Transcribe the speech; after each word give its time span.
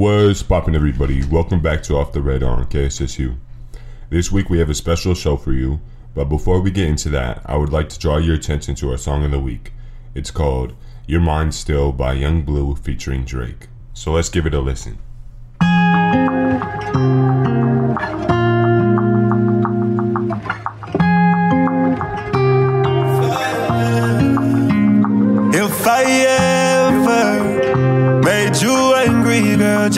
What's 0.00 0.42
poppin', 0.42 0.74
everybody? 0.74 1.22
Welcome 1.26 1.60
back 1.60 1.82
to 1.82 1.96
Off 1.98 2.12
the 2.12 2.22
Radar 2.22 2.56
on 2.56 2.64
KSSU. 2.64 3.36
This 4.08 4.32
week 4.32 4.48
we 4.48 4.58
have 4.58 4.70
a 4.70 4.74
special 4.74 5.14
show 5.14 5.36
for 5.36 5.52
you, 5.52 5.78
but 6.14 6.24
before 6.24 6.62
we 6.62 6.70
get 6.70 6.88
into 6.88 7.10
that, 7.10 7.42
I 7.44 7.58
would 7.58 7.68
like 7.68 7.90
to 7.90 7.98
draw 7.98 8.16
your 8.16 8.34
attention 8.34 8.74
to 8.76 8.92
our 8.92 8.96
song 8.96 9.26
of 9.26 9.30
the 9.30 9.38
week. 9.38 9.74
It's 10.14 10.30
called 10.30 10.72
Your 11.06 11.20
Mind 11.20 11.54
Still 11.54 11.92
by 11.92 12.14
Yung 12.14 12.40
Bleu 12.46 12.76
featuring 12.76 13.26
Drake. 13.26 13.68
So 13.92 14.12
let's 14.12 14.30
give 14.30 14.46
it 14.46 14.54
a 14.54 14.60
listen. 14.60 14.96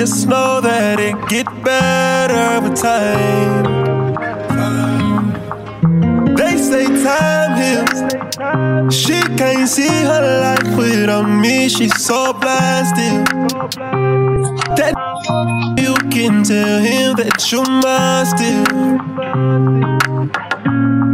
Just 0.07 0.27
know 0.27 0.61
that 0.61 0.99
it 0.99 1.15
get 1.29 1.47
better 1.63 2.61
with 2.61 2.75
time. 2.75 3.63
They 6.35 6.57
say 6.57 6.87
time 7.05 7.53
heals. 7.63 8.01
She 8.93 9.21
can't 9.39 9.69
see 9.69 9.87
her 9.87 10.25
life 10.41 10.77
without 10.77 11.29
me. 11.29 11.69
She's 11.69 11.97
so 12.03 12.33
blasted. 12.33 13.27
That 14.75 14.95
you 15.79 15.95
can 16.11 16.43
tell 16.43 16.81
him 16.81 17.15
that 17.21 17.39
you're 17.53 17.65
mine 17.65 18.27
still. 18.27 18.67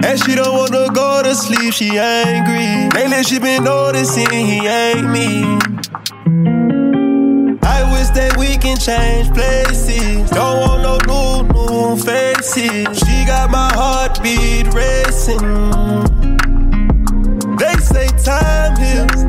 And 0.06 0.18
she 0.22 0.34
don't 0.34 0.56
wanna 0.56 0.88
go 0.94 1.22
to 1.24 1.34
sleep, 1.34 1.74
she 1.74 1.98
angry. 1.98 2.88
Lately 2.98 3.22
she 3.22 3.38
been 3.38 3.64
noticing 3.64 4.30
he 4.30 4.66
ain't 4.66 5.10
me. 5.10 5.58
Wish 8.08 8.16
that 8.16 8.36
we 8.38 8.56
can 8.56 8.76
change 8.76 9.32
places. 9.34 10.30
Don't 10.30 10.60
want 10.60 10.82
no 10.82 10.98
new, 11.08 11.42
new 11.68 11.96
faces. 11.96 12.98
She 12.98 13.24
got 13.26 13.50
my 13.50 13.70
heartbeat 13.74 14.72
racing. 14.72 15.40
They 17.56 17.76
say 17.76 18.08
time 18.24 18.76
heals. 18.76 19.24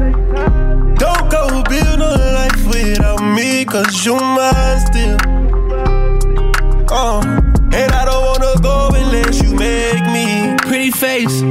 Don't 0.97 1.29
go 1.31 1.63
build 1.67 1.99
a 1.99 2.15
life 2.35 2.67
without 2.67 3.21
me, 3.35 3.65
cause 3.65 4.05
you 4.05 4.15
mine 4.15 4.79
still. 4.87 5.17
Uh, 6.91 7.21
and 7.73 7.91
I 7.91 8.05
don't 8.05 8.25
wanna 8.25 8.61
go 8.61 8.89
unless 8.93 9.41
you 9.41 9.55
make 9.55 10.03
me. 10.13 10.55
Pretty 10.59 10.91
face, 10.91 11.41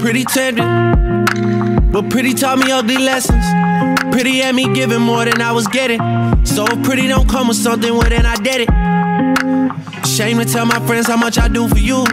pretty 0.00 0.24
tender. 0.24 1.17
But 1.98 2.10
pretty 2.10 2.32
taught 2.32 2.60
me 2.60 2.70
ugly 2.70 2.96
lessons. 2.96 3.44
Pretty 4.14 4.38
had 4.38 4.54
me 4.54 4.72
giving 4.72 5.00
more 5.00 5.24
than 5.24 5.42
I 5.42 5.50
was 5.50 5.66
getting. 5.66 5.98
So 6.46 6.64
if 6.64 6.84
pretty 6.84 7.08
don't 7.08 7.28
come 7.28 7.48
with 7.48 7.56
something, 7.56 7.92
well 7.92 8.08
then 8.08 8.24
I 8.24 8.36
did 8.36 8.68
it. 8.68 10.06
Shame 10.06 10.38
to 10.38 10.44
tell 10.44 10.64
my 10.64 10.78
friends 10.86 11.08
how 11.08 11.16
much 11.16 11.38
I 11.38 11.48
do 11.48 11.66
for 11.66 11.78
you. 11.78 12.04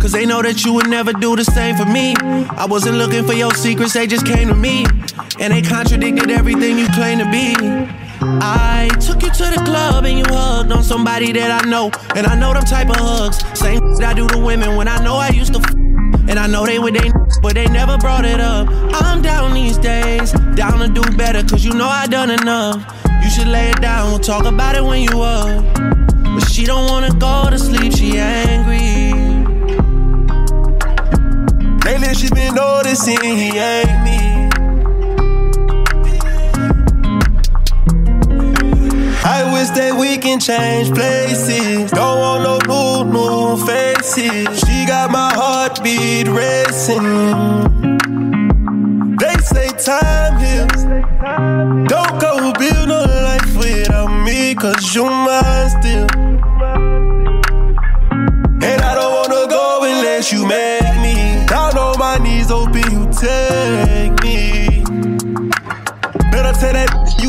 Cause 0.00 0.10
they 0.10 0.26
know 0.26 0.42
that 0.42 0.64
you 0.64 0.72
would 0.72 0.88
never 0.90 1.12
do 1.12 1.36
the 1.36 1.44
same 1.44 1.76
for 1.76 1.84
me. 1.84 2.16
I 2.18 2.66
wasn't 2.68 2.98
looking 2.98 3.24
for 3.24 3.32
your 3.32 3.54
secrets, 3.54 3.92
they 3.92 4.08
just 4.08 4.26
came 4.26 4.48
to 4.48 4.56
me. 4.56 4.84
And 5.38 5.52
they 5.52 5.62
contradicted 5.62 6.32
everything 6.32 6.76
you 6.76 6.88
claim 6.88 7.20
to 7.20 7.30
be. 7.30 7.54
I 8.42 8.88
took 8.98 9.22
you 9.22 9.30
to 9.30 9.44
the 9.54 9.62
club 9.64 10.04
and 10.04 10.18
you 10.18 10.24
hugged 10.26 10.72
on 10.72 10.82
somebody 10.82 11.30
that 11.30 11.64
I 11.64 11.70
know. 11.70 11.92
And 12.16 12.26
I 12.26 12.34
know 12.34 12.54
them 12.54 12.64
type 12.64 12.90
of 12.90 12.96
hugs. 12.96 13.38
Same 13.56 13.78
that 13.98 14.02
I 14.02 14.14
do 14.14 14.26
to 14.26 14.38
women 14.38 14.74
when 14.74 14.88
I 14.88 14.98
know 15.04 15.14
I 15.14 15.28
used 15.28 15.54
to. 15.54 15.87
And 16.28 16.38
I 16.38 16.46
know 16.46 16.66
they 16.66 16.78
with 16.78 16.94
they, 16.94 17.10
but 17.42 17.54
they 17.54 17.66
never 17.66 17.96
brought 17.98 18.24
it 18.24 18.40
up. 18.40 18.68
I'm 18.70 19.22
down 19.22 19.54
these 19.54 19.78
days, 19.78 20.32
down 20.54 20.78
to 20.80 20.88
do 20.88 21.02
better, 21.16 21.42
cause 21.42 21.64
you 21.64 21.72
know 21.74 21.88
I 21.88 22.06
done 22.06 22.30
enough. 22.30 22.84
You 23.22 23.30
should 23.30 23.48
lay 23.48 23.70
it 23.70 23.80
down, 23.80 24.10
we'll 24.10 24.18
talk 24.18 24.44
about 24.44 24.76
it 24.76 24.84
when 24.84 25.02
you 25.02 25.20
up. 25.22 25.74
But 25.74 26.50
she 26.50 26.64
don't 26.64 26.88
wanna 26.90 27.14
go 27.18 27.48
to 27.50 27.58
sleep, 27.58 27.92
she 27.92 28.18
angry. 28.18 29.12
Lately 31.84 32.14
she's 32.14 32.30
been 32.30 32.54
noticing 32.54 33.20
he 33.22 33.58
ain't 33.58 34.04
me. 34.04 34.27
Wish 39.58 39.70
that 39.70 39.94
we 39.98 40.16
can 40.18 40.38
change 40.38 40.88
places. 40.94 41.90
Don't 41.90 42.18
want 42.18 42.42
no 42.42 42.56
new, 42.70 43.12
new 43.12 43.66
faces. 43.66 44.60
She 44.60 44.86
got 44.86 45.10
my 45.10 45.32
heartbeat 45.34 46.28
racing. 46.28 47.06
They 49.16 49.36
say 49.52 49.68
time 49.90 50.34
heals. 50.38 50.82
Don't 51.92 52.20
go 52.20 52.52
build 52.52 52.90
a 52.90 53.02
life 53.26 53.56
without 53.56 54.10
me, 54.24 54.54
cause 54.54 54.94
you 54.94 55.04
mine 55.04 55.70
still. 55.70 56.27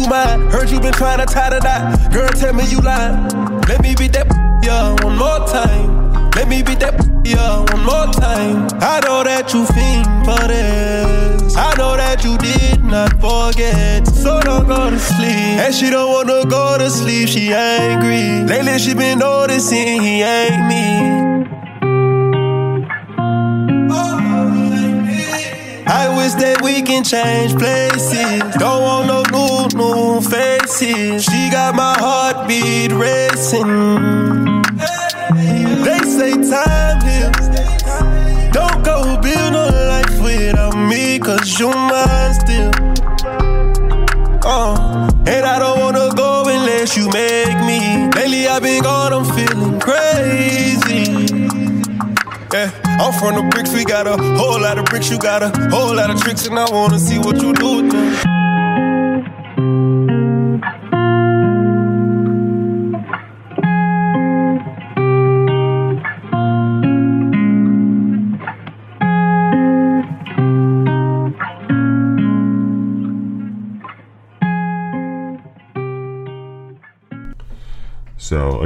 You. 0.09 0.49
Heard 0.49 0.69
you 0.69 0.79
been 0.79 0.93
trying 0.93 1.19
to 1.19 1.25
tie 1.25 1.49
the 1.49 1.59
knot. 1.59 2.11
Girl, 2.11 2.29
tell 2.29 2.53
me 2.53 2.65
you 2.65 2.81
lying. 2.81 3.29
Let 3.67 3.81
me 3.81 3.95
beat 3.95 4.13
that 4.13 4.27
yeah 4.63 4.95
one 5.03 5.17
more 5.17 5.45
time. 5.47 6.31
Let 6.31 6.47
me 6.47 6.63
beat 6.63 6.79
that 6.79 6.93
yeah 7.25 7.59
one 7.59 7.85
more 7.85 8.11
time. 8.13 8.67
I 8.81 8.99
know 9.05 9.23
that 9.23 9.53
you 9.53 9.65
fiend 9.67 10.05
for 10.25 10.47
this. 10.47 11.55
I 11.55 11.73
know 11.77 11.97
that 11.97 12.23
you 12.23 12.37
did 12.37 12.83
not 12.83 13.11
forget. 13.21 14.07
So 14.07 14.41
don't 14.41 14.67
go 14.67 14.89
to 14.89 14.99
sleep. 14.99 15.59
And 15.61 15.73
she 15.73 15.89
don't 15.89 16.11
wanna 16.11 16.45
go 16.49 16.77
to 16.77 16.89
sleep. 16.89 17.27
She 17.29 17.53
angry. 17.53 18.47
Lately 18.47 18.79
she 18.79 18.93
been 18.93 19.19
noticing 19.19 20.01
he 20.01 20.21
ain't 20.23 20.67
me. 20.67 21.18
I 25.99 26.07
wish 26.15 26.33
that 26.35 26.61
we 26.61 26.81
can 26.81 27.03
change 27.03 27.51
places. 27.59 28.39
Don't 28.55 28.81
want 28.87 29.07
no 29.11 29.19
new, 29.35 29.67
new 29.75 30.21
faces. 30.21 31.25
She 31.25 31.49
got 31.51 31.75
my 31.75 31.93
heartbeat 31.99 32.93
racing. 32.93 33.67
They 35.83 35.99
say 36.15 36.33
time 36.39 37.01
heals. 37.03 37.47
Don't 38.55 38.79
go 38.81 39.19
build 39.19 39.53
a 39.53 39.67
life 39.91 40.17
without 40.23 40.77
me, 40.77 41.19
cause 41.19 41.59
you 41.59 41.67
mine 41.67 42.33
still. 42.33 42.71
Uh, 44.45 45.11
and 45.27 45.45
I 45.45 45.59
don't 45.59 45.79
wanna 45.81 46.15
go 46.15 46.43
unless 46.47 46.95
you 46.95 47.09
make 47.09 47.59
me. 47.67 48.07
Lately 48.15 48.47
I've 48.47 48.63
been 48.63 48.83
gone, 48.83 49.11
I'm 49.11 49.25
feeling 49.35 49.77
crazy. 49.81 51.03
Yeah, 52.53 52.71
I'm 52.99 53.13
from 53.13 53.35
the 53.35 53.43
bricks, 53.49 53.73
we 53.73 53.85
got 53.85 54.07
a 54.07 54.17
whole 54.17 54.59
lot 54.59 54.77
of 54.77 54.85
bricks, 54.85 55.09
you 55.09 55.17
got 55.17 55.41
a 55.41 55.49
whole 55.69 55.95
lot 55.95 56.09
of 56.09 56.19
tricks, 56.21 56.47
and 56.47 56.59
I 56.59 56.69
wanna 56.69 56.99
see 56.99 57.17
what 57.17 57.41
you 57.41 57.53
do 57.53 57.77
with 57.77 57.91
them. 57.91 58.38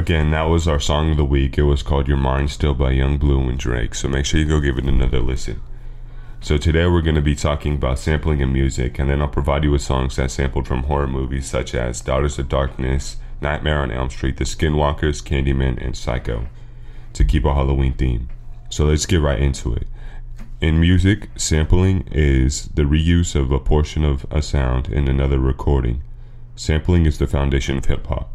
Again, 0.03 0.31
that 0.31 0.50
was 0.50 0.68
our 0.68 0.81
song 0.81 1.12
of 1.12 1.16
the 1.16 1.24
week. 1.24 1.58
It 1.58 1.64
was 1.64 1.81
called 1.81 2.09
Your 2.09 2.18
Mind 2.18 2.52
Still 2.52 2.74
by 2.74 2.91
Yung 2.91 3.18
Bleu 3.18 3.40
and 3.47 3.58
Drake. 3.58 3.96
So 3.96 4.09
make 4.09 4.25
sure 4.25 4.38
you 4.38 4.46
go 4.46 4.59
give 4.59 4.78
it 4.78 4.84
another 4.84 5.22
listen. 5.22 5.62
So 6.41 6.58
today 6.58 6.88
we're 6.88 7.02
going 7.02 7.16
to 7.16 7.22
be 7.22 7.36
talking 7.36 7.75
about 7.75 8.00
sampling 8.00 8.42
in 8.42 8.52
music, 8.52 9.00
and 9.00 9.09
then 9.09 9.22
I'll 9.22 9.30
provide 9.30 9.63
you 9.63 9.72
with 9.72 9.81
songs 9.81 10.18
that 10.18 10.30
sampled 10.30 10.68
from 10.68 10.84
horror 10.84 11.08
movies 11.08 11.50
such 11.50 11.74
as 11.74 12.02
Daughters 12.02 12.38
of 12.38 12.50
Darkness, 12.50 13.16
Nightmare 13.40 13.80
on 13.80 13.94
Elm 13.94 14.09
Street, 14.09 14.36
The 14.36 14.44
Skinwalkers, 14.44 15.24
Candyman, 15.24 15.81
and 15.81 15.95
Psycho, 15.95 16.48
to 17.13 17.24
keep 17.24 17.45
a 17.45 17.54
Halloween 17.54 17.94
theme. 17.94 18.27
So 18.69 18.83
let's 18.83 19.06
get 19.06 19.22
right 19.22 19.39
into 19.39 19.74
it. 19.74 19.88
In 20.60 20.81
music, 20.81 21.30
sampling 21.38 22.10
is 22.12 22.66
the 22.74 22.83
reuse 22.83 23.38
of 23.38 23.54
a 23.54 23.60
portion 23.60 24.04
of 24.04 24.25
a 24.30 24.42
sound 24.42 24.89
in 24.89 25.07
another 25.07 25.39
recording. 25.39 26.04
Sampling 26.57 27.06
is 27.06 27.19
the 27.19 27.25
foundation 27.25 27.77
of 27.77 27.86
hip 27.86 28.06
hop. 28.07 28.32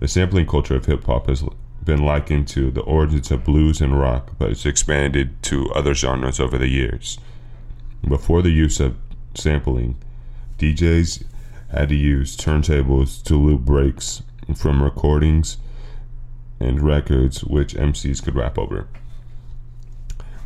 The 0.00 0.08
sampling 0.08 0.46
culture 0.46 0.76
of 0.76 0.86
hip 0.86 1.04
hop 1.04 1.28
has 1.28 1.44
been 1.84 2.04
likened 2.04 2.48
to 2.48 2.70
the 2.70 2.82
origins 2.82 3.30
of 3.30 3.44
blues 3.44 3.80
and 3.80 3.98
rock, 3.98 4.32
but 4.38 4.50
it's 4.50 4.66
expanded 4.66 5.42
to 5.44 5.70
other 5.72 5.94
genres 5.94 6.40
over 6.40 6.58
the 6.58 6.68
years. 6.68 7.18
Before 8.06 8.42
the 8.42 8.50
use 8.50 8.80
of 8.80 8.96
sampling, 9.34 9.96
DJs 10.58 11.24
had 11.70 11.88
to 11.88 11.94
use 11.94 12.36
turntables 12.36 13.22
to 13.24 13.36
loop 13.36 13.62
breaks 13.62 14.22
from 14.54 14.82
recordings 14.82 15.58
and 16.60 16.82
records 16.82 17.44
which 17.44 17.74
MCs 17.74 18.22
could 18.22 18.34
rap 18.34 18.58
over. 18.58 18.86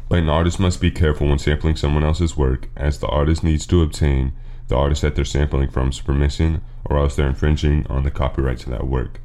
But 0.09 0.21
an 0.21 0.29
artist 0.29 0.59
must 0.59 0.81
be 0.81 0.91
careful 0.91 1.29
when 1.29 1.39
sampling 1.39 1.77
someone 1.77 2.05
else's 2.05 2.37
work, 2.37 2.69
as 2.77 2.99
the 2.99 3.09
artist 3.09 3.45
needs 3.45 3.67
to 3.67 3.83
obtain 3.83 4.33
the 4.69 4.77
artist 4.77 5.03
that 5.03 5.15
they're 5.15 5.25
sampling 5.25 5.69
from's 5.69 6.01
permission, 6.01 6.63
or 6.85 6.99
else 6.99 7.15
they're 7.17 7.29
infringing 7.29 7.87
on 7.89 8.05
the 8.05 8.11
copyright 8.11 8.59
to 8.61 8.71
that 8.71 8.87
work. 8.87 9.21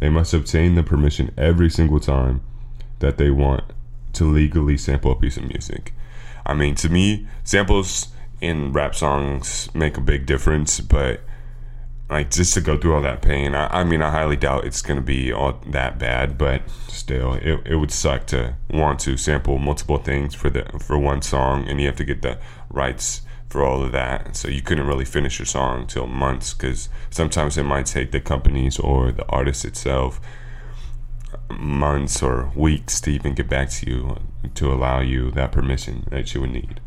They 0.00 0.08
must 0.08 0.34
obtain 0.34 0.74
the 0.74 0.82
permission 0.82 1.32
every 1.36 1.70
single 1.70 2.00
time 2.00 2.42
that 2.98 3.18
they 3.18 3.30
want 3.30 3.64
to 4.14 4.24
legally 4.24 4.76
sample 4.76 5.12
a 5.12 5.16
piece 5.16 5.36
of 5.36 5.44
music. 5.44 5.92
I 6.46 6.54
mean, 6.54 6.74
to 6.76 6.88
me, 6.88 7.26
samples 7.42 8.08
in 8.40 8.72
rap 8.72 8.94
songs 8.94 9.68
make 9.74 9.96
a 9.96 10.00
big 10.00 10.26
difference, 10.26 10.80
but 10.80 11.20
like 12.10 12.30
just 12.30 12.54
to 12.54 12.60
go 12.60 12.76
through 12.76 12.94
all 12.94 13.02
that 13.02 13.22
pain, 13.22 13.54
I, 13.54 13.80
I 13.80 13.84
mean, 13.84 14.02
I 14.02 14.10
highly 14.10 14.36
doubt 14.36 14.66
it's 14.66 14.82
going 14.82 14.98
to 14.98 15.04
be 15.04 15.32
all 15.32 15.60
that 15.66 15.98
bad, 15.98 16.36
but 16.36 16.62
still, 16.88 17.34
it, 17.34 17.60
it 17.66 17.76
would 17.76 17.90
suck 17.90 18.26
to 18.28 18.56
want 18.70 19.00
to 19.00 19.16
sample 19.16 19.58
multiple 19.58 19.98
things 19.98 20.34
for 20.34 20.50
the 20.50 20.64
for 20.78 20.98
one 20.98 21.22
song, 21.22 21.66
and 21.66 21.80
you 21.80 21.86
have 21.86 21.96
to 21.96 22.04
get 22.04 22.22
the 22.22 22.38
rights 22.68 23.22
for 23.54 23.62
all 23.62 23.84
of 23.84 23.92
that. 23.92 24.34
So 24.34 24.48
you 24.48 24.60
couldn't 24.60 24.88
really 24.88 25.04
finish 25.04 25.38
your 25.38 25.46
song 25.46 25.82
until 25.82 26.08
months 26.08 26.52
because 26.52 26.88
sometimes 27.08 27.56
it 27.56 27.62
might 27.62 27.86
take 27.86 28.10
the 28.10 28.18
companies 28.18 28.80
or 28.80 29.12
the 29.12 29.24
artist 29.28 29.64
itself 29.64 30.20
months 31.56 32.20
or 32.20 32.50
weeks 32.56 33.00
to 33.02 33.12
even 33.12 33.32
get 33.32 33.48
back 33.48 33.70
to 33.70 33.88
you 33.88 34.16
to 34.54 34.72
allow 34.72 34.98
you 34.98 35.30
that 35.30 35.52
permission 35.52 36.04
that 36.10 36.34
you 36.34 36.40
would 36.40 36.50
need. 36.50 36.80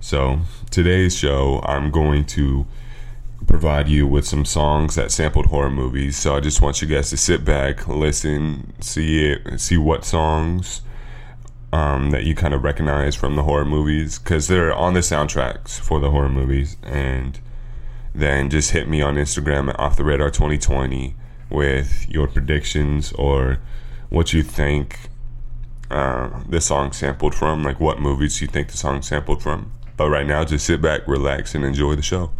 So, 0.00 0.40
today's 0.72 1.16
show, 1.16 1.60
I'm 1.64 1.92
going 1.92 2.24
to 2.34 2.66
provide 3.46 3.86
you 3.86 4.08
with 4.08 4.26
some 4.26 4.44
songs 4.44 4.96
that 4.96 5.12
sampled 5.12 5.46
horror 5.46 5.70
movies. 5.70 6.16
So, 6.16 6.34
I 6.34 6.40
just 6.40 6.60
want 6.60 6.82
you 6.82 6.88
guys 6.88 7.10
to 7.10 7.16
sit 7.16 7.44
back, 7.44 7.86
listen, 7.86 8.72
see 8.80 9.24
it, 9.24 9.60
see 9.60 9.76
what 9.76 10.04
songs 10.04 10.82
um, 11.72 12.10
that 12.10 12.24
you 12.24 12.34
kind 12.34 12.54
of 12.54 12.64
recognize 12.64 13.14
from 13.14 13.36
the 13.36 13.44
horror 13.44 13.64
movies 13.64 14.18
because 14.18 14.48
they're 14.48 14.74
on 14.74 14.94
the 14.94 15.00
soundtracks 15.00 15.78
for 15.78 16.00
the 16.00 16.10
horror 16.10 16.28
movies. 16.28 16.76
And 16.82 17.38
then 18.14 18.50
just 18.50 18.72
hit 18.72 18.88
me 18.88 19.02
on 19.02 19.14
Instagram 19.14 19.68
at 19.68 19.78
off 19.78 19.96
the 19.96 20.04
radar 20.04 20.30
2020 20.30 21.14
with 21.48 22.06
your 22.08 22.26
predictions 22.26 23.12
or 23.12 23.58
what 24.08 24.32
you 24.32 24.42
think 24.42 24.98
uh, 25.90 26.40
the 26.48 26.60
song 26.60 26.92
sampled 26.92 27.34
from, 27.34 27.62
like 27.62 27.80
what 27.80 28.00
movies 28.00 28.40
you 28.40 28.46
think 28.46 28.68
the 28.68 28.76
song 28.76 29.02
sampled 29.02 29.42
from. 29.42 29.72
But 29.96 30.08
right 30.08 30.26
now, 30.26 30.44
just 30.44 30.66
sit 30.66 30.80
back, 30.80 31.06
relax, 31.06 31.54
and 31.54 31.64
enjoy 31.64 31.94
the 31.94 32.02
show. 32.02 32.30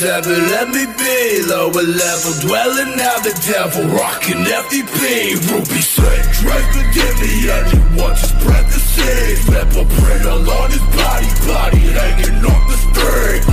Seven. 0.00 0.32
Let 0.48 0.72
me 0.72 0.88
be 0.96 1.44
lower 1.44 1.84
level, 1.84 2.32
dwelling 2.40 2.96
now 2.96 3.20
the 3.20 3.36
devil. 3.44 3.84
Rocking 3.92 4.48
FDP, 4.48 5.36
ruby 5.52 5.80
sweat. 5.84 6.24
Drake 6.40 6.70
forgive 6.72 7.16
me, 7.20 7.44
wants 8.00 8.24
his 8.24 8.32
breath 8.40 8.64
to 8.72 8.80
save. 8.80 9.44
Pepper 9.44 9.84
print 9.84 10.24
along 10.24 10.72
his 10.72 10.86
body, 10.96 11.28
body 11.44 11.84
hanging 11.92 12.40
off 12.48 12.64
the 12.72 12.78
string. 12.80 13.44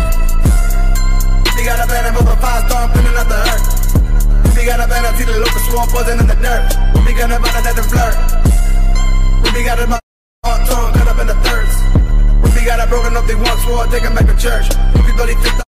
He 1.51 1.61
got 1.67 1.83
a 1.83 1.87
banner 1.91 2.15
of 2.15 2.23
a 2.23 2.37
five 2.39 2.63
star 2.71 2.87
pinning 2.95 3.17
up 3.19 3.27
the 3.27 3.39
earth. 3.51 4.55
He 4.55 4.63
got 4.63 4.79
a 4.79 4.87
banner, 4.87 5.11
see 5.19 5.27
the 5.27 5.35
local 5.43 5.61
swamp 5.67 5.91
wasn't 5.91 6.21
in 6.23 6.27
the 6.31 6.39
dirt. 6.39 6.63
We 7.03 7.11
got 7.11 7.27
a 7.27 7.43
banner 7.43 7.59
that 7.59 7.75
flirt. 7.91 8.15
We 9.51 9.67
got 9.67 9.83
a 9.83 9.85
tongue 10.63 10.93
cut 10.95 11.07
up 11.11 11.19
in 11.19 11.27
the 11.27 11.35
thirds. 11.43 11.75
We 12.55 12.63
got 12.63 12.79
a 12.79 12.87
broken 12.87 13.17
up, 13.19 13.27
they 13.27 13.35
once 13.35 13.61
swore, 13.67 13.83
take 13.91 14.07
him 14.07 14.15
back 14.15 14.27
to 14.31 14.37
church. 14.39 14.71
We 14.95 15.11
thought 15.11 15.27
he 15.27 15.66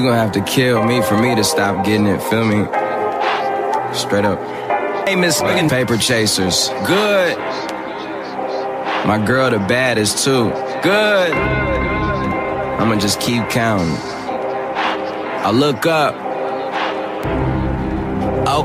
You 0.00 0.06
gonna 0.06 0.16
have 0.16 0.32
to 0.32 0.40
kill 0.40 0.82
me 0.82 1.02
for 1.02 1.20
me 1.20 1.34
to 1.34 1.44
stop 1.44 1.84
getting 1.84 2.06
it, 2.06 2.22
feel 2.22 2.42
me? 2.42 2.64
Straight 3.92 4.24
up. 4.24 4.40
Hey, 5.06 5.14
Miss 5.14 5.42
Paper 5.42 5.98
Chasers. 5.98 6.70
Good. 6.86 7.36
My 9.06 9.22
girl, 9.22 9.50
the 9.50 9.58
baddest, 9.58 10.24
too. 10.24 10.48
Good. 10.82 11.32
I'ma 12.80 12.96
just 12.98 13.20
keep 13.20 13.46
counting. 13.50 13.94
I 15.44 15.50
look 15.50 15.84
up. 15.84 16.29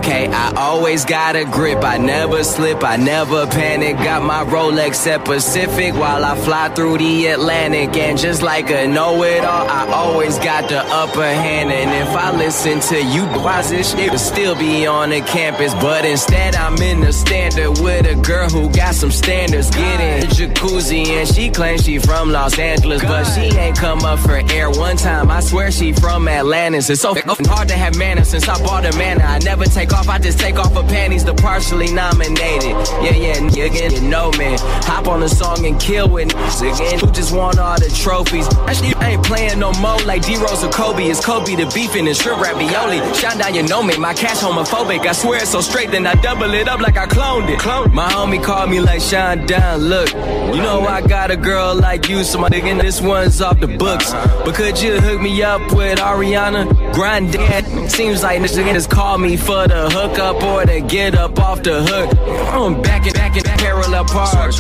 Okay, 0.06 0.28
I 0.28 0.54
always 0.56 1.04
got 1.04 1.36
a 1.36 1.46
grip. 1.46 1.84
I 1.84 1.98
never 1.98 2.44
slip, 2.44 2.84
I 2.84 2.96
never 2.96 3.48
panic. 3.48 3.98
Got 3.98 4.22
my 4.22 4.44
Rolex 4.44 4.94
set 4.94 5.26
Pacific 5.26 5.96
while 5.96 6.24
I 6.24 6.38
fly 6.38 6.70
through 6.70 7.00
the 7.00 7.26
Atlantic. 7.26 7.98
And 7.98 8.16
just 8.16 8.44
like 8.44 8.70
a 8.70 8.88
know 8.88 9.24
it 9.24 9.44
all, 9.44 9.68
I 9.68 9.92
always 9.92 10.38
got 10.38 10.70
the 10.70 10.78
upper 10.78 11.24
hand. 11.24 11.72
And 11.72 11.90
if 12.08 12.16
I 12.16 12.38
listen 12.38 12.82
to 12.82 13.04
you, 13.04 13.26
boys, 13.34 13.72
this 13.72 13.94
shit 13.94 14.12
would 14.12 14.20
still 14.20 14.54
be 14.54 14.86
on 14.86 15.10
the 15.10 15.22
campus. 15.22 15.74
But 15.74 16.06
instead, 16.06 16.54
I'm 16.54 16.78
in 16.84 17.02
the 17.02 17.12
standard 17.12 17.72
with 17.82 18.06
a 18.06 18.14
girl 18.14 18.48
who 18.48 18.70
got 18.70 18.94
some 18.94 19.10
standards. 19.10 19.72
Getting 19.72 20.30
jacuzzi, 20.30 21.08
and 21.08 21.28
she 21.28 21.50
claims 21.50 21.84
she 21.84 21.98
from 21.98 22.32
Los 22.32 22.60
Angeles. 22.60 23.02
But 23.02 23.24
she 23.24 23.58
ain't 23.58 23.76
come 23.76 24.06
up 24.06 24.20
for 24.20 24.40
air 24.52 24.70
one 24.70 24.98
time. 24.98 25.32
I 25.32 25.40
swear 25.40 25.72
she 25.72 25.94
from 25.94 26.28
Atlantis. 26.28 26.92
It's 26.92 27.02
so 27.02 27.16
hard 27.16 27.70
to 27.70 27.74
have 27.74 27.98
manners 27.98 28.30
since 28.30 28.48
I 28.48 28.64
bought 28.64 28.86
a 28.86 28.96
manor. 29.00 29.24
I 29.24 29.40
never 29.40 29.66
take 29.66 29.95
off, 29.96 30.10
I 30.10 30.20
just 30.20 30.40
take 30.40 30.58
off 30.58 30.74
her 30.74 30.84
panties, 30.84 31.24
the 31.26 31.34
partially 31.34 31.92
nominated. 31.92 32.76
Yeah, 33.02 33.16
yeah, 33.16 33.36
nigga, 33.36 33.92
you 33.92 34.02
know 34.08 34.30
me. 34.32 34.56
Hop 34.86 35.08
on 35.08 35.22
the 35.22 35.30
song 35.30 35.66
and 35.66 35.80
kill 35.80 36.10
with 36.10 36.30
niggas 36.30 36.76
again. 36.76 37.00
Who 37.00 37.12
just 37.12 37.36
want 37.36 37.58
all 37.58 37.80
the 37.80 37.90
trophies? 37.90 38.48
Actually, 38.68 38.94
I 38.96 39.12
ain't 39.12 39.26
playing 39.26 39.60
no 39.60 39.72
more 39.74 39.98
like 40.00 40.26
D 40.26 40.36
Rose 40.38 40.64
or 40.64 40.72
Kobe. 40.72 41.06
It's 41.06 41.24
Kobe 41.24 41.56
the 41.56 41.66
beefing 41.74 42.06
and 42.06 42.08
the 42.10 42.14
shrimp 42.14 42.42
ravioli. 42.42 43.00
Shine 43.16 43.38
down, 43.38 43.56
you 43.56 43.64
know 43.64 43.82
me. 43.82 43.98
My 43.98 44.14
cash 44.14 44.38
homophobic. 44.38 45.06
I 45.06 45.14
swear 45.14 45.42
it's 45.42 45.50
so 45.50 45.62
straight, 45.62 45.92
then 45.92 46.06
I 46.06 46.16
double 46.16 46.54
it 46.54 46.68
up 46.68 46.80
like 46.80 46.98
I 46.98 47.06
cloned 47.08 47.50
it. 47.50 47.60
Clone. 47.60 47.94
My 47.94 48.10
homie 48.10 48.44
called 48.44 48.70
me 48.70 48.80
like 48.80 49.02
Shine 49.02 49.46
down. 49.46 49.80
Look, 49.82 50.14
you 50.14 50.62
know 50.62 50.82
I 50.82 51.02
got 51.02 51.32
a 51.32 51.38
girl 51.38 51.76
like 51.76 52.10
you, 52.10 52.24
so 52.24 52.40
my 52.40 52.50
nigga, 52.50 52.82
this 52.82 53.02
one's 53.02 53.42
off 53.42 53.60
the 53.60 53.68
books. 53.68 54.12
But 54.12 54.56
could 54.56 54.82
you 54.82 55.00
hook 55.00 55.22
me 55.22 55.42
up 55.42 55.62
with 55.74 56.00
Ariana 56.00 56.94
Grande? 56.94 57.90
Seems 57.90 58.24
like 58.24 58.42
this 58.42 58.56
nigga 58.58 58.74
just 58.74 58.90
called 58.90 59.22
me 59.22 59.38
for 59.38 59.68
the 59.68 59.85
hook 59.90 60.20
up 60.20 60.42
or 60.44 60.66
to 60.66 60.82
get 60.82 61.16
up 61.16 61.40
off 61.40 61.64
the 61.64 61.84
hook. 61.84 62.18
I'm 62.54 62.82
back 62.82 63.06
and 63.06 63.14
back 63.14 63.36
and 63.36 63.44
back 63.44 63.60
parallel 63.60 64.06
park. 64.06 64.52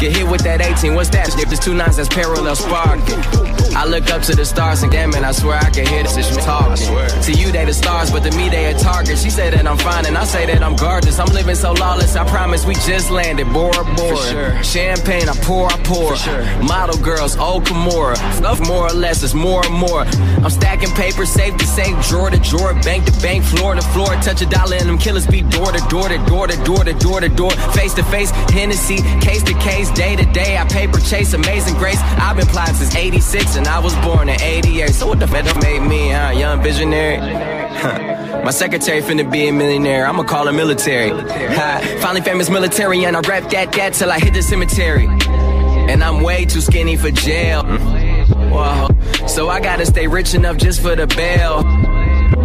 Get 0.00 0.16
hit 0.16 0.28
with 0.28 0.42
that 0.42 0.60
18, 0.60 0.94
what's 0.94 1.10
that? 1.10 1.28
If 1.38 1.52
it's 1.52 1.64
two 1.64 1.74
nines, 1.74 1.96
that's 1.96 2.08
parallel 2.08 2.56
spark. 2.56 3.00
I 3.76 3.86
look 3.86 4.08
up 4.10 4.22
to 4.22 4.36
the 4.36 4.44
stars 4.44 4.82
and 4.82 4.92
damn 4.92 5.10
it, 5.14 5.22
I 5.24 5.32
swear 5.32 5.58
I 5.58 5.68
can 5.70 5.86
hear 5.86 6.02
this 6.04 6.16
bitch 6.16 6.44
talking. 6.44 6.76
To 7.22 7.32
you, 7.32 7.50
they 7.50 7.64
the 7.64 7.74
stars, 7.74 8.10
but 8.10 8.22
to 8.22 8.36
me, 8.36 8.48
they 8.48 8.72
a 8.72 8.78
target. 8.78 9.18
She 9.18 9.30
say 9.30 9.50
that 9.50 9.66
I'm 9.66 9.76
fine, 9.78 10.06
and 10.06 10.16
I 10.16 10.24
say 10.24 10.46
that 10.46 10.62
I'm 10.62 10.76
gorgeous. 10.76 11.18
I'm 11.18 11.32
living 11.34 11.56
so 11.56 11.72
lawless, 11.72 12.14
I 12.14 12.24
promise 12.28 12.64
we 12.64 12.74
just 12.74 13.10
landed. 13.10 13.52
Bora 13.52 13.84
Bora. 13.96 14.16
Sure. 14.16 14.62
Champagne, 14.62 15.28
I 15.28 15.34
pour, 15.42 15.66
I 15.66 15.76
pour. 15.82 16.16
Sure. 16.16 16.42
Model 16.62 16.98
girls, 16.98 17.36
old 17.36 17.64
Kimura. 17.64 18.16
Stuff 18.34 18.60
more 18.60 18.86
or 18.86 18.94
less, 18.94 19.22
it's 19.24 19.34
more 19.34 19.64
and 19.66 19.74
more. 19.74 20.02
I'm 20.44 20.50
stacking 20.50 20.90
paper, 20.90 21.26
safe 21.26 21.56
to 21.56 21.66
safe, 21.66 21.96
drawer 22.08 22.30
to 22.30 22.38
drawer, 22.38 22.74
bank 22.82 23.06
to 23.06 23.12
bank, 23.20 23.44
floor 23.44 23.74
to 23.74 23.82
floor. 23.82 24.14
Touch 24.22 24.40
a 24.42 24.46
dollar, 24.46 24.76
and 24.76 24.88
them 24.88 24.98
killers 24.98 25.26
be 25.26 25.42
door 25.42 25.72
to 25.72 25.82
door 25.88 26.08
to 26.08 26.18
door 26.26 26.46
to 26.46 26.56
door 26.64 26.84
to 26.84 26.94
door 26.94 27.20
to 27.20 27.28
door. 27.28 27.50
Face 27.74 27.94
to 27.94 28.04
face, 28.04 28.30
Hennessy, 28.54 28.98
case 29.20 29.42
to 29.42 29.54
case, 29.54 29.90
day 29.90 30.14
to 30.14 30.24
day. 30.32 30.56
I 30.56 30.64
paper 30.68 31.00
chase, 31.00 31.34
amazing 31.34 31.74
grace. 31.74 32.00
I've 32.22 32.36
been 32.36 32.46
plotting 32.46 32.76
since 32.76 32.94
86, 32.94 33.56
and 33.56 33.63
I 33.66 33.78
was 33.78 33.94
born 33.96 34.28
in 34.28 34.40
88. 34.40 34.90
So 34.90 35.06
what 35.06 35.20
the 35.20 35.26
fuck 35.26 35.62
made 35.62 35.80
me, 35.80 36.10
huh? 36.10 36.30
Young 36.30 36.62
visionary. 36.62 37.18
My 38.44 38.50
secretary 38.50 39.00
finna 39.00 39.30
be 39.30 39.48
a 39.48 39.52
millionaire. 39.52 40.06
I'ma 40.06 40.22
call 40.24 40.46
her 40.46 40.52
military. 40.52 41.10
Ha, 41.10 41.98
finally 42.00 42.20
famous 42.20 42.50
military, 42.50 43.04
and 43.04 43.16
I 43.16 43.20
rap 43.20 43.50
that 43.50 43.72
that 43.72 43.94
till 43.94 44.10
I 44.10 44.18
hit 44.18 44.34
the 44.34 44.42
cemetery. 44.42 45.06
And 45.06 46.02
I'm 46.04 46.22
way 46.22 46.44
too 46.44 46.60
skinny 46.60 46.96
for 46.96 47.10
jail. 47.10 47.62
Whoa. 47.64 48.88
So 49.26 49.48
I 49.48 49.60
gotta 49.60 49.86
stay 49.86 50.06
rich 50.06 50.34
enough 50.34 50.56
just 50.56 50.80
for 50.80 50.94
the 50.94 51.06
bail. 51.06 51.62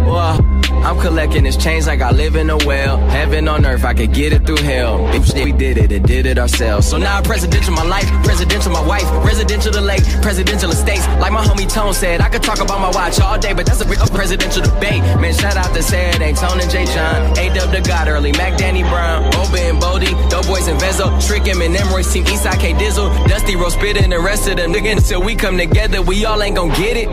Whoa. 0.04 0.49
I'm 0.82 0.98
collecting 0.98 1.44
this 1.44 1.56
change 1.56 1.86
like 1.86 2.00
I 2.00 2.10
live 2.10 2.36
in 2.36 2.48
a 2.50 2.56
well. 2.56 2.96
Heaven 3.08 3.48
on 3.48 3.66
earth, 3.66 3.84
I 3.84 3.94
could 3.94 4.12
get 4.12 4.32
it 4.32 4.46
through 4.46 4.62
hell. 4.62 5.06
If 5.14 5.32
we 5.34 5.52
did 5.52 5.76
it 5.76 5.92
and 5.92 6.06
did 6.06 6.26
it 6.26 6.38
ourselves. 6.38 6.88
So 6.88 6.96
now 6.96 7.18
I'm 7.18 7.22
presidential 7.22 7.74
my 7.74 7.84
life, 7.84 8.08
presidential 8.24 8.72
my 8.72 8.84
wife, 8.86 9.04
residential 9.24 9.72
the 9.72 9.80
lake, 9.80 10.02
presidential 10.22 10.70
estates. 10.70 11.06
Like 11.20 11.32
my 11.32 11.44
homie 11.44 11.72
Tone 11.72 11.92
said, 11.92 12.20
I 12.20 12.28
could 12.28 12.42
talk 12.42 12.60
about 12.60 12.80
my 12.80 12.90
watch 12.90 13.20
all 13.20 13.38
day, 13.38 13.52
but 13.52 13.66
that's 13.66 13.80
a 13.80 13.88
real 13.88 14.06
presidential 14.06 14.62
debate. 14.62 15.02
Man, 15.20 15.34
shout 15.34 15.56
out 15.56 15.74
to 15.74 15.82
Sad, 15.82 16.22
ain't 16.22 16.38
Tone 16.38 16.60
and 16.60 16.70
J. 16.70 16.86
John. 16.86 17.38
A 17.38 17.54
Dub 17.54 17.70
the 17.70 17.80
God 17.86 18.08
early, 18.08 18.32
Mac 18.32 18.56
Danny 18.56 18.82
Brown, 18.82 19.26
Oba 19.34 19.60
and 19.60 19.80
Bodie, 19.80 20.14
Doughboys 20.28 20.66
and 20.68 20.80
Vezo, 20.80 21.06
Trick 21.26 21.44
him 21.44 21.60
and 21.60 21.74
Royce 21.90 22.12
team, 22.12 22.24
Eastside 22.24 22.58
K 22.58 22.72
Dizzle, 22.72 23.28
Dusty 23.28 23.54
Rose 23.56 23.74
Spit 23.74 23.96
and 23.96 24.12
the 24.12 24.20
rest 24.20 24.48
of 24.48 24.56
them 24.56 24.72
niggas. 24.72 24.98
Until 24.98 25.22
we 25.22 25.34
come 25.34 25.58
together, 25.58 26.00
we 26.02 26.24
all 26.24 26.42
ain't 26.42 26.56
gon' 26.56 26.70
get 26.70 26.96
it. 26.96 27.08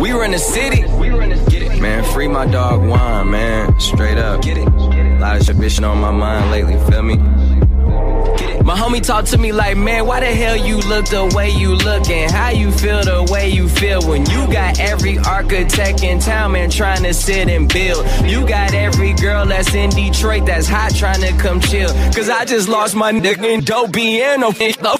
We 0.00 0.10
run 0.10 0.30
the 0.30 0.38
city. 0.38 0.82
We 0.98 1.10
run 1.10 1.28
the 1.28 1.36
it. 1.36 1.41
Man, 1.82 2.04
free 2.14 2.28
my 2.28 2.46
dog 2.46 2.80
Juan, 2.88 3.32
man. 3.32 3.80
Straight 3.80 4.16
up. 4.16 4.40
Get 4.40 4.56
it. 4.56 4.68
A 4.68 5.18
lot 5.18 5.36
of 5.40 5.72
shit 5.72 5.82
on 5.82 6.00
my 6.00 6.12
mind 6.12 6.52
lately, 6.52 6.78
feel 6.88 7.02
me? 7.02 7.16
My 8.64 8.76
homie 8.76 9.02
talked 9.02 9.26
to 9.32 9.38
me 9.38 9.50
like, 9.50 9.76
man, 9.76 10.06
why 10.06 10.20
the 10.20 10.26
hell 10.26 10.56
you 10.56 10.76
look 10.76 11.06
the 11.06 11.26
way 11.34 11.50
you 11.50 11.74
look 11.74 12.08
and 12.08 12.30
how 12.30 12.50
you 12.50 12.70
feel 12.70 13.02
the 13.02 13.28
way 13.32 13.48
you 13.48 13.68
feel 13.68 14.00
when 14.08 14.24
you 14.26 14.46
got 14.52 14.78
every 14.78 15.18
architect 15.18 16.04
in 16.04 16.20
town, 16.20 16.52
man, 16.52 16.70
trying 16.70 17.02
to 17.02 17.12
sit 17.12 17.48
and 17.48 17.68
build. 17.68 18.06
You 18.24 18.46
got 18.46 18.72
every 18.72 19.14
girl 19.14 19.46
that's 19.46 19.74
in 19.74 19.90
Detroit 19.90 20.46
that's 20.46 20.68
hot 20.68 20.94
trying 20.94 21.20
to 21.22 21.32
come 21.42 21.60
chill. 21.60 21.88
Cause 22.14 22.30
I 22.30 22.44
just 22.44 22.68
lost 22.68 22.94
my 22.94 23.12
nigga 23.12 23.52
in 23.52 23.64
Dobie 23.64 24.22
and 24.22 24.44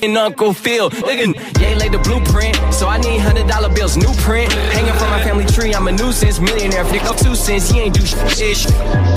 in 0.02 0.16
Uncle 0.16 0.52
Phil. 0.52 0.90
Nigga, 0.90 1.61
lay 1.82 1.88
the 1.88 1.98
blueprint, 1.98 2.54
so 2.72 2.86
I 2.86 2.98
need 2.98 3.18
hundred 3.18 3.48
dollar 3.48 3.68
bills, 3.68 3.96
new 3.96 4.12
print. 4.22 4.52
Hanging 4.74 4.94
from 4.94 5.10
my 5.10 5.22
family 5.22 5.44
tree, 5.44 5.74
I'm 5.74 5.88
a 5.88 5.92
nuisance, 5.92 6.38
millionaire, 6.38 6.84
flick 6.84 7.04
up 7.04 7.16
two 7.16 7.34
cents, 7.34 7.68
he 7.70 7.80
ain't 7.80 7.94
do 7.94 8.06
shit. 8.06 8.66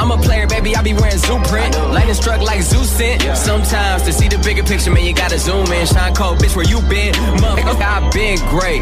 I'm 0.02 0.12
a 0.12 0.18
player, 0.18 0.48
baby, 0.48 0.76
I 0.76 0.82
be 0.82 0.94
wearing 0.94 1.18
zoo 1.18 1.40
print. 1.46 1.76
Lightning 1.94 2.16
struck 2.16 2.42
like 2.42 2.62
Zeus 2.62 2.90
sent. 2.90 3.22
Sometimes 3.38 4.04
to 4.04 4.12
see 4.12 4.28
the 4.28 4.40
bigger 4.40 4.64
picture, 4.64 4.92
man, 4.92 5.06
you 5.06 5.14
gotta 5.14 5.38
zoom 5.38 5.72
in. 5.72 5.86
Shine 5.86 6.16
cold, 6.16 6.40
bitch, 6.40 6.56
where 6.56 6.66
you 6.66 6.82
been? 6.90 7.14
Motherfucker, 7.38 7.82
I've 7.82 8.12
been 8.12 8.40
great. 8.50 8.82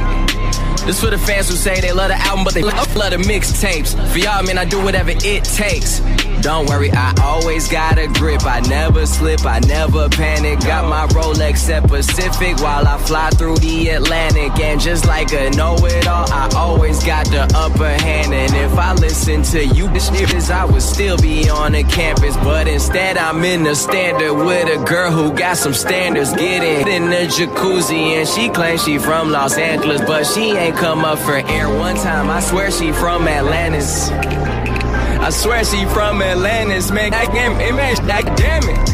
This 0.85 0.99
for 0.99 1.09
the 1.09 1.17
fans 1.17 1.49
who 1.49 1.55
say 1.55 1.79
they 1.79 1.93
love 1.93 2.09
the 2.09 2.17
album, 2.17 2.43
but 2.43 2.53
they 2.53 2.61
love 2.61 2.93
the 2.93 3.17
mixtapes. 3.17 3.95
For 4.11 4.19
y'all, 4.19 4.43
man, 4.43 4.57
I 4.57 4.65
do 4.65 4.83
whatever 4.83 5.11
it 5.11 5.43
takes. 5.45 6.01
Don't 6.41 6.67
worry, 6.67 6.91
I 6.91 7.13
always 7.21 7.69
got 7.69 7.97
a 7.97 8.07
grip. 8.07 8.45
I 8.45 8.59
never 8.59 9.05
slip, 9.05 9.45
I 9.45 9.59
never 9.59 10.09
panic. 10.09 10.59
Got 10.59 10.89
my 10.89 11.07
Rolex 11.13 11.69
at 11.69 11.87
Pacific 11.87 12.57
while 12.59 12.85
I 12.85 12.97
fly 12.97 13.29
through 13.29 13.59
the 13.59 13.89
Atlantic. 13.89 14.59
And 14.59 14.81
just 14.81 15.05
like 15.07 15.31
a 15.31 15.51
know 15.51 15.77
it 15.77 16.05
all, 16.05 16.29
I 16.29 16.49
always 16.57 17.01
got 17.01 17.27
the 17.27 17.43
upper 17.55 17.87
hand. 17.87 18.33
And 18.33 18.53
if 18.53 18.77
I 18.77 18.91
listen 18.93 19.43
to 19.43 19.65
you, 19.65 19.87
bitches, 19.87 20.51
I 20.51 20.65
would 20.65 20.81
still 20.81 21.17
be 21.17 21.49
on 21.49 21.71
the 21.71 21.83
campus. 21.83 22.35
But 22.37 22.67
instead, 22.67 23.17
I'm 23.17 23.41
in 23.45 23.63
the 23.63 23.73
standard 23.73 24.33
with 24.33 24.67
a 24.67 24.83
girl 24.83 25.11
who 25.11 25.31
got 25.31 25.55
some 25.55 25.73
standards. 25.73 26.33
Getting 26.33 26.87
in 26.89 27.09
the 27.09 27.27
jacuzzi, 27.27 28.19
and 28.19 28.27
she 28.27 28.49
claims 28.49 28.83
she 28.83 28.97
from 28.97 29.31
Los 29.31 29.57
Angeles, 29.57 30.01
but 30.01 30.25
she 30.25 30.51
ain't 30.51 30.72
come 30.77 31.05
up 31.05 31.19
for 31.19 31.35
air 31.35 31.69
one 31.69 31.95
time. 31.95 32.29
I 32.29 32.39
swear 32.39 32.71
she 32.71 32.91
from 32.91 33.27
Atlantis. 33.27 34.09
I 34.09 35.29
swear 35.29 35.63
she 35.63 35.85
from 35.85 36.21
Atlantis, 36.21 36.91
man. 36.91 37.11
That 37.11 37.31
damn 37.33 37.59
it, 37.59 37.73
man. 37.75 37.95
That 38.07 38.37
damn 38.37 38.63
it. 38.67 38.93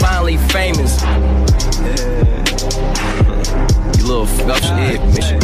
Finally 0.00 0.36
famous. 0.38 1.00
you 3.98 4.04
little 4.06 4.26
fuck 4.26 4.60
oh, 4.62 4.76
shit, 4.76 5.00
mission. 5.14 5.42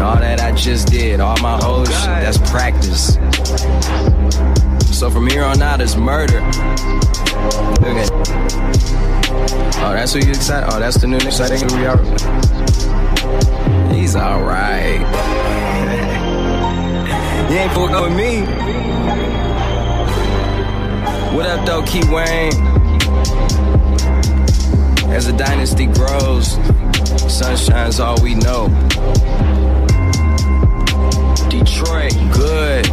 All 0.00 0.16
that 0.16 0.40
I 0.40 0.52
just 0.52 0.88
did, 0.88 1.20
all 1.20 1.36
my 1.40 1.58
whole 1.62 1.84
shit, 1.84 1.94
that's 1.94 2.38
practice. 2.50 3.14
So 4.96 5.10
from 5.10 5.26
here 5.26 5.44
on 5.44 5.60
out, 5.62 5.80
it's 5.80 5.96
murder. 5.96 6.40
Okay. 7.80 8.99
Oh, 9.32 9.92
that's 9.94 10.14
what 10.14 10.24
you 10.24 10.30
excited? 10.30 10.68
Oh, 10.72 10.78
that's 10.78 10.96
the 10.96 11.06
new 11.06 11.16
exciting 11.16 11.66
we 11.78 11.86
are. 11.86 11.98
He's 13.92 14.16
alright. 14.16 15.00
he 17.48 17.56
ain't 17.56 17.72
fucking 17.72 18.02
with 18.02 18.16
me. 18.16 18.40
What 21.36 21.46
up, 21.46 21.64
though, 21.64 21.82
Key 21.84 22.02
Wane? 22.10 22.52
As 25.10 25.26
the 25.26 25.34
dynasty 25.36 25.86
grows, 25.86 26.52
sunshine's 27.32 28.00
all 28.00 28.20
we 28.22 28.34
know. 28.34 28.68
Detroit, 31.48 32.12
good. 32.32 32.86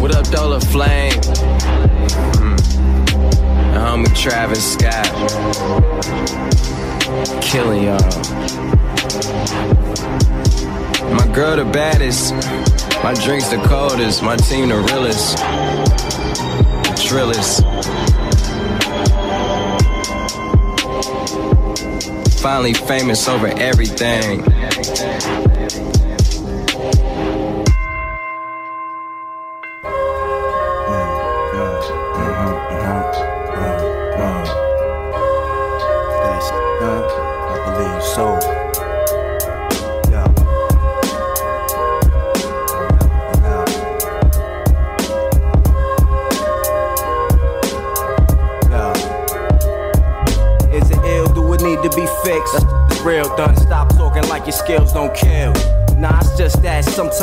What 0.00 0.14
up, 0.14 0.26
Dola 0.26 0.62
Flame? 0.72 1.12
Mm. 2.40 2.56
The 3.72 3.78
homie 3.78 4.16
Travis 4.16 4.72
Scott. 4.72 4.89
Killing 7.40 7.84
y'all. 7.84 7.98
My 11.14 11.30
girl 11.32 11.56
the 11.56 11.70
baddest, 11.72 12.32
my 13.04 13.14
drinks 13.14 13.48
the 13.48 13.62
coldest, 13.64 14.24
my 14.24 14.36
team 14.36 14.70
the 14.70 14.78
realest, 14.78 15.36
the 15.36 16.94
trillest. 16.96 17.62
Finally 22.40 22.74
famous 22.74 23.28
over 23.28 23.46
everything. 23.46 24.40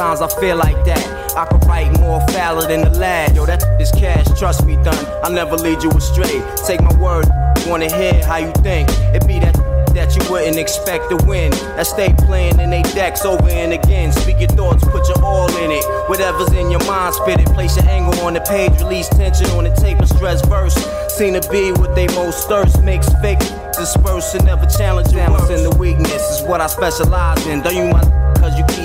Sometimes 0.07 0.33
I 0.33 0.39
feel 0.39 0.55
like 0.55 0.85
that. 0.85 1.35
I 1.35 1.43
could 1.47 1.67
write 1.67 1.99
more 1.99 2.25
foul 2.27 2.65
than 2.65 2.79
the 2.79 2.91
lad. 2.91 3.35
Yo, 3.35 3.45
that 3.45 3.61
is 3.77 3.91
cash, 3.91 4.25
trust 4.39 4.65
me, 4.65 4.75
done. 4.77 5.05
I'll 5.21 5.33
never 5.33 5.57
lead 5.57 5.83
you 5.83 5.91
astray. 5.91 6.41
Take 6.65 6.79
my 6.81 6.95
word, 6.95 7.27
wanna 7.67 7.91
hear 7.93 8.23
how 8.23 8.37
you 8.37 8.53
think. 8.63 8.87
It 9.11 9.27
be 9.27 9.39
that 9.39 9.53
that 9.95 10.15
you 10.15 10.23
wouldn't 10.31 10.55
expect 10.55 11.09
to 11.09 11.17
win. 11.27 11.51
That 11.75 11.87
stay 11.87 12.15
playing 12.19 12.57
in 12.61 12.69
they 12.69 12.83
decks 12.95 13.25
over 13.25 13.49
and 13.49 13.73
again. 13.73 14.13
Speak 14.13 14.39
your 14.39 14.47
thoughts, 14.47 14.85
put 14.85 15.05
your 15.09 15.21
all 15.21 15.53
in 15.57 15.71
it. 15.71 15.83
Whatever's 16.07 16.53
in 16.53 16.71
your 16.71 16.85
mind, 16.85 17.13
spit 17.15 17.41
it. 17.41 17.47
Place 17.47 17.75
your 17.75 17.89
angle 17.89 18.17
on 18.21 18.33
the 18.33 18.41
page, 18.41 18.79
release 18.79 19.09
tension 19.09 19.47
on 19.57 19.65
the 19.65 19.71
tape, 19.71 19.97
and 19.97 20.07
stress 20.07 20.39
verse. 20.47 20.75
Seen 21.09 21.33
to 21.33 21.43
be 21.51 21.73
what 21.73 21.95
they 21.95 22.07
most 22.15 22.47
thirst 22.47 22.81
makes 22.81 23.09
fake 23.19 23.43
disperse 23.73 24.33
and 24.35 24.45
never 24.45 24.67
challenge 24.67 25.11
balance 25.11 25.49
and 25.49 25.65
the 25.65 25.75
weakness 25.77 26.23
is 26.31 26.47
what 26.47 26.61
I 26.61 26.67
specialize 26.67 27.45
in. 27.45 27.61
Don't 27.61 27.75
you 27.75 27.87
you 27.87 28.16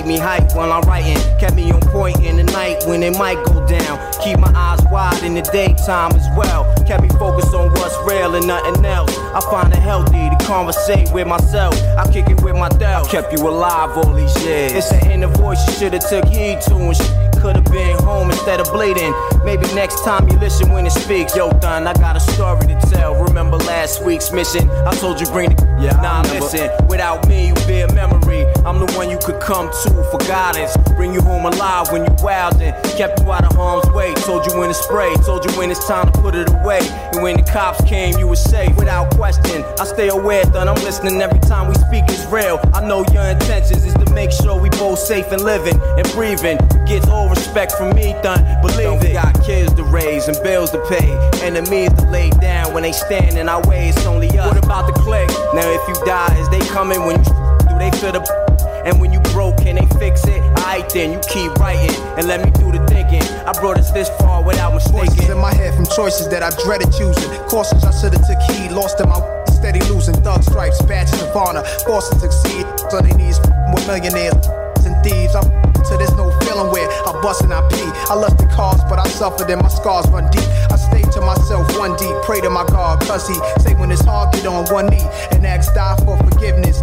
keep 0.02 0.08
me 0.08 0.18
hype 0.18 0.54
while 0.54 0.72
I'm 0.72 0.82
writing. 0.82 1.16
Kept 1.38 1.54
me 1.54 1.70
on 1.70 1.80
point 1.80 2.18
in 2.24 2.36
the 2.36 2.42
night 2.44 2.82
when 2.86 3.02
it 3.02 3.16
might 3.16 3.36
go 3.44 3.64
down. 3.66 4.12
Keep 4.22 4.38
my 4.38 4.52
eyes 4.54 4.80
wide 4.90 5.22
in 5.22 5.34
the 5.34 5.42
daytime 5.42 6.12
as 6.12 6.26
well. 6.36 6.64
Kept 6.86 7.02
me 7.02 7.08
focused 7.10 7.54
on 7.54 7.70
what's 7.72 7.96
real 8.04 8.34
and 8.34 8.46
nothing 8.46 8.84
else. 8.84 9.16
I 9.16 9.40
find 9.50 9.72
it 9.72 9.78
healthy 9.78 10.28
to 10.30 10.36
conversate 10.44 11.12
with 11.12 11.28
myself. 11.28 11.74
I 11.96 12.10
kick 12.12 12.28
it 12.28 12.42
with 12.42 12.54
my 12.54 12.68
doubt. 12.68 13.08
Kept 13.08 13.32
you 13.32 13.48
alive 13.48 13.96
all 13.96 14.12
these 14.12 14.36
years. 14.44 14.72
It's 14.72 14.90
an 14.92 15.10
inner 15.10 15.28
voice 15.28 15.64
you 15.68 15.72
should've 15.74 16.08
took 16.08 16.24
heed 16.26 16.60
to 16.62 16.74
and 16.74 16.96
shit 16.96 17.32
could've 17.42 17.64
been 17.64 17.98
home 18.04 18.30
instead 18.30 18.60
of 18.60 18.72
bleeding. 18.72 19.12
Maybe 19.44 19.66
next 19.74 20.04
time 20.04 20.28
you 20.28 20.38
listen 20.38 20.70
when 20.70 20.86
it 20.86 20.92
speaks. 20.92 21.34
Yo, 21.34 21.50
Don, 21.58 21.88
I 21.88 21.92
got 21.94 22.16
a 22.16 22.20
story 22.20 22.66
to 22.68 22.78
tell. 22.88 23.21
Remember 23.32 23.56
last 23.56 24.04
week's 24.04 24.30
mission? 24.30 24.68
I 24.86 24.94
told 24.96 25.18
you 25.18 25.26
bring 25.28 25.48
the. 25.48 25.72
Yeah, 25.80 25.98
nah, 26.02 26.20
listen. 26.20 26.70
Without 26.86 27.26
me, 27.26 27.48
you 27.48 27.54
be 27.66 27.80
a 27.80 27.90
memory. 27.94 28.44
I'm 28.66 28.78
the 28.78 28.92
one 28.94 29.08
you 29.08 29.16
could 29.16 29.40
come 29.40 29.70
to 29.82 29.90
for 30.12 30.18
guidance. 30.28 30.76
Bring 30.94 31.14
you 31.14 31.22
home 31.22 31.46
alive 31.46 31.90
when 31.90 32.04
you 32.04 32.10
wildin'. 32.20 32.76
Kept 32.94 33.20
you 33.20 33.32
out 33.32 33.44
of 33.44 33.56
harm's 33.56 33.88
way. 33.90 34.12
Told 34.16 34.44
you 34.46 34.58
when 34.58 34.68
to 34.68 34.74
spray. 34.74 35.14
Told 35.24 35.46
you 35.46 35.50
when 35.58 35.70
it's 35.70 35.84
time 35.88 36.12
to 36.12 36.20
put 36.20 36.34
it 36.34 36.50
away. 36.50 36.80
And 37.14 37.22
when 37.22 37.38
the 37.38 37.42
cops 37.42 37.82
came, 37.84 38.18
you 38.18 38.28
were 38.28 38.36
safe 38.36 38.76
without 38.76 39.16
question. 39.16 39.64
I 39.80 39.86
stay 39.86 40.08
aware, 40.10 40.44
Don. 40.44 40.68
I'm 40.68 40.76
listening 40.84 41.20
every 41.22 41.40
time 41.40 41.68
we 41.68 41.74
speak 41.74 42.04
It's 42.08 42.26
real. 42.26 42.60
I 42.74 42.86
know 42.86 43.02
your 43.14 43.24
intentions 43.24 43.86
is 43.86 43.94
to 43.94 44.12
make 44.12 44.30
sure 44.30 44.60
we 44.60 44.68
both 44.68 44.98
safe 44.98 45.32
and 45.32 45.42
living 45.42 45.80
and 45.96 46.06
breathing. 46.12 46.58
Gets 46.86 47.08
all 47.08 47.30
respect 47.30 47.72
from 47.72 47.96
me, 47.96 48.14
done. 48.22 48.44
Believe 48.60 49.02
it. 49.02 49.14
Got 49.14 49.42
kids 49.42 49.72
to 49.72 49.84
raise 49.84 50.28
and 50.28 50.36
bills 50.44 50.70
to 50.72 50.84
pay. 50.86 51.10
Enemies 51.42 51.92
to 51.94 52.10
lay 52.10 52.28
down 52.30 52.74
when 52.74 52.82
they 52.82 52.92
stand 52.92 53.21
in 53.36 53.48
our 53.48 53.62
way. 53.68 53.88
It's 53.88 54.06
only 54.06 54.28
us. 54.38 54.54
What 54.54 54.64
about 54.64 54.86
the 54.86 54.92
click? 55.00 55.28
Now 55.54 55.68
if 55.70 55.86
you 55.88 55.94
die, 56.04 56.36
is 56.38 56.48
they 56.50 56.60
coming 56.68 57.04
when 57.04 57.18
you 57.18 57.30
do 57.68 57.78
they 57.78 57.90
feel 57.98 58.12
the 58.12 58.42
and 58.84 59.00
when 59.00 59.12
you 59.12 59.20
broke, 59.30 59.58
can 59.58 59.76
they 59.76 59.86
fix 59.98 60.24
it? 60.26 60.40
Alright 60.58 60.90
then, 60.90 61.12
you 61.12 61.20
keep 61.30 61.54
writing 61.56 61.94
and 62.18 62.26
let 62.26 62.44
me 62.44 62.50
do 62.50 62.72
the 62.72 62.84
thinking. 62.88 63.22
I 63.46 63.52
brought 63.52 63.78
us 63.78 63.92
this 63.92 64.08
far 64.18 64.42
without 64.42 64.74
mistaking. 64.74 65.06
Voices 65.06 65.28
in 65.30 65.38
my 65.38 65.54
head 65.54 65.74
from 65.74 65.86
choices 65.86 66.28
that 66.28 66.42
I 66.42 66.50
dreaded 66.64 66.90
choosing. 66.92 67.30
Courses 67.46 67.84
I 67.84 67.92
should've 67.94 68.26
took 68.26 68.40
heed, 68.50 68.72
lost 68.72 69.00
in 69.00 69.08
my 69.08 69.20
steady 69.46 69.80
losing. 69.86 70.14
Thug 70.22 70.42
stripes, 70.42 70.82
badges 70.82 71.22
of 71.22 71.36
honor, 71.36 71.62
forced 71.86 72.12
to 72.12 72.18
succeed. 72.18 72.66
So 72.90 73.00
they 73.00 73.14
need 73.14 73.38
with 73.72 73.86
millionaires 73.86 74.46
and 74.84 74.98
thieves. 75.04 75.34
I'm 75.34 75.71
to 75.84 75.96
there's 75.96 76.16
no 76.16 76.30
feeling 76.40 76.70
where 76.72 76.88
I 76.88 77.12
bust 77.22 77.42
and 77.42 77.52
I 77.52 77.66
pee. 77.68 77.90
I 78.10 78.14
left 78.14 78.38
the 78.38 78.46
cause, 78.46 78.82
but 78.88 78.98
I 78.98 79.08
suffered 79.08 79.50
and 79.50 79.62
my 79.62 79.68
scars 79.68 80.08
run 80.08 80.30
deep. 80.30 80.48
I 80.70 80.76
stay 80.76 81.02
to 81.02 81.20
myself 81.20 81.66
one 81.78 81.96
deep, 81.96 82.14
pray 82.22 82.40
to 82.40 82.50
my 82.50 82.64
God, 82.66 83.00
cause 83.02 83.26
he 83.28 83.34
say 83.60 83.74
when 83.74 83.90
it's 83.90 84.04
hard, 84.04 84.34
get 84.34 84.46
on 84.46 84.66
one 84.72 84.86
knee 84.86 85.06
and 85.32 85.44
ask 85.46 85.74
die 85.74 85.96
for 86.04 86.16
forgiveness. 86.18 86.80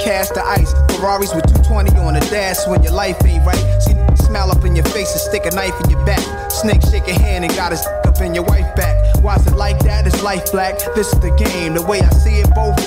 Cast 0.00 0.34
the 0.34 0.42
ice, 0.44 0.72
Ferraris 0.96 1.34
with 1.34 1.46
220 1.46 1.96
on 2.00 2.14
the 2.14 2.20
dash 2.26 2.66
when 2.66 2.82
your 2.82 2.92
life 2.92 3.16
ain't 3.24 3.46
right. 3.46 3.82
See, 3.82 3.94
smile 4.24 4.50
up 4.50 4.64
in 4.64 4.74
your 4.74 4.86
face 4.86 5.12
and 5.12 5.20
stick 5.20 5.46
a 5.46 5.54
knife 5.54 5.78
in 5.84 5.90
your 5.90 6.04
back. 6.04 6.50
Snake 6.50 6.82
shake 6.82 7.06
your 7.06 7.18
hand 7.18 7.44
and 7.44 7.54
got 7.54 7.70
his 7.70 7.86
up 8.04 8.20
in 8.20 8.34
your 8.34 8.44
wife 8.44 8.74
back. 8.74 8.96
Why 9.22 9.36
is 9.36 9.46
it 9.46 9.54
like 9.54 9.78
that? 9.80 10.06
It's 10.06 10.22
life 10.22 10.50
black. 10.50 10.78
This 10.96 11.12
is 11.12 11.20
the 11.20 11.30
game. 11.30 11.74
The 11.74 11.82
way 11.82 12.00
I 12.00 12.10
see 12.10 12.40
it, 12.40 12.52
both 12.54 12.78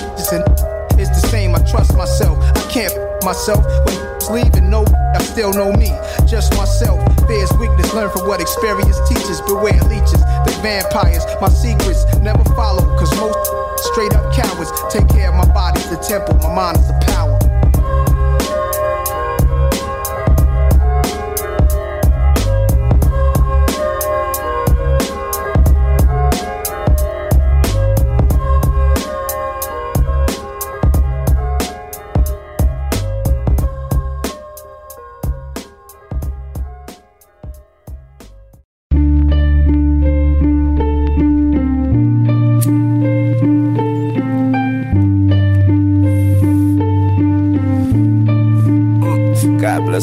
is 0.98 1.08
the 1.08 1.28
same. 1.28 1.54
I 1.54 1.58
trust 1.60 1.96
myself. 1.96 2.38
I 2.42 2.70
can't 2.70 3.05
myself 3.26 3.66
when 3.84 3.98
leaving. 4.30 4.70
No, 4.70 4.84
I 5.14 5.18
still 5.18 5.52
know 5.52 5.72
me, 5.72 5.90
just 6.26 6.56
myself. 6.56 7.02
Fear's 7.26 7.52
weakness, 7.58 7.92
learn 7.92 8.08
from 8.08 8.28
what 8.28 8.40
experience 8.40 8.96
teaches. 9.08 9.40
Beware 9.42 9.82
leeches, 9.90 10.22
the 10.46 10.58
vampires. 10.62 11.26
My 11.40 11.48
secrets 11.48 12.06
never 12.20 12.44
follow, 12.54 12.86
cause 12.96 13.10
most 13.18 13.36
straight 13.90 14.14
up 14.14 14.32
cowards 14.32 14.70
take 14.90 15.08
care 15.08 15.30
of 15.30 15.34
my 15.34 15.52
body, 15.52 15.80
the 15.90 15.96
temple, 15.96 16.36
my 16.36 16.54
mind 16.54 16.78
is 16.78 16.86
the 16.86 16.94
power. 17.06 17.35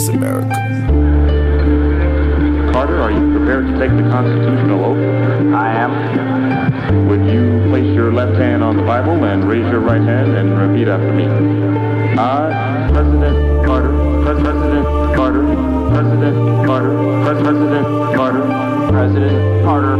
Bless 0.05 0.15
America. 0.15 0.49
Carter, 2.71 3.01
are 3.01 3.11
you 3.11 3.37
prepared 3.37 3.67
to 3.67 3.73
take 3.79 3.91
the 3.91 4.09
constitutional 4.09 4.85
oath? 4.85 5.53
I 5.53 5.71
am. 5.73 7.07
Would 7.07 7.25
you 7.25 7.69
place 7.69 7.93
your 7.95 8.11
left 8.11 8.35
hand 8.35 8.63
on 8.63 8.77
the 8.77 8.83
Bible 8.83 9.23
and 9.25 9.47
raise 9.47 9.65
your 9.71 9.79
right 9.79 10.01
hand 10.01 10.31
and 10.35 10.57
repeat 10.57 10.87
after 10.87 11.13
me? 11.13 11.25
I, 12.17 12.89
President 12.91 13.65
Carter, 13.65 13.93
President 14.23 15.15
Carter, 15.15 15.43
President 15.91 16.65
Carter, 16.65 17.23
President 17.23 18.15
Carter, 18.15 18.43
President 18.91 19.65
Carter, 19.65 19.97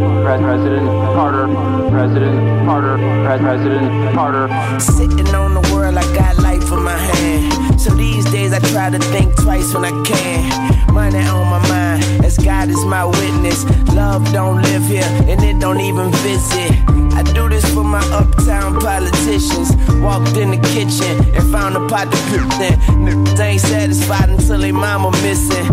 President 0.51 0.87
Carter, 1.15 1.47
President 1.89 2.65
Carter, 2.65 2.97
President 3.23 4.15
Carter. 4.15 4.79
Sitting 4.79 5.35
on 5.35 5.52
world, 5.93 6.06
I 6.06 6.15
got 6.15 6.38
life 6.38 6.71
in 6.71 6.84
my 6.84 6.97
hand. 6.97 7.79
So 7.79 7.91
these 7.91 8.25
days 8.32 8.53
I 8.53 8.60
try 8.60 8.89
to 8.89 8.99
think 8.99 9.36
twice 9.36 9.73
when 9.73 9.86
I 9.86 9.91
can. 10.03 10.93
Money 10.93 11.19
on 11.19 11.47
my 11.49 11.67
mind, 11.67 12.03
as 12.25 12.38
God 12.38 12.69
is 12.69 12.84
my 12.86 13.06
witness. 13.06 13.63
Love 13.93 14.32
don't 14.32 14.62
live 14.62 14.86
here, 14.86 15.10
and 15.27 15.41
it 15.43 15.60
don't 15.60 15.79
even 15.79 16.12
visit. 16.12 16.71
I 17.15 17.23
do 17.34 17.49
this 17.49 17.65
for 17.73 17.84
my 17.84 18.03
uptown 18.12 18.79
politicians. 18.79 19.75
Walked 20.01 20.38
in 20.38 20.51
the 20.51 20.62
kitchen 20.73 21.13
and 21.36 21.51
found 21.51 21.75
a 21.75 21.88
pot 21.88 22.12
to 22.12 22.17
cook 22.29 22.49
then. 22.60 22.79
Niggas 23.06 23.39
ain't 23.39 23.62
satisfied 23.62 24.29
until 24.29 24.60
they 24.60 24.71
mama 24.71 25.12
missing. 25.23 25.67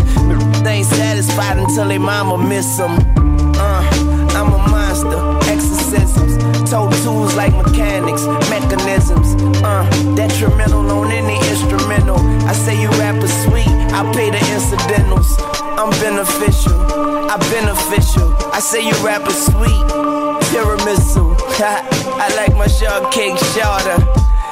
They 0.63 0.81
ain't 0.81 0.87
satisfied 0.87 1.57
until 1.57 1.87
they 1.87 1.97
mama 1.97 2.37
miss 2.37 2.77
them. 2.77 2.97
Uh, 3.57 3.83
I'm 4.33 4.53
a 4.53 4.57
monster, 4.69 5.51
exorcisms. 5.51 6.37
Toe 6.69 6.89
tools 7.03 7.35
like 7.35 7.53
mechanics. 7.53 8.23
Uh, 9.63 10.15
detrimental 10.15 10.89
on 10.91 11.11
any 11.11 11.37
instrumental. 11.49 12.17
I 12.45 12.53
say 12.53 12.79
you 12.79 12.89
rap 12.89 13.15
rappers 13.15 13.33
sweet, 13.43 13.67
I 13.93 14.01
pay 14.13 14.29
the 14.29 14.41
incidentals. 14.53 15.35
I'm 15.79 15.89
beneficial, 16.01 16.77
I 17.29 17.37
beneficial. 17.49 18.35
I 18.53 18.59
say 18.59 18.85
you 18.85 18.93
rap 19.03 19.21
rappers 19.21 19.45
sweet, 19.45 19.85
tiramisu. 20.49 21.35
I 21.59 22.27
like 22.35 22.55
my 22.55 22.67
shortcake 22.67 23.37
shorter. 23.53 23.97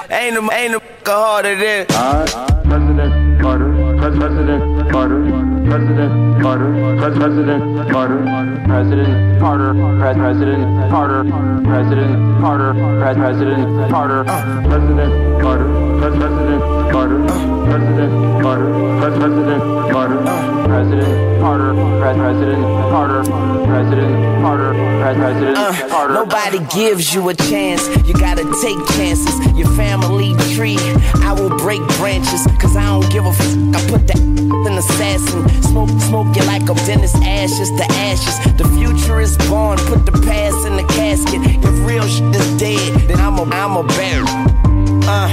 Ain't 0.09 0.37
a, 0.37 0.49
ain't 0.53 0.73
a 0.75 0.81
harder 1.05 1.55
than. 1.55 1.85
I, 1.89 2.25
President 2.65 3.41
Carter, 3.41 3.71
President 3.97 4.91
Carter, 4.91 5.38
President 5.69 6.41
Carter, 6.41 6.71
President 6.97 7.89
Carter, 7.91 8.23
President 8.65 9.39
Carter, 9.39 9.73
President 9.99 10.89
Carter, 10.89 11.23
President 11.63 12.39
Carter, 12.41 12.73
President 12.73 13.91
Carter, 13.91 14.23
President 14.23 15.13
Carter, 15.39 15.69
President 15.99 16.91
Carter, 16.91 17.23
President 17.65 18.41
Carter, 18.41 19.19
President 19.19 19.91
Carter, 19.91 20.58
President 20.69 21.41
Carter, 21.41 21.73
President 21.99 22.61
Carter, 22.91 23.23
President 23.65 24.41
Carter, 24.43 24.73
President 25.01 25.57
uh, 25.57 25.89
Carter. 25.89 26.13
Nobody 26.13 26.59
gives 26.73 27.11
you 27.11 27.27
a 27.29 27.33
chance, 27.33 27.87
you 28.07 28.13
gotta 28.13 28.43
take 28.61 28.77
chances. 28.95 29.33
Your 29.57 29.67
family 29.69 30.35
tree, 30.53 30.77
I 31.25 31.33
will 31.33 31.49
break 31.57 31.81
branches, 31.97 32.45
cause 32.61 32.77
I 32.77 32.85
don't 32.85 33.11
give 33.11 33.25
a 33.25 33.29
f. 33.29 33.41
I 33.73 33.89
put 33.89 34.05
that 34.07 34.19
in 34.19 34.77
assassin. 34.77 35.49
Smoke, 35.63 35.89
smoke 36.01 36.35
you 36.35 36.43
like 36.43 36.69
a 36.69 36.75
Dennis 36.85 37.15
ashes 37.15 37.71
to 37.71 37.85
ashes. 37.93 38.37
The 38.55 38.67
future 38.77 39.19
is 39.19 39.37
born, 39.49 39.79
put 39.79 40.05
the 40.05 40.11
past 40.11 40.67
in 40.67 40.77
the 40.77 40.83
casket. 40.93 41.41
If 41.65 41.85
real 41.87 42.07
shit 42.07 42.35
is 42.35 42.59
dead, 42.59 42.93
then 43.07 43.19
I'm 43.19 43.39
a, 43.39 43.43
I'm 43.55 43.75
a 43.75 43.83
bear. 43.87 44.58
Uh, 45.11 45.27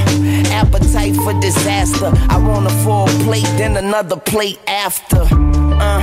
appetite 0.53 1.15
for 1.17 1.39
disaster. 1.39 2.11
I 2.31 2.39
want 2.39 2.65
a 2.65 2.71
full 2.83 3.09
plate, 3.27 3.45
then 3.59 3.77
another 3.77 4.17
plate 4.17 4.59
after. 4.67 5.21
Uh, 5.21 6.01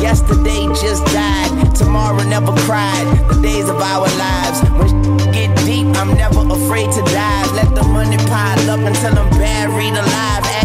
yesterday 0.00 0.68
just 0.80 1.04
died, 1.06 1.74
tomorrow 1.74 2.22
never 2.22 2.54
cried. 2.68 3.04
The 3.28 3.40
days 3.42 3.68
of 3.68 3.82
our 3.82 4.06
lives. 4.14 4.62
When 4.78 5.16
get 5.32 5.50
deep, 5.66 5.88
I'm 5.98 6.14
never 6.14 6.38
afraid 6.54 6.92
to 6.92 7.02
dive. 7.02 7.50
Let 7.50 7.74
the 7.74 7.82
money 7.82 8.16
pile 8.16 8.70
up 8.70 8.78
until 8.78 9.18
I'm 9.18 9.30
buried 9.30 9.94
alive. 9.94 10.55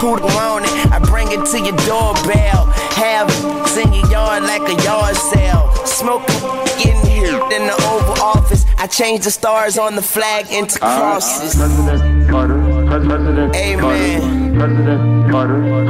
Who 0.00 0.16
who 0.16 0.64
it. 0.64 0.92
I 0.92 0.98
bring 0.98 1.28
it 1.32 1.44
to 1.52 1.58
your 1.60 1.76
doorbell. 1.86 2.66
Have 2.98 3.28
it 3.30 3.86
in 3.86 3.92
your 3.92 4.06
yard 4.10 4.42
like 4.44 4.62
a 4.68 4.82
yard 4.84 5.16
sale. 5.16 5.70
Smoking 5.86 6.40
getting 6.78 7.06
here 7.10 7.34
in 7.54 7.66
the 7.66 7.74
Oval 7.90 8.22
Office. 8.22 8.64
I 8.78 8.86
change 8.86 9.24
the 9.24 9.30
stars 9.30 9.76
on 9.78 9.96
the 9.96 10.02
flag 10.02 10.46
into 10.52 10.78
uh, 10.82 10.98
crosses. 10.98 11.54
President 11.56 12.30
Carter, 12.30 12.86
President 12.86 13.56
Amen. 13.56 14.54
President 14.56 15.30
Carter, 15.30 15.84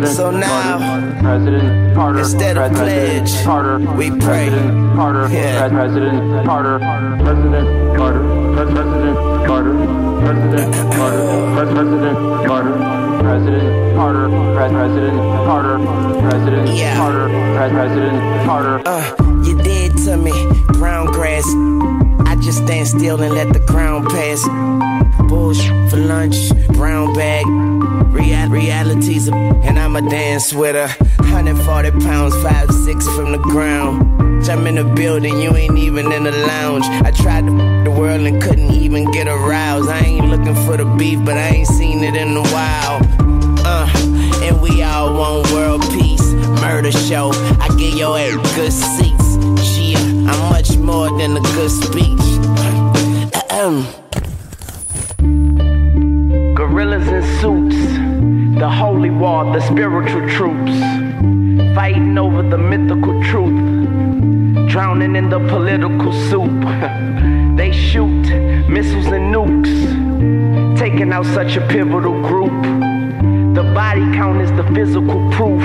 Pres- 0.00 0.16
So 0.16 0.30
now, 0.30 0.78
Carter, 0.78 1.20
President 1.22 1.94
Carter, 1.94 2.18
instead 2.20 2.58
of 2.58 2.72
President 2.72 3.28
pledge, 3.28 3.44
Carter, 3.44 3.78
we 3.96 4.10
pray. 4.10 4.48
President 4.50 4.94
Carter, 4.96 5.28
Yeah. 5.34 5.68
President 5.68 6.46
Carter, 6.46 6.78
President 6.78 7.96
Carter, 7.96 8.22
Pres- 8.54 8.72
President 8.74 9.46
Carter, 9.46 9.74
President 10.20 10.74
Carter, 10.94 11.74
President 11.74 12.46
Carter, 12.46 13.03
President 13.24 13.96
Carter, 13.96 14.28
Pres- 14.54 14.72
President 14.72 15.16
Carter, 15.46 15.78
President. 16.20 16.96
Carter, 16.96 17.28
Pres- 17.56 17.72
President 17.72 18.44
Carter. 18.46 18.82
Uh, 18.84 19.42
you 19.42 19.56
did 19.62 19.96
to 20.04 20.16
me, 20.18 20.32
brown 20.72 21.06
grass. 21.06 21.44
I 22.26 22.36
just 22.42 22.64
stand 22.64 22.88
still 22.88 23.20
and 23.22 23.34
let 23.34 23.52
the 23.52 23.60
ground 23.60 24.08
pass. 24.08 24.42
Bullshit 25.28 25.90
for 25.90 25.96
lunch, 25.96 26.36
brown 26.68 27.14
bag. 27.14 27.44
Real- 27.46 28.48
realities, 28.48 29.28
and 29.28 29.78
I'ma 29.78 30.00
dance 30.00 30.52
with 30.52 30.76
her. 30.76 30.88
140 31.18 31.90
pounds, 32.04 32.34
5 32.42 32.70
6 32.70 33.08
from 33.16 33.32
the 33.32 33.38
ground. 33.38 34.14
I'm 34.48 34.66
in 34.66 34.74
the 34.74 34.84
building, 34.84 35.40
you 35.40 35.56
ain't 35.56 35.78
even 35.78 36.12
in 36.12 36.24
the 36.24 36.30
lounge. 36.30 36.84
I 36.86 37.10
tried 37.10 37.46
to 37.46 37.52
the 37.84 37.90
world 37.90 38.20
and 38.20 38.42
couldn't 38.42 38.72
even 38.72 39.10
get 39.10 39.26
aroused. 39.26 39.88
I 39.88 40.00
ain't 40.00 40.28
looking 40.28 40.54
for 40.66 40.76
the 40.76 40.84
beef, 40.84 41.18
but 41.24 41.38
I 41.38 41.48
ain't 41.48 41.68
seen 41.68 42.04
it 42.04 42.14
in 42.14 42.36
a 42.36 42.42
while. 42.42 43.00
Uh, 43.64 43.90
and 44.42 44.60
we 44.60 44.82
all 44.82 45.14
want 45.14 45.50
world 45.50 45.82
peace. 45.92 46.32
Murder 46.60 46.92
show, 46.92 47.30
I 47.58 47.68
give 47.78 47.94
your 47.94 48.18
ass 48.18 48.54
good 48.54 48.72
seats. 48.72 49.23
I'm 50.26 50.50
much 50.50 50.78
more 50.78 51.10
than 51.18 51.36
a 51.36 51.40
good 51.40 51.70
speech. 51.70 52.20
Ahem. 53.50 53.84
Gorillas 56.54 57.06
in 57.08 57.22
suits, 57.40 57.76
the 58.58 58.70
holy 58.70 59.10
war, 59.10 59.44
the 59.44 59.60
spiritual 59.60 60.26
troops, 60.30 60.72
fighting 61.74 62.16
over 62.16 62.42
the 62.42 62.56
mythical 62.56 63.22
truth, 63.24 64.70
drowning 64.70 65.14
in 65.14 65.28
the 65.28 65.40
political 65.40 66.12
soup. 66.30 66.58
they 67.58 67.70
shoot 67.70 68.24
missiles 68.66 69.06
and 69.06 69.34
nukes, 69.34 70.78
taking 70.78 71.12
out 71.12 71.26
such 71.26 71.56
a 71.56 71.66
pivotal 71.68 72.18
group. 72.22 72.62
The 73.54 73.62
body 73.74 74.00
count 74.16 74.40
is 74.40 74.50
the 74.52 74.64
physical 74.74 75.30
proof, 75.32 75.62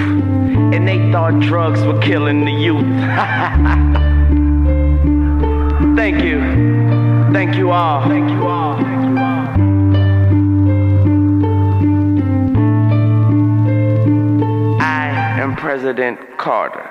and 0.73 0.85
they 0.85 0.97
thought 1.13 1.39
drugs 1.39 1.81
were 1.83 1.99
killing 2.01 2.43
the 2.43 2.51
youth. 2.51 4.05
Thank 5.99 6.23
you. 6.23 6.39
Thank 7.33 7.57
you 7.57 7.71
all. 7.71 8.07
Thank 8.07 8.31
you 8.31 8.47
all. 8.47 8.77
Thank 8.77 9.03
you 9.03 9.17
all. 9.17 9.47
I 14.81 15.09
am 15.41 15.57
President 15.57 16.17
Carter. 16.37 16.88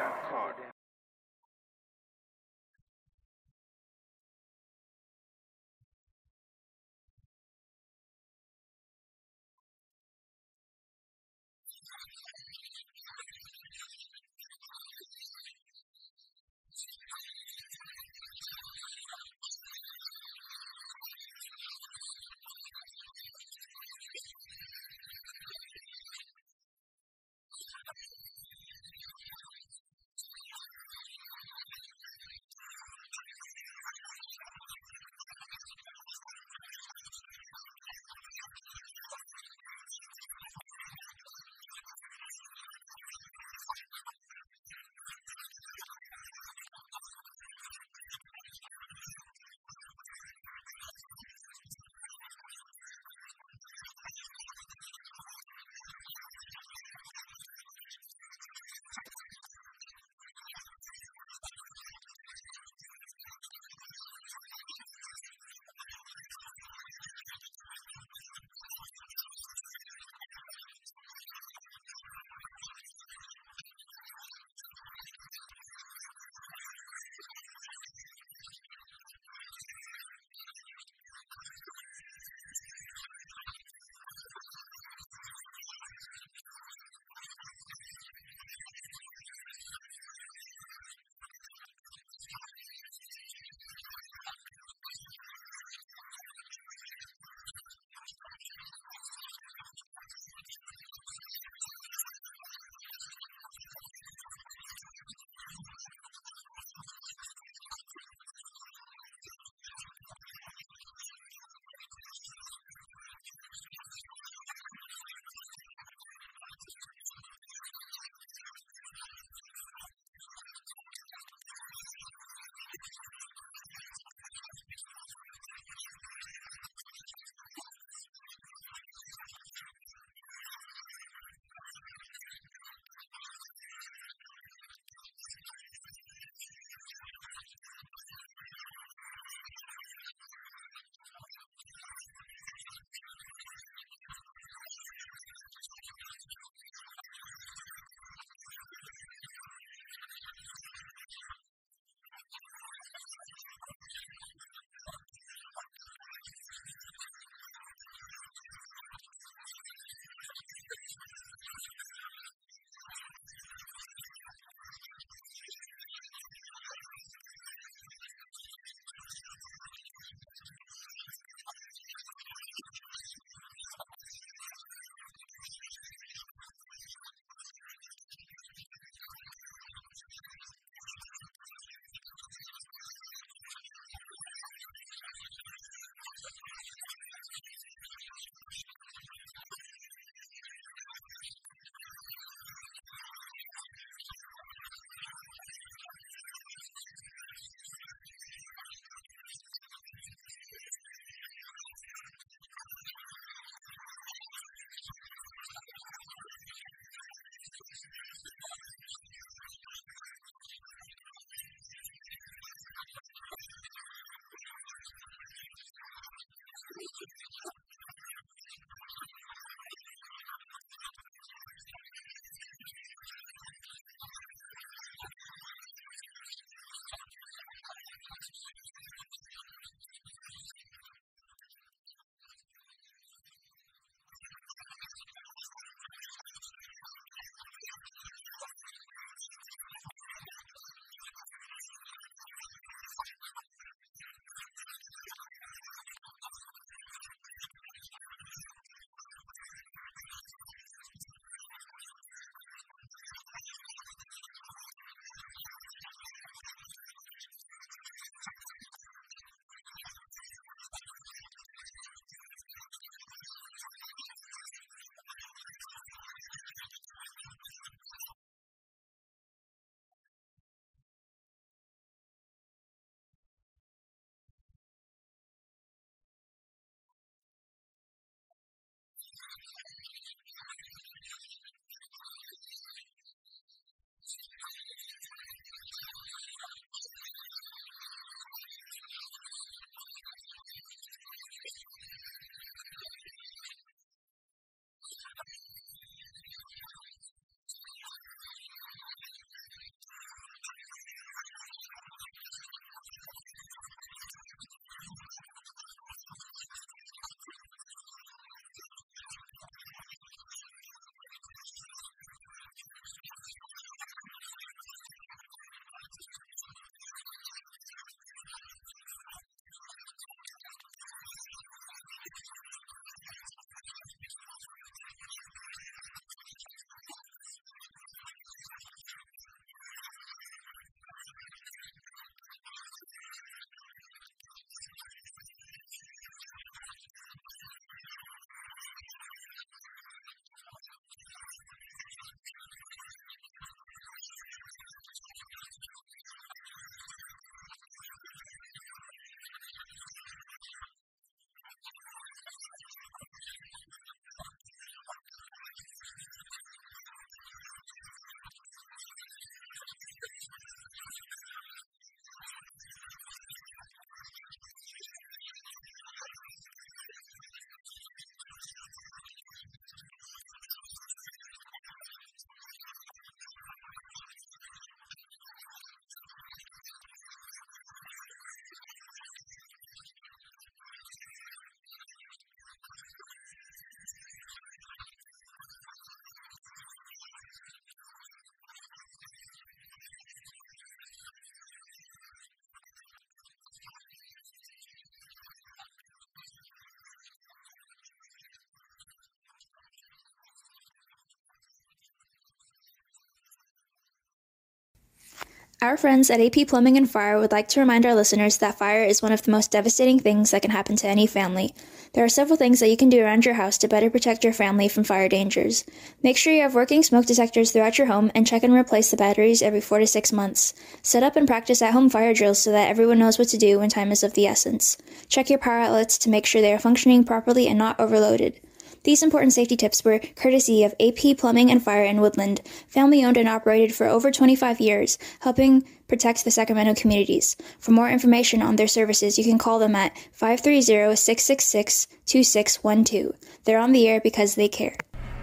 Our 405.60 405.76
friends 405.76 406.08
at 406.08 406.20
AP 406.20 406.46
Plumbing 406.46 406.76
and 406.76 406.88
Fire 406.88 407.18
would 407.18 407.32
like 407.32 407.48
to 407.48 407.58
remind 407.58 407.84
our 407.84 407.94
listeners 407.96 408.36
that 408.36 408.56
fire 408.56 408.84
is 408.84 409.02
one 409.02 409.10
of 409.10 409.22
the 409.22 409.32
most 409.32 409.50
devastating 409.50 409.98
things 409.98 410.30
that 410.30 410.42
can 410.42 410.52
happen 410.52 410.76
to 410.76 410.86
any 410.86 411.04
family. 411.04 411.52
There 411.94 412.04
are 412.04 412.08
several 412.08 412.36
things 412.36 412.60
that 412.60 412.68
you 412.68 412.76
can 412.76 412.88
do 412.88 413.02
around 413.02 413.24
your 413.24 413.34
house 413.34 413.58
to 413.58 413.66
better 413.66 413.90
protect 413.90 414.22
your 414.22 414.32
family 414.32 414.68
from 414.68 414.84
fire 414.84 415.08
dangers. 415.08 415.64
Make 416.00 416.16
sure 416.16 416.32
you 416.32 416.42
have 416.42 416.54
working 416.54 416.84
smoke 416.84 417.06
detectors 417.06 417.50
throughout 417.50 417.76
your 417.76 417.88
home 417.88 418.12
and 418.14 418.24
check 418.24 418.44
and 418.44 418.54
replace 418.54 418.92
the 418.92 418.96
batteries 418.96 419.42
every 419.42 419.60
four 419.60 419.80
to 419.80 419.86
six 419.88 420.12
months. 420.12 420.54
Set 420.82 421.02
up 421.02 421.16
and 421.16 421.26
practice 421.26 421.60
at 421.60 421.72
home 421.72 421.88
fire 421.88 422.14
drills 422.14 422.40
so 422.40 422.52
that 422.52 422.68
everyone 422.68 423.00
knows 423.00 423.18
what 423.18 423.26
to 423.30 423.36
do 423.36 423.58
when 423.58 423.68
time 423.68 423.90
is 423.90 424.04
of 424.04 424.14
the 424.14 424.28
essence. 424.28 424.78
Check 425.08 425.28
your 425.28 425.40
power 425.40 425.58
outlets 425.58 425.98
to 425.98 426.08
make 426.08 426.24
sure 426.24 426.40
they 426.40 426.54
are 426.54 426.60
functioning 426.60 427.02
properly 427.02 427.48
and 427.48 427.58
not 427.58 427.80
overloaded. 427.80 428.38
These 428.84 429.02
important 429.02 429.32
safety 429.32 429.56
tips 429.56 429.84
were 429.84 429.98
courtesy 429.98 430.64
of 430.64 430.74
AP 430.80 431.18
Plumbing 431.18 431.50
and 431.50 431.62
Fire 431.62 431.84
in 431.84 432.00
Woodland, 432.00 432.40
family 432.66 433.04
owned 433.04 433.16
and 433.16 433.28
operated 433.28 433.74
for 433.74 433.86
over 433.86 434.10
25 434.10 434.60
years, 434.60 434.98
helping 435.20 435.64
protect 435.88 436.24
the 436.24 436.30
Sacramento 436.30 436.74
communities. 436.74 437.36
For 437.58 437.72
more 437.72 437.88
information 437.88 438.42
on 438.42 438.56
their 438.56 438.68
services, 438.68 439.18
you 439.18 439.24
can 439.24 439.38
call 439.38 439.58
them 439.58 439.74
at 439.74 439.96
530 440.12 440.96
666 440.96 441.86
2612. 442.06 443.16
They're 443.44 443.58
on 443.58 443.72
the 443.72 443.88
air 443.88 444.00
because 444.00 444.34
they 444.34 444.48
care. 444.48 444.76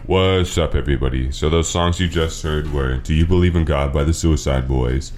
What's 0.06 0.58
up, 0.58 0.76
everybody? 0.76 1.32
So, 1.32 1.50
those 1.50 1.70
songs 1.70 2.00
you 2.00 2.08
just 2.08 2.44
heard 2.44 2.72
were 2.72 2.98
Do 2.98 3.14
You 3.14 3.26
Believe 3.26 3.56
in 3.56 3.66
God 3.66 3.92
by 3.92 4.04
the 4.04 4.14
Suicide 4.14 4.68
Boys, 4.68 5.12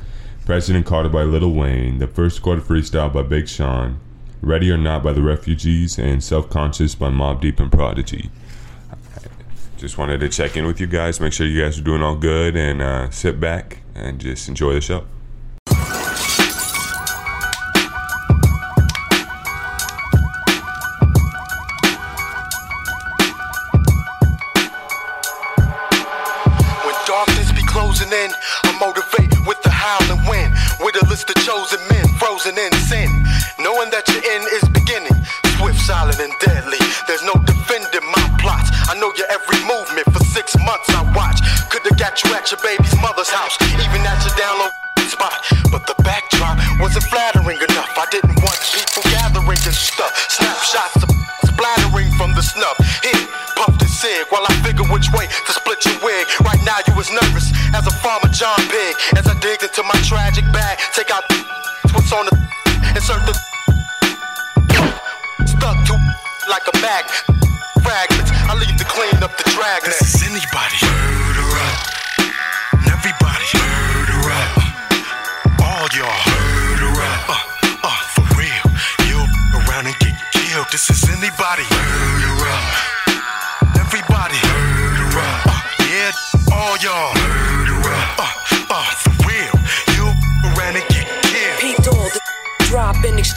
President 0.46 0.86
Carter 0.86 1.10
by 1.10 1.24
Lil 1.24 1.52
Wayne, 1.52 1.98
The 1.98 2.08
First 2.08 2.42
Quarter 2.42 2.62
Freestyle 2.62 3.12
by 3.12 3.24
Big 3.24 3.50
Sean, 3.50 4.00
Ready 4.42 4.72
or 4.72 4.78
Not 4.78 5.04
by 5.04 5.14
the 5.14 5.22
Fugees, 5.22 5.98
and 5.98 6.24
Self 6.24 6.50
Conscious 6.50 6.96
by 6.96 7.10
Mobb 7.10 7.42
Deep 7.42 7.60
and 7.60 7.72
Prodigy. 7.72 8.30
Just 9.78 9.98
wanted 9.98 10.20
to 10.22 10.30
check 10.30 10.56
in 10.58 10.66
with 10.66 10.80
you 10.80 10.88
guys, 10.88 11.20
make 11.20 11.34
sure 11.34 11.46
you 11.46 11.62
guys 11.62 11.78
are 11.80 11.84
doing 11.84 12.02
all 12.02 12.16
good, 12.16 12.56
and 12.56 12.82
uh, 12.82 13.10
sit 13.10 13.40
back 13.40 13.80
and 13.94 14.20
just 14.20 14.48
enjoy 14.48 14.74
the 14.74 14.82
show. 14.82 15.06
Into 59.78 59.90
my 59.90 60.02
tragic 60.02 60.47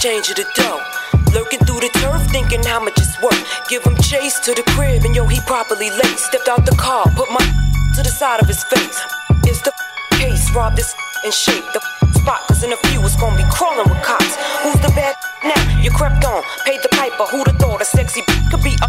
exchange 0.01 0.31
of 0.31 0.37
the 0.37 0.49
dough. 0.57 0.81
Lurking 1.37 1.61
through 1.69 1.81
the 1.85 1.91
turf, 2.01 2.25
thinking 2.33 2.65
how 2.65 2.81
much 2.81 2.97
it's 2.97 3.21
worth. 3.21 3.37
Give 3.69 3.85
him 3.85 3.95
chase 4.01 4.41
to 4.41 4.55
the 4.55 4.63
crib, 4.73 5.05
and 5.05 5.15
yo, 5.15 5.27
he 5.27 5.39
properly 5.45 5.91
late. 5.91 6.17
Stepped 6.17 6.49
out 6.49 6.65
the 6.65 6.73
car, 6.73 7.05
put 7.15 7.31
my 7.31 7.45
to 7.97 8.01
the 8.03 8.09
side 8.09 8.41
of 8.41 8.49
his 8.49 8.65
face. 8.65 8.99
It's 9.45 9.61
the 9.61 9.73
case, 10.17 10.49
robbed 10.55 10.79
this 10.79 10.97
and 11.23 11.35
shape 11.35 11.65
the 11.77 11.81
spot, 12.17 12.41
cause 12.49 12.65
in 12.65 12.73
a 12.73 12.79
few 12.89 13.05
it's 13.05 13.15
gonna 13.17 13.37
be 13.37 13.45
crawling 13.53 13.91
with 13.93 14.03
cops. 14.03 14.41
Who's 14.65 14.81
the 14.81 14.89
bad 14.97 15.17
now? 15.45 15.61
You 15.83 15.91
crept 15.91 16.25
on, 16.25 16.45
paid 16.65 16.81
the 16.81 16.89
piper. 16.97 17.27
Who'd 17.29 17.49
have 17.49 17.59
thought 17.59 17.83
a 17.83 17.85
sexy 17.85 18.23
could 18.51 18.63
be 18.63 18.73
a 18.81 18.89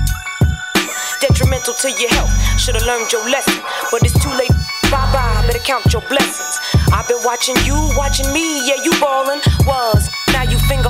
Detrimental 1.20 1.74
to 1.74 1.92
your 1.92 2.10
health. 2.10 2.32
Should've 2.58 2.88
learned 2.88 3.12
your 3.12 3.28
lesson, 3.30 3.60
but 3.92 4.00
it's 4.02 4.16
too 4.24 4.32
late. 4.32 4.56
Bye 4.92 5.10
bye, 5.14 5.44
better 5.48 5.64
count 5.64 5.92
your 5.94 6.04
blessings. 6.10 6.60
I've 6.92 7.08
been 7.08 7.24
watching 7.24 7.56
you, 7.64 7.76
watching 7.96 8.32
me, 8.34 8.68
yeah, 8.68 8.84
you 8.84 8.92
ballin'. 9.00 9.40
Was, 9.66 10.10
now 10.34 10.44
you 10.44 10.60
finger 10.68 10.90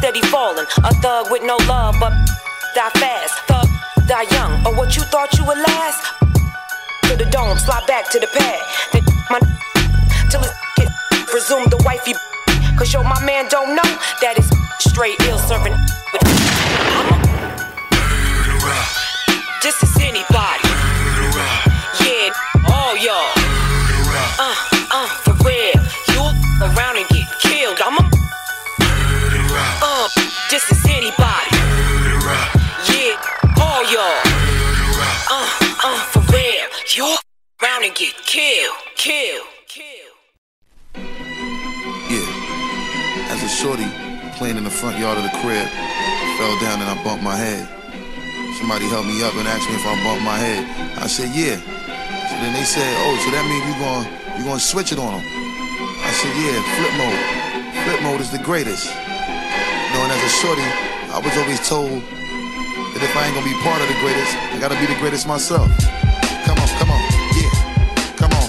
steady 0.00 0.22
falling. 0.32 0.66
A 0.84 0.94
thug 1.02 1.30
with 1.30 1.42
no 1.42 1.56
love, 1.68 1.94
but 2.00 2.12
die 2.74 2.90
fast. 2.96 3.34
Thug, 3.46 3.68
die 4.06 4.26
young. 4.32 4.64
Or 4.66 4.74
what 4.74 4.96
you 4.96 5.02
thought 5.02 5.36
you 5.36 5.44
would 5.44 5.58
last? 5.58 6.02
To 7.04 7.16
the 7.16 7.26
dome, 7.30 7.58
slide 7.58 7.86
back 7.86 8.08
to 8.12 8.18
the 8.18 8.28
pad. 8.28 8.60
Then 8.92 9.04
my 9.28 9.40
till 10.30 10.42
it 10.42 10.52
get 10.76 10.88
presume 11.26 11.68
the 11.68 11.82
wifey. 11.84 12.14
Cause 12.78 12.92
yo, 12.92 13.02
my 13.02 13.20
man 13.24 13.46
don't 13.50 13.74
know 13.74 13.90
that 14.22 14.38
it's 14.38 14.50
straight 14.88 15.20
ill 15.28 15.38
serving. 15.38 15.76
This 19.62 19.76
is 19.82 19.96
anybody. 20.00 20.64
Yeah, 22.00 22.32
all 22.72 22.96
y'all. 22.96 23.39
Around 26.60 26.96
and 26.96 27.08
get 27.08 27.26
killed. 27.40 27.78
I'm 27.80 27.96
a. 27.96 28.04
Uh, 29.82 30.08
this 30.50 30.64
is 30.70 30.84
anybody. 30.84 31.50
Yeah, 32.88 33.16
all 33.56 33.82
y'all. 33.88 34.20
Uh, 35.30 35.48
uh, 35.84 35.98
for 36.12 36.20
real. 36.32 36.68
You're 36.94 37.16
around 37.62 37.84
and 37.84 37.94
get 37.94 38.14
killed. 38.26 38.76
Kill. 38.96 39.42
Yeah. 42.10 43.32
As 43.32 43.42
a 43.42 43.48
shorty 43.48 43.88
playing 44.36 44.56
in 44.56 44.64
the 44.64 44.70
front 44.70 44.98
yard 44.98 45.16
of 45.16 45.24
the 45.24 45.30
crib, 45.40 45.68
fell 46.36 46.58
down 46.60 46.80
and 46.80 46.90
I 46.90 47.02
bumped 47.04 47.24
my 47.24 47.36
head. 47.36 47.68
Somebody 48.58 48.84
helped 48.86 49.08
me 49.08 49.22
up 49.24 49.34
and 49.34 49.48
asked 49.48 49.68
me 49.68 49.76
if 49.76 49.86
I 49.86 49.96
bumped 50.04 50.24
my 50.24 50.36
head. 50.36 50.98
I 50.98 51.06
said, 51.06 51.34
yeah. 51.34 51.56
So 51.56 52.34
then 52.44 52.52
they 52.52 52.64
said, 52.64 52.92
oh, 53.06 53.16
so 53.24 53.30
that 53.30 53.46
means 53.48 53.64
you 53.64 53.74
going 53.80 54.20
you 54.38 54.44
gonna 54.44 54.60
switch 54.60 54.92
it 54.92 54.98
on 54.98 55.20
them. 55.20 55.39
I 56.02 56.10
said, 56.12 56.32
yeah, 56.36 56.56
flip 56.76 56.94
mode. 56.96 57.20
Flip 57.84 58.00
mode 58.02 58.20
is 58.20 58.30
the 58.30 58.42
greatest. 58.42 58.86
You 58.86 59.98
and 60.00 60.12
as 60.12 60.22
a 60.22 60.32
shorty, 60.40 60.66
I 61.12 61.18
was 61.22 61.34
always 61.36 61.60
told 61.66 62.02
that 62.94 63.02
if 63.02 63.12
I 63.16 63.26
ain't 63.26 63.34
gonna 63.34 63.46
be 63.46 63.56
part 63.62 63.82
of 63.82 63.88
the 63.90 63.98
greatest, 64.00 64.32
I 64.54 64.58
gotta 64.58 64.78
be 64.78 64.86
the 64.86 64.98
greatest 64.98 65.26
myself. 65.26 65.68
Come 66.46 66.58
on, 66.58 66.68
come 66.78 66.90
on, 66.90 67.02
yeah, 67.34 67.52
come 68.16 68.32
on. 68.38 68.48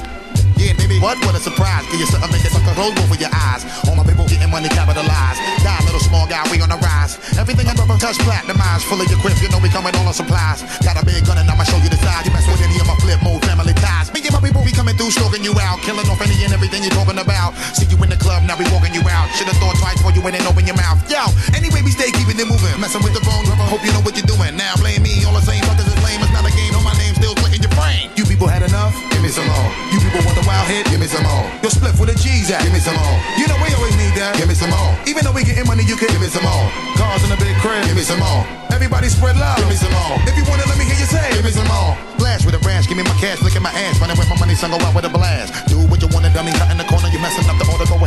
Yeah, 0.62 0.78
baby. 0.78 1.02
What? 1.02 1.18
What 1.26 1.34
a 1.34 1.42
surprise. 1.42 1.82
Give 1.90 1.98
you 1.98 2.06
something, 2.06 2.30
it 2.30 2.54
sucker 2.54 2.78
close 2.78 2.94
both 2.94 3.10
of 3.10 3.18
your 3.18 3.34
eyes. 3.34 3.66
All 3.90 3.98
my 3.98 4.06
people 4.06 4.30
getting 4.30 4.54
money 4.54 4.70
capitalized. 4.70 5.42
Die, 5.66 5.82
little 5.90 6.00
small 6.00 6.30
guy, 6.30 6.46
we 6.54 6.62
on 6.62 6.70
the 6.70 6.78
rise. 6.78 7.18
Everything 7.42 7.66
I 7.66 7.74
rubber 7.74 7.98
touch 7.98 8.22
platinumized. 8.22 8.86
Full 8.86 9.02
of 9.02 9.10
your 9.10 9.18
quips, 9.26 9.42
you 9.42 9.50
know 9.50 9.58
we 9.58 9.74
coming 9.74 9.96
all 9.98 10.06
on 10.06 10.14
supplies. 10.14 10.62
Got 10.86 11.02
a 11.02 11.04
big 11.06 11.26
gun 11.26 11.42
and 11.42 11.50
I'ma 11.50 11.66
show 11.66 11.82
you 11.82 11.90
the 11.90 11.98
size. 11.98 12.30
You 12.30 12.34
mess 12.38 12.46
with 12.46 12.62
any 12.62 12.78
of 12.78 12.86
my 12.86 12.94
flip 13.02 13.18
mode 13.26 13.42
family 13.50 13.74
ties. 13.82 14.14
Me 14.14 14.22
and 14.22 14.34
my 14.38 14.42
people 14.46 14.62
be 14.62 14.70
coming 14.70 14.94
through, 14.94 15.10
stalking 15.10 15.42
you 15.42 15.58
out. 15.58 15.82
Killing 15.82 16.06
off 16.06 16.22
any 16.22 16.38
and 16.46 16.54
everything 16.54 16.86
you're 16.86 16.94
talking 16.94 17.18
about. 17.18 17.31
See 17.74 17.88
you 17.88 17.98
in 18.02 18.10
the 18.10 18.20
club, 18.20 18.44
now 18.44 18.58
we 18.58 18.66
walking 18.72 18.94
you 18.94 19.04
out. 19.08 19.30
Should've 19.36 19.58
thought 19.58 19.78
twice 19.78 19.98
before 20.00 20.12
you 20.12 20.22
went 20.22 20.36
and 20.36 20.46
open 20.48 20.66
your 20.66 20.78
mouth. 20.78 21.00
Yo, 21.10 21.22
anyway, 21.56 21.82
we 21.84 21.92
stay 21.92 22.12
keeping 22.12 22.38
it 22.40 22.48
moving. 22.48 22.74
Messing 22.80 23.04
with 23.04 23.14
the 23.14 23.24
phone, 23.24 23.46
I 23.48 23.68
hope 23.68 23.84
you 23.84 23.92
know 23.92 24.02
what 24.02 24.16
you're 24.16 24.28
doing. 24.28 24.56
Now 24.58 24.76
blame 24.78 25.04
me, 25.04 25.24
all 25.26 25.36
the 25.36 25.44
same 25.44 25.62
fuckers 25.68 25.88
is 25.88 25.98
lame. 26.04 26.22
It's 26.24 26.34
not 26.34 26.46
a 26.48 26.54
game, 26.54 26.72
no, 26.74 26.82
my 26.82 26.96
name's 26.98 27.18
still 27.18 27.36
clicking 27.38 27.62
your 27.62 27.74
brain. 27.78 28.12
You 28.16 28.24
people 28.26 28.48
had 28.48 28.64
enough? 28.64 28.96
Give 29.12 29.24
me 29.24 29.30
some 29.30 29.48
more. 29.48 29.70
You 29.94 30.00
people 30.02 30.24
want 30.26 30.38
the 30.40 30.46
wild 30.46 30.68
hit? 30.68 30.88
Give 30.90 31.00
me 31.00 31.08
some 31.08 31.24
more. 31.24 31.46
Your 31.62 31.72
split 31.72 31.96
with 32.00 32.10
the 32.10 32.18
G's 32.18 32.50
at? 32.52 32.64
Give 32.64 32.74
me 32.74 32.82
some 32.82 32.98
more. 32.98 33.18
You 33.38 33.46
know 33.48 33.58
we 33.62 33.70
always 33.78 33.96
need 33.98 34.14
that? 34.18 34.36
Give 34.38 34.48
me 34.48 34.56
some 34.56 34.74
more. 34.74 34.92
Even 35.06 35.24
though 35.24 35.36
we 35.36 35.46
getting 35.46 35.68
money, 35.68 35.84
you 35.86 35.96
can 35.96 36.10
give 36.10 36.22
me 36.22 36.32
some 36.32 36.44
more. 36.44 36.66
Cars 36.98 37.22
in 37.24 37.32
a 37.32 37.38
big 37.38 37.54
crib? 37.62 37.86
Give 37.86 37.96
me 37.96 38.04
some 38.04 38.20
more. 38.20 38.44
Everybody 38.72 39.14
spread 39.14 39.38
love? 39.38 39.62
Give 39.62 39.70
me 39.70 39.78
some 39.78 39.94
more. 39.94 40.18
If 40.26 40.34
you 40.34 40.44
wanna 40.50 40.66
let 40.66 40.78
me 40.80 40.86
hear 40.90 40.98
you 40.98 41.06
say, 41.06 41.22
give 41.38 41.46
me 41.46 41.52
some 41.52 41.68
more. 41.68 41.94
Blast 42.18 42.46
with 42.46 42.56
a 42.56 42.62
branch, 42.66 42.88
give 42.88 42.98
me 42.98 43.04
my 43.04 43.14
cash, 43.22 43.42
look 43.42 43.54
at 43.56 43.62
my 43.62 43.70
ass, 43.70 44.00
running 44.00 44.18
with 44.18 44.30
my 44.30 44.38
money, 44.40 44.56
son, 44.56 44.72
go 44.72 44.78
out 44.82 44.96
with 44.96 45.06
a 45.06 45.10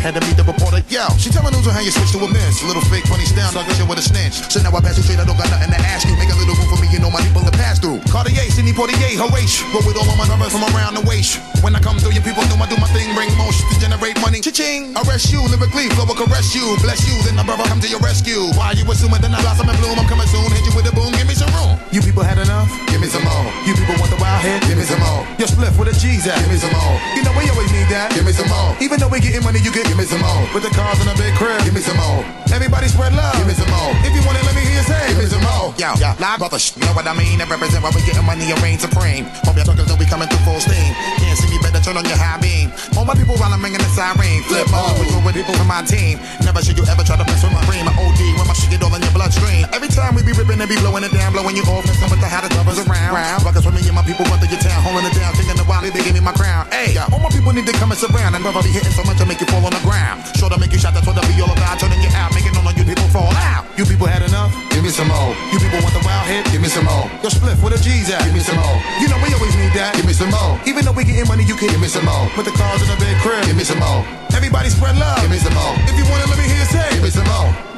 ahead 0.04 0.20
to 0.20 0.28
meet 0.28 0.36
the 0.36 0.44
reporter. 0.44 0.84
Yo, 0.92 1.08
she 1.16 1.32
tell 1.32 1.40
me 1.40 1.50
news 1.56 1.64
on 1.64 1.72
how 1.72 1.80
you 1.80 1.88
switch 1.88 2.12
to 2.12 2.20
a 2.20 2.28
miss. 2.28 2.60
A 2.60 2.66
little 2.68 2.84
fake 2.92 3.08
funny 3.08 3.24
style, 3.24 3.48
talk 3.56 3.64
shit 3.72 3.88
with 3.88 3.98
a 3.98 4.04
snitch. 4.04 4.36
So 4.52 4.60
now 4.60 4.76
I 4.76 4.80
pass 4.84 5.00
you 5.00 5.02
straight, 5.02 5.18
I 5.18 5.24
don't 5.24 5.40
got 5.40 5.48
nothing 5.48 5.72
to 5.72 5.80
ask 5.80 6.04
you. 6.04 6.12
Make 6.20 6.28
a 6.28 6.36
little 6.36 6.52
room 6.52 6.68
for 6.68 6.76
me, 6.76 6.92
you 6.92 7.00
know 7.00 7.10
my 7.10 7.24
people 7.24 7.40
to 7.40 7.54
pass 7.56 7.80
through. 7.80 7.93
Cartier, 8.14 8.46
Sidney 8.46 8.70
Poitier, 8.70 9.18
Horatio. 9.18 9.66
Roll 9.74 9.82
with 9.82 9.98
all 9.98 10.06
of 10.06 10.14
my 10.14 10.22
numbers 10.30 10.54
from 10.54 10.62
around 10.70 10.94
the 10.94 11.02
waist. 11.02 11.42
When 11.66 11.74
I 11.74 11.82
come 11.82 11.98
through, 11.98 12.14
your 12.14 12.22
people 12.22 12.46
know 12.46 12.54
I 12.62 12.70
do 12.70 12.78
my 12.78 12.86
thing, 12.94 13.10
bring 13.10 13.26
motion 13.34 13.66
to 13.66 13.76
generate 13.82 14.14
money. 14.22 14.38
Cha-ching, 14.38 14.94
arrest 15.02 15.34
you, 15.34 15.42
lyrically, 15.50 15.90
flow 15.98 16.06
will 16.06 16.14
caress 16.14 16.54
you. 16.54 16.62
Bless 16.78 17.02
you, 17.10 17.18
then 17.26 17.34
the 17.34 17.42
brother 17.42 17.66
come 17.66 17.82
to 17.82 17.90
your 17.90 17.98
rescue. 17.98 18.54
Why 18.54 18.78
you 18.78 18.86
assuming 18.86 19.18
that 19.18 19.34
I 19.34 19.42
blossom 19.42 19.66
and 19.66 19.74
bloom? 19.82 19.98
I'm 19.98 20.06
coming 20.06 20.30
soon, 20.30 20.46
hit 20.54 20.62
you 20.62 20.70
with 20.78 20.86
a 20.86 20.94
boom, 20.94 21.10
give 21.18 21.26
me 21.26 21.34
some 21.34 21.50
room. 21.58 21.74
You 21.90 22.06
people 22.06 22.22
had 22.22 22.38
enough? 22.38 22.70
Give 22.86 23.02
me 23.02 23.10
some 23.10 23.26
more. 23.26 23.50
You 23.66 23.74
people 23.74 23.98
want 23.98 24.14
the 24.14 24.20
wild 24.22 24.46
head? 24.46 24.62
Give 24.70 24.78
me 24.78 24.86
some 24.86 25.02
more. 25.02 25.26
Your 25.42 25.50
spliff 25.50 25.74
with 25.74 25.90
a 25.90 25.94
G's 25.98 26.22
at? 26.30 26.38
Give 26.38 26.54
me 26.54 26.58
some 26.62 26.70
more. 26.70 26.94
You 27.18 27.26
know 27.26 27.34
we 27.34 27.50
always 27.50 27.74
need 27.74 27.90
that? 27.90 28.14
Give 28.14 28.22
me 28.22 28.30
some 28.30 28.46
more. 28.46 28.78
Even 28.78 29.02
though 29.02 29.10
we 29.10 29.18
getting 29.18 29.42
money, 29.42 29.58
you 29.58 29.74
can 29.74 29.82
give 29.90 29.98
me 29.98 30.06
some 30.06 30.22
more. 30.22 30.46
With 30.54 30.62
the 30.62 30.70
cars 30.70 31.02
and 31.02 31.10
a 31.10 31.16
big 31.18 31.34
crib? 31.34 31.58
Give 31.66 31.74
me 31.74 31.82
some 31.82 31.98
more. 31.98 32.22
Everybody 32.54 32.86
spread 32.86 33.10
love? 33.18 33.34
Give 33.42 33.50
me 33.50 33.58
some 33.58 33.70
more. 33.74 33.90
If 34.06 34.14
you 34.14 34.22
want 34.22 34.38
it, 34.38 34.46
let 34.46 34.54
me 34.54 34.62
hear 34.62 34.78
you 34.78 34.86
say. 34.86 35.02
Give 35.10 35.18
me 35.18 35.26
some 35.26 35.42
more. 35.42 35.74
Yo, 35.74 35.90
yo, 35.98 36.14
live 36.22 36.38
brother, 36.38 36.62
sh- 36.62 36.78
you 36.78 36.86
know 36.86 36.94
what 36.94 37.08
I 37.10 37.14
mean? 37.18 37.42
I 37.42 37.50
represent 37.50 37.82
why 37.82 37.90
we 37.90 38.03
getting 38.04 38.24
money 38.24 38.46
and 38.52 38.60
reign 38.62 38.78
supreme. 38.78 39.24
Hope 39.48 39.56
your 39.56 39.64
truckers 39.64 39.88
know 39.88 39.96
be 39.96 40.06
coming 40.06 40.28
through 40.28 40.44
full 40.44 40.60
steam. 40.60 40.92
Can't 41.18 41.36
see 41.36 41.48
me 41.48 41.58
better, 41.64 41.80
turn 41.80 41.96
on 41.96 42.04
your 42.04 42.20
high 42.20 42.38
beam. 42.38 42.70
All 42.96 43.04
my 43.04 43.16
people 43.16 43.34
while 43.40 43.52
I'm 43.52 43.60
ringing 43.64 43.80
the 43.80 43.90
siren. 43.92 44.44
Flip 44.46 44.68
we 45.00 45.08
go 45.08 45.18
with 45.24 45.34
people 45.34 45.56
from 45.56 45.68
my 45.68 45.82
team. 45.82 46.20
Never 46.44 46.60
should 46.60 46.76
you 46.76 46.84
ever 46.86 47.02
try 47.02 47.16
to 47.16 47.24
mess 47.24 47.42
with 47.42 47.52
my 47.56 47.64
brain. 47.64 47.84
My 47.88 47.96
OD 47.96 48.20
when 48.36 48.46
my 48.46 48.54
shit 48.54 48.70
get 48.70 48.84
all 48.84 48.92
in 48.92 49.02
your 49.02 49.14
bloodstream. 49.16 49.66
Every 49.72 49.88
time 49.88 50.14
we 50.14 50.22
be 50.22 50.36
ripping 50.36 50.60
and 50.60 50.68
be 50.68 50.76
blowing 50.78 51.04
it 51.04 51.12
down, 51.12 51.32
blowing 51.32 51.56
you 51.56 51.64
off, 51.66 51.84
messing 51.88 52.10
with 52.12 52.20
the 52.20 52.28
hottest 52.28 52.54
lovers 52.54 52.78
around. 52.84 53.16
Rockers 53.42 53.64
with 53.64 53.74
me 53.74 53.82
and 53.88 53.96
my 53.96 54.04
people 54.04 54.28
run 54.28 54.38
through 54.38 54.52
your 54.52 54.60
town, 54.60 54.78
holding 54.84 55.08
it 55.08 55.14
down, 55.16 55.32
thinking 55.34 55.56
the 55.56 55.64
wild 55.64 55.84
they 55.84 56.02
give 56.04 56.14
me 56.14 56.20
my 56.20 56.32
crown. 56.32 56.68
Hey, 56.70 56.96
all 57.12 57.20
my 57.20 57.28
people 57.30 57.52
need 57.52 57.66
to 57.66 57.76
come 57.76 57.90
and 57.90 57.98
surround, 57.98 58.34
and 58.34 58.42
brother 58.42 58.62
be 58.62 58.70
hitting 58.70 58.92
so 58.92 59.04
much 59.04 59.18
to 59.18 59.26
make 59.26 59.40
you 59.40 59.48
fall 59.48 59.64
on 59.64 59.72
the 59.72 59.82
ground. 59.84 60.24
Sure 60.36 60.48
to 60.48 60.58
make 60.58 60.72
you 60.72 60.78
shot, 60.78 60.94
that's 60.94 61.06
what 61.06 61.16
I 61.16 61.24
be 61.28 61.40
all 61.40 61.52
about, 61.52 61.78
turning 61.80 62.00
you 62.00 62.08
out, 62.14 62.32
making 62.34 62.56
all 62.56 62.66
of 62.66 62.76
you 62.76 62.84
people 62.84 63.08
fall 63.08 63.32
out. 63.52 63.64
You 63.76 63.84
people 63.84 64.06
had 64.06 64.22
enough? 64.22 64.52
Give 64.84 64.92
me 64.92 65.00
some 65.00 65.08
more. 65.08 65.32
You 65.48 65.56
people 65.56 65.80
want 65.80 65.96
the 65.96 66.04
wild 66.04 66.28
hit? 66.28 66.44
Give 66.52 66.60
me 66.60 66.68
some 66.68 66.84
more. 66.84 67.08
Your 67.24 67.32
spliff 67.32 67.56
with 67.64 67.72
a 67.72 67.80
G's 67.80 68.12
at? 68.12 68.20
Give 68.20 68.34
me 68.36 68.40
some 68.40 68.60
more. 68.60 68.76
You 69.00 69.08
know 69.08 69.16
we 69.24 69.32
always 69.32 69.56
need 69.56 69.72
that. 69.72 69.96
Give 69.96 70.04
me 70.04 70.12
some 70.12 70.28
more. 70.28 70.60
Even 70.68 70.84
though 70.84 70.92
we 70.92 71.08
getting 71.08 71.24
money, 71.24 71.42
you 71.42 71.56
can 71.56 71.72
give 71.72 71.80
me 71.80 71.88
some 71.88 72.04
more. 72.04 72.28
Put 72.36 72.44
the 72.44 72.52
cars 72.52 72.84
in 72.84 72.92
a 72.92 72.96
big 73.00 73.16
crib. 73.24 73.48
Give 73.48 73.56
me 73.56 73.64
some 73.64 73.80
more. 73.80 74.04
Everybody 74.36 74.68
spread 74.68 75.00
love. 75.00 75.24
Give 75.24 75.32
me 75.32 75.40
some 75.40 75.56
more. 75.56 75.72
If 75.88 75.96
you 75.96 76.04
want 76.12 76.20
it, 76.20 76.28
let 76.28 76.36
me 76.36 76.44
hear 76.44 76.60
you 76.60 76.68
say. 76.68 76.84
Give 76.92 77.02
me 77.02 77.08
some 77.08 77.24
more. 77.24 77.73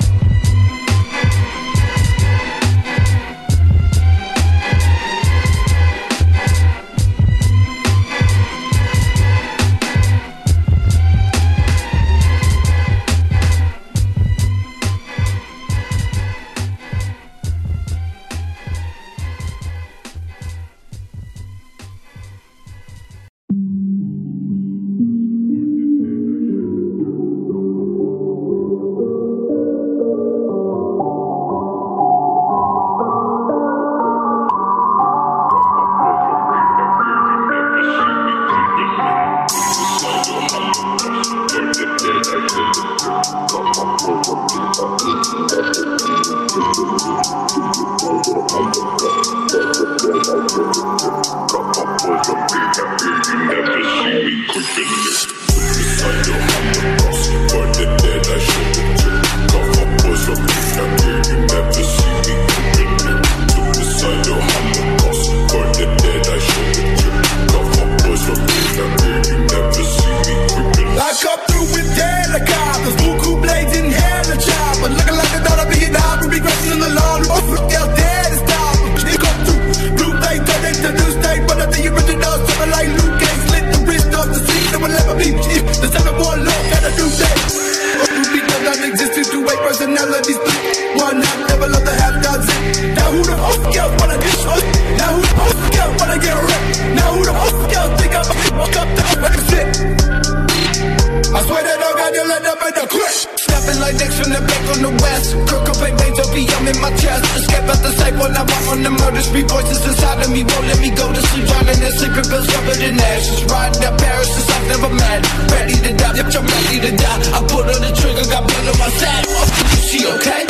From 104.17 104.33
the 104.33 104.41
back 104.41 104.65
on 104.73 104.81
the 104.81 104.93
west. 105.05 105.29
Crook 105.47 105.69
up 105.69 105.81
and 105.85 105.97
veins, 106.01 106.19
opium 106.19 106.65
in 106.65 106.79
my 106.81 106.93
chest. 106.97 107.23
Escape 107.37 107.69
out 107.69 107.81
the 107.85 107.93
sight 108.01 108.17
when 108.17 108.33
I 108.33 108.43
walk 108.43 108.67
on 108.73 108.81
the 108.83 108.93
murder 108.93 109.21
street. 109.21 109.49
Voices 109.53 109.85
inside 109.85 110.25
of 110.25 110.31
me 110.33 110.43
won't 110.43 110.67
let 110.67 110.81
me 110.81 110.91
go 110.91 111.07
to 111.13 111.23
sleep. 111.31 111.45
Drowning 111.47 111.81
in 111.85 111.93
sleeping 112.01 112.27
pills 112.27 112.49
covered 112.49 112.81
in 112.81 112.97
ashes. 112.97 113.45
Riding 113.45 113.85
up 113.85 113.95
Paris 114.01 114.31
since 114.33 114.49
I've 114.49 114.67
never 114.73 114.91
met. 114.91 115.21
Ready 115.53 115.77
to 115.85 115.93
die, 115.93 116.17
yep, 116.17 116.29
I'm 116.33 116.47
ready 116.49 116.79
to 116.89 116.93
die. 116.97 117.21
I 117.37 117.39
put 117.45 117.65
on 117.69 117.81
the 117.85 117.93
trigger, 117.93 118.27
got 118.33 118.43
blood 118.49 118.67
on 118.73 118.77
my 118.81 118.91
saddle. 118.97 119.37
Is 119.77 119.85
she 119.85 120.01
okay? 120.17 120.43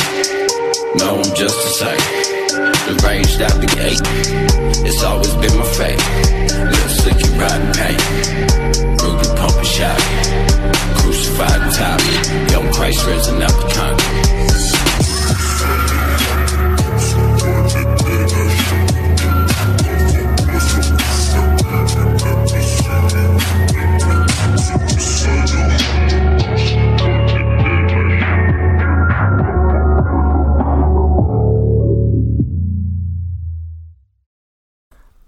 No, 1.03 1.19
I'm 1.19 1.31
just 1.35 1.59
a 1.59 1.71
sight. 1.83 2.03
Arranged 2.87 3.43
out 3.43 3.57
the 3.59 3.71
gate. 3.75 4.01
It's 4.87 5.03
always 5.03 5.35
been 5.43 5.55
my 5.59 5.67
fate. 5.75 6.01
Little 6.55 6.93
slicky 7.03 7.29
riding 7.35 7.73
pain. 7.75 7.99
Ruby 9.03 9.27
pumping 9.35 9.67
shot. 9.67 10.56
Crucified 10.97 11.73
top. 11.75 12.01
Young 12.51 12.73
Christ 12.73 13.07
risen 13.07 13.43
out 13.43 13.51
the 13.51 13.69
concrete. 13.75 14.76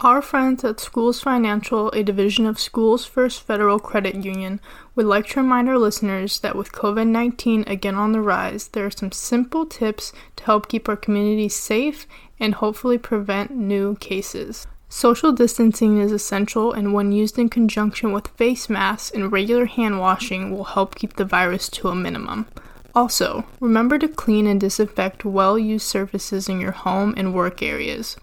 Our 0.01 0.21
friends 0.21 0.63
at 0.63 0.79
Schools 0.79 1.19
Financial, 1.19 1.89
a 1.89 2.03
division 2.03 2.45
of 2.45 2.55
SchoolsFirst 2.55 3.41
Federal 3.41 3.79
Credit 3.79 4.15
Union, 4.23 4.61
would 4.95 5.05
like 5.05 5.27
to 5.27 5.41
remind 5.41 5.67
our 5.67 5.77
listeners 5.77 6.39
that 6.39 6.55
with 6.55 6.71
COVID 6.71 7.05
19 7.07 7.65
again 7.67 7.95
on 7.95 8.13
the 8.13 8.21
rise, 8.21 8.69
there 8.69 8.85
are 8.85 8.91
some 8.91 9.11
simple 9.11 9.65
tips 9.65 10.13
to 10.37 10.45
help 10.45 10.69
keep 10.69 10.87
our 10.87 10.95
communities 10.95 11.57
safe 11.57 12.07
and 12.39 12.55
hopefully 12.55 12.97
prevent 12.97 13.51
new 13.51 13.97
cases. 13.97 14.67
Social 14.87 15.33
distancing 15.33 15.97
is 15.97 16.13
essential, 16.13 16.71
and 16.71 16.93
when 16.93 17.11
used 17.11 17.37
in 17.37 17.49
conjunction 17.49 18.13
with 18.13 18.29
face 18.37 18.69
masks 18.69 19.11
and 19.11 19.33
regular 19.33 19.65
hand 19.65 19.99
washing, 19.99 20.49
will 20.49 20.63
help 20.63 20.95
keep 20.95 21.17
the 21.17 21.25
virus 21.25 21.67
to 21.71 21.89
a 21.89 21.93
minimum. 21.93 22.47
Also, 22.95 23.43
remember 23.59 23.99
to 23.99 24.07
clean 24.07 24.47
and 24.47 24.61
disinfect 24.61 25.25
well 25.25 25.59
used 25.59 25.85
surfaces 25.85 26.47
in 26.47 26.61
your 26.61 26.71
home 26.71 27.13
and 27.17 27.33
work 27.35 27.61
areas 27.61 28.15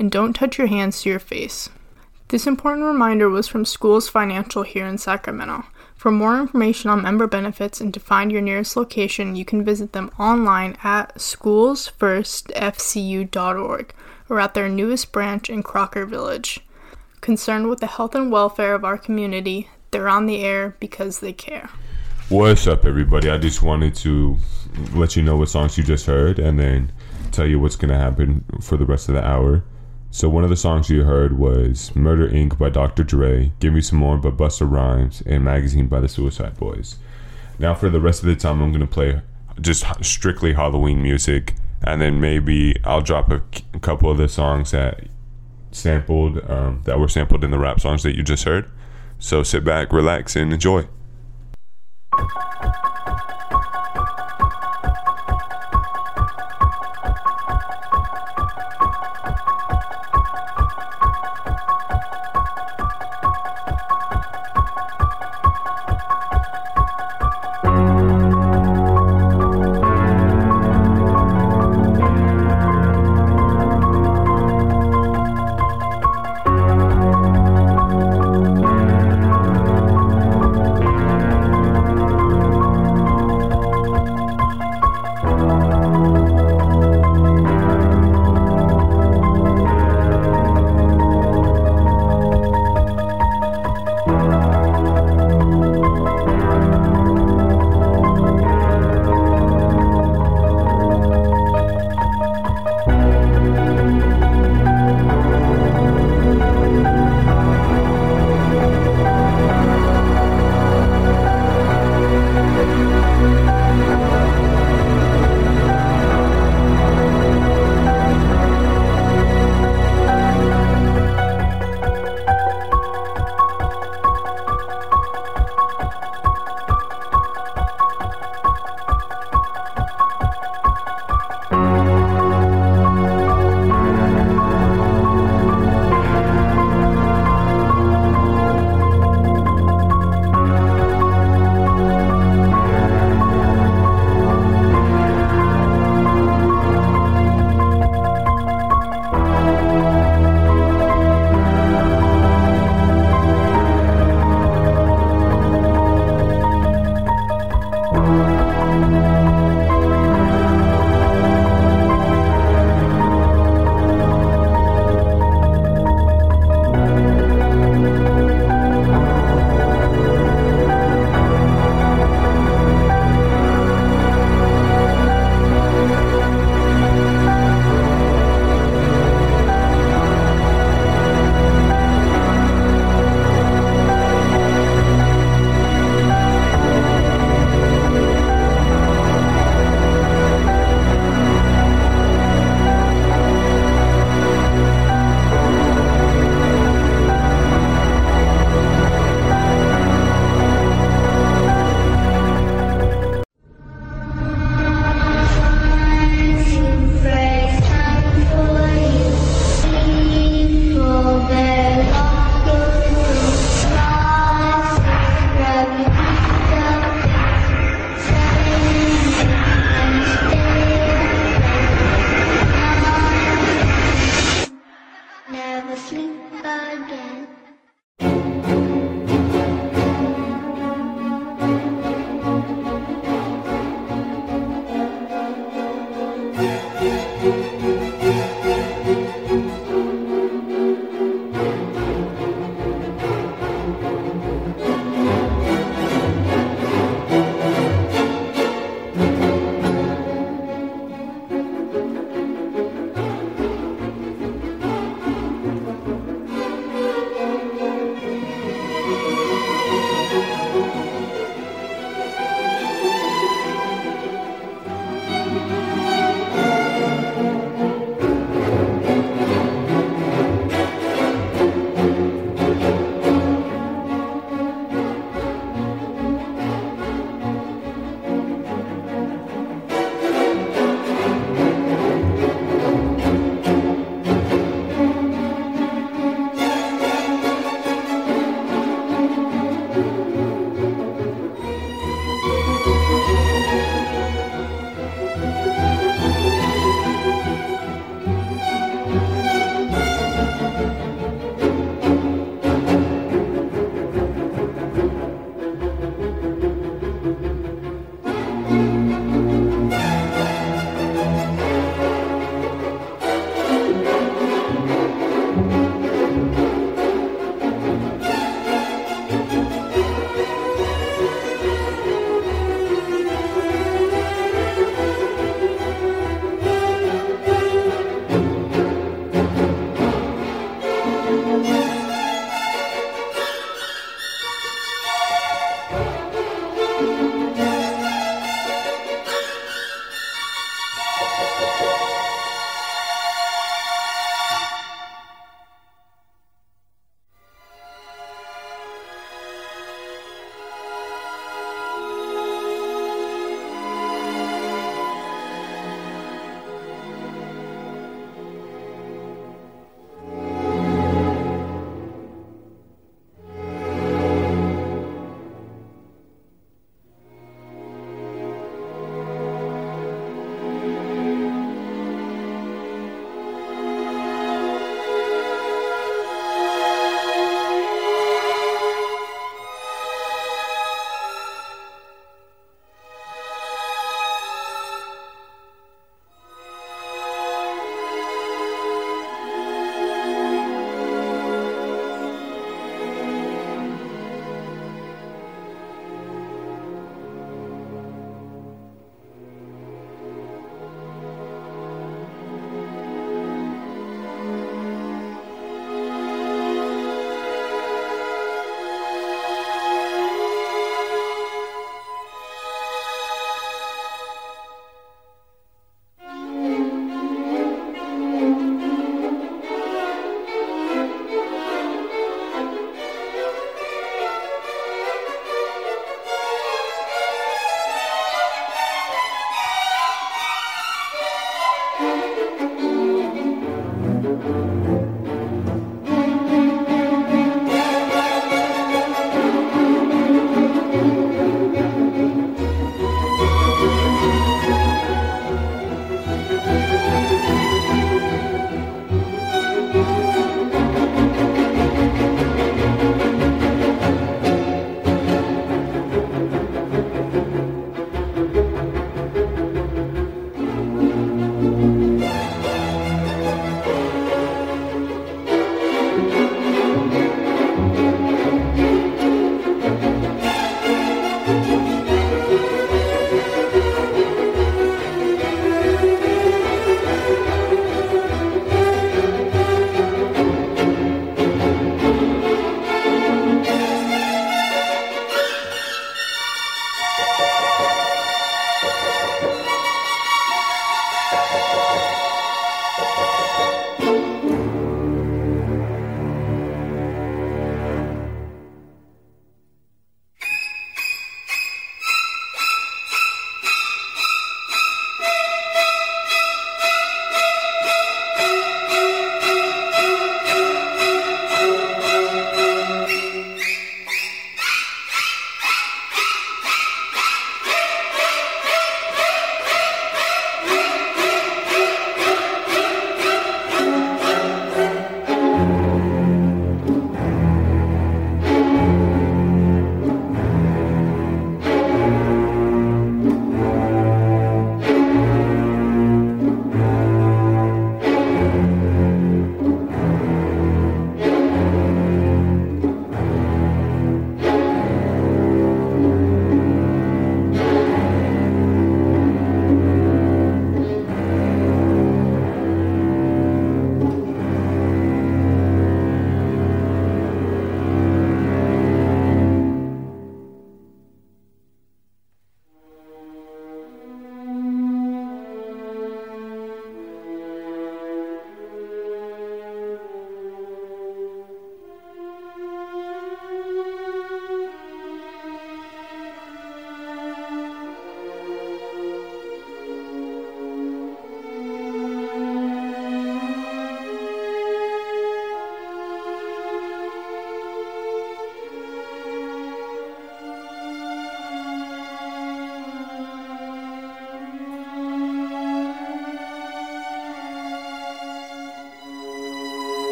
and 0.00 0.10
don't 0.10 0.32
touch 0.32 0.56
your 0.56 0.66
hands 0.66 1.02
to 1.02 1.10
your 1.10 1.18
face. 1.18 1.68
This 2.28 2.46
important 2.46 2.86
reminder 2.86 3.28
was 3.28 3.46
from 3.46 3.66
Schools 3.66 4.08
Financial 4.08 4.62
here 4.62 4.86
in 4.86 4.96
Sacramento. 4.96 5.66
For 5.94 6.10
more 6.10 6.40
information 6.40 6.88
on 6.88 7.02
member 7.02 7.26
benefits 7.26 7.82
and 7.82 7.92
to 7.92 8.00
find 8.00 8.32
your 8.32 8.40
nearest 8.40 8.78
location, 8.78 9.36
you 9.36 9.44
can 9.44 9.62
visit 9.62 9.92
them 9.92 10.10
online 10.18 10.78
at 10.82 11.14
schoolsfirstfcu.org 11.16 13.94
or 14.30 14.40
at 14.40 14.54
their 14.54 14.70
newest 14.70 15.12
branch 15.12 15.50
in 15.50 15.62
Crocker 15.62 16.06
Village. 16.06 16.60
Concerned 17.20 17.68
with 17.68 17.80
the 17.80 17.86
health 17.86 18.14
and 18.14 18.32
welfare 18.32 18.74
of 18.74 18.86
our 18.86 18.96
community, 18.96 19.68
they're 19.90 20.08
on 20.08 20.24
the 20.24 20.42
air 20.42 20.76
because 20.80 21.18
they 21.18 21.34
care. 21.34 21.68
What's 22.30 22.66
up, 22.66 22.86
everybody? 22.86 23.28
I 23.28 23.36
just 23.36 23.62
wanted 23.62 23.94
to 23.96 24.38
let 24.94 25.14
you 25.16 25.22
know 25.22 25.36
what 25.36 25.50
songs 25.50 25.76
you 25.76 25.84
just 25.84 26.06
heard 26.06 26.38
and 26.38 26.58
then 26.58 26.90
tell 27.32 27.46
you 27.46 27.60
what's 27.60 27.76
going 27.76 27.90
to 27.90 27.98
happen 27.98 28.46
for 28.62 28.78
the 28.78 28.86
rest 28.86 29.10
of 29.10 29.14
the 29.14 29.22
hour. 29.22 29.62
So, 30.12 30.28
one 30.28 30.42
of 30.42 30.50
the 30.50 30.56
songs 30.56 30.90
you 30.90 31.04
heard 31.04 31.38
was 31.38 31.94
Murder 31.94 32.28
Ink 32.28 32.58
by 32.58 32.68
Dr. 32.68 33.04
Dre, 33.04 33.52
Give 33.60 33.72
Me 33.72 33.80
Some 33.80 34.00
More 34.00 34.18
by 34.18 34.30
Busta 34.30 34.68
Rhymes, 34.68 35.22
and 35.24 35.44
Magazine 35.44 35.86
by 35.86 36.00
the 36.00 36.08
Suicide 36.08 36.56
Boys. 36.58 36.96
Now 37.60 37.74
for 37.74 37.88
the 37.90 38.00
rest 38.00 38.22
of 38.22 38.28
the 38.28 38.34
time, 38.34 38.60
I'm 38.60 38.72
gonna 38.72 38.86
play 38.86 39.20
just 39.60 39.84
strictly 40.04 40.54
Halloween 40.54 41.02
music, 41.02 41.54
and 41.82 42.00
then 42.00 42.20
maybe 42.20 42.74
I'll 42.84 43.02
drop 43.02 43.30
a 43.30 43.42
couple 43.80 44.10
of 44.10 44.18
the 44.18 44.28
songs 44.28 44.72
that 44.72 45.04
sampled 45.70 46.50
um, 46.50 46.82
that 46.86 46.98
were 46.98 47.08
sampled 47.08 47.44
in 47.44 47.50
the 47.50 47.58
rap 47.58 47.78
songs 47.78 48.02
that 48.02 48.16
you 48.16 48.22
just 48.22 48.44
heard. 48.44 48.68
So 49.18 49.42
sit 49.42 49.62
back, 49.62 49.92
relax, 49.92 50.34
and 50.34 50.52
enjoy. 50.52 50.88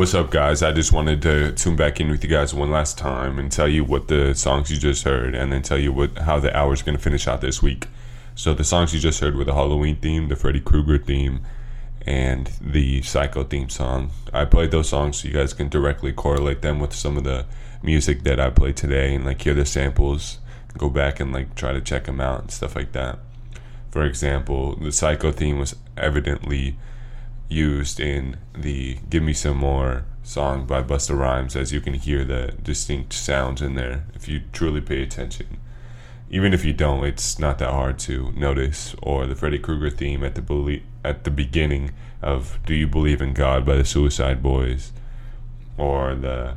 What's 0.00 0.14
up, 0.14 0.30
guys? 0.30 0.62
I 0.62 0.72
just 0.72 0.94
wanted 0.94 1.20
to 1.20 1.52
tune 1.52 1.76
back 1.76 2.00
in 2.00 2.08
with 2.08 2.24
you 2.24 2.30
guys 2.30 2.54
one 2.54 2.70
last 2.70 2.96
time 2.96 3.38
and 3.38 3.52
tell 3.52 3.68
you 3.68 3.84
what 3.84 4.08
the 4.08 4.34
songs 4.34 4.70
you 4.70 4.78
just 4.78 5.04
heard, 5.04 5.34
and 5.34 5.52
then 5.52 5.60
tell 5.60 5.78
you 5.78 5.92
what 5.92 6.16
how 6.20 6.40
the 6.40 6.56
hour's 6.56 6.80
going 6.80 6.96
to 6.96 7.02
finish 7.02 7.28
out 7.28 7.42
this 7.42 7.62
week. 7.62 7.86
So 8.34 8.54
the 8.54 8.64
songs 8.64 8.94
you 8.94 8.98
just 8.98 9.20
heard 9.20 9.36
were 9.36 9.44
the 9.44 9.52
Halloween 9.52 9.96
theme, 9.96 10.28
the 10.28 10.36
Freddy 10.36 10.58
Krueger 10.58 10.96
theme, 10.96 11.42
and 12.06 12.46
the 12.62 13.02
Psycho 13.02 13.44
theme 13.44 13.68
song. 13.68 14.10
I 14.32 14.46
played 14.46 14.70
those 14.70 14.88
songs 14.88 15.18
so 15.18 15.28
you 15.28 15.34
guys 15.34 15.52
can 15.52 15.68
directly 15.68 16.14
correlate 16.14 16.62
them 16.62 16.80
with 16.80 16.94
some 16.94 17.18
of 17.18 17.24
the 17.24 17.44
music 17.82 18.22
that 18.22 18.40
I 18.40 18.48
played 18.48 18.78
today 18.78 19.14
and 19.14 19.26
like 19.26 19.42
hear 19.42 19.52
the 19.52 19.66
samples, 19.66 20.38
go 20.78 20.88
back 20.88 21.20
and 21.20 21.30
like 21.30 21.54
try 21.54 21.74
to 21.74 21.80
check 21.82 22.06
them 22.06 22.22
out 22.22 22.40
and 22.40 22.50
stuff 22.50 22.74
like 22.74 22.92
that. 22.92 23.18
For 23.90 24.06
example, 24.06 24.76
the 24.76 24.92
Psycho 24.92 25.30
theme 25.30 25.58
was 25.58 25.76
evidently 25.98 26.78
used 27.50 28.00
in 28.00 28.36
the 28.56 28.98
Give 29.10 29.22
Me 29.22 29.32
Some 29.32 29.58
More 29.58 30.04
song 30.22 30.66
by 30.66 30.82
Busta 30.82 31.18
Rhymes, 31.18 31.56
as 31.56 31.72
you 31.72 31.80
can 31.80 31.94
hear 31.94 32.24
the 32.24 32.54
distinct 32.62 33.12
sounds 33.12 33.60
in 33.60 33.74
there 33.74 34.04
if 34.14 34.28
you 34.28 34.42
truly 34.52 34.80
pay 34.80 35.02
attention. 35.02 35.58
Even 36.30 36.54
if 36.54 36.64
you 36.64 36.72
don't, 36.72 37.04
it's 37.04 37.38
not 37.40 37.58
that 37.58 37.72
hard 37.72 37.98
to 38.00 38.32
notice. 38.36 38.94
Or 39.02 39.26
the 39.26 39.34
Freddy 39.34 39.58
Krueger 39.58 39.90
theme 39.90 40.22
at 40.22 40.36
the 40.36 40.42
belie- 40.42 40.84
at 41.04 41.24
the 41.24 41.30
beginning 41.30 41.90
of 42.22 42.60
"Do 42.64 42.74
You 42.74 42.86
Believe 42.86 43.20
in 43.20 43.32
God" 43.32 43.66
by 43.66 43.74
the 43.74 43.84
Suicide 43.84 44.40
Boys, 44.40 44.92
or 45.76 46.14
the 46.14 46.54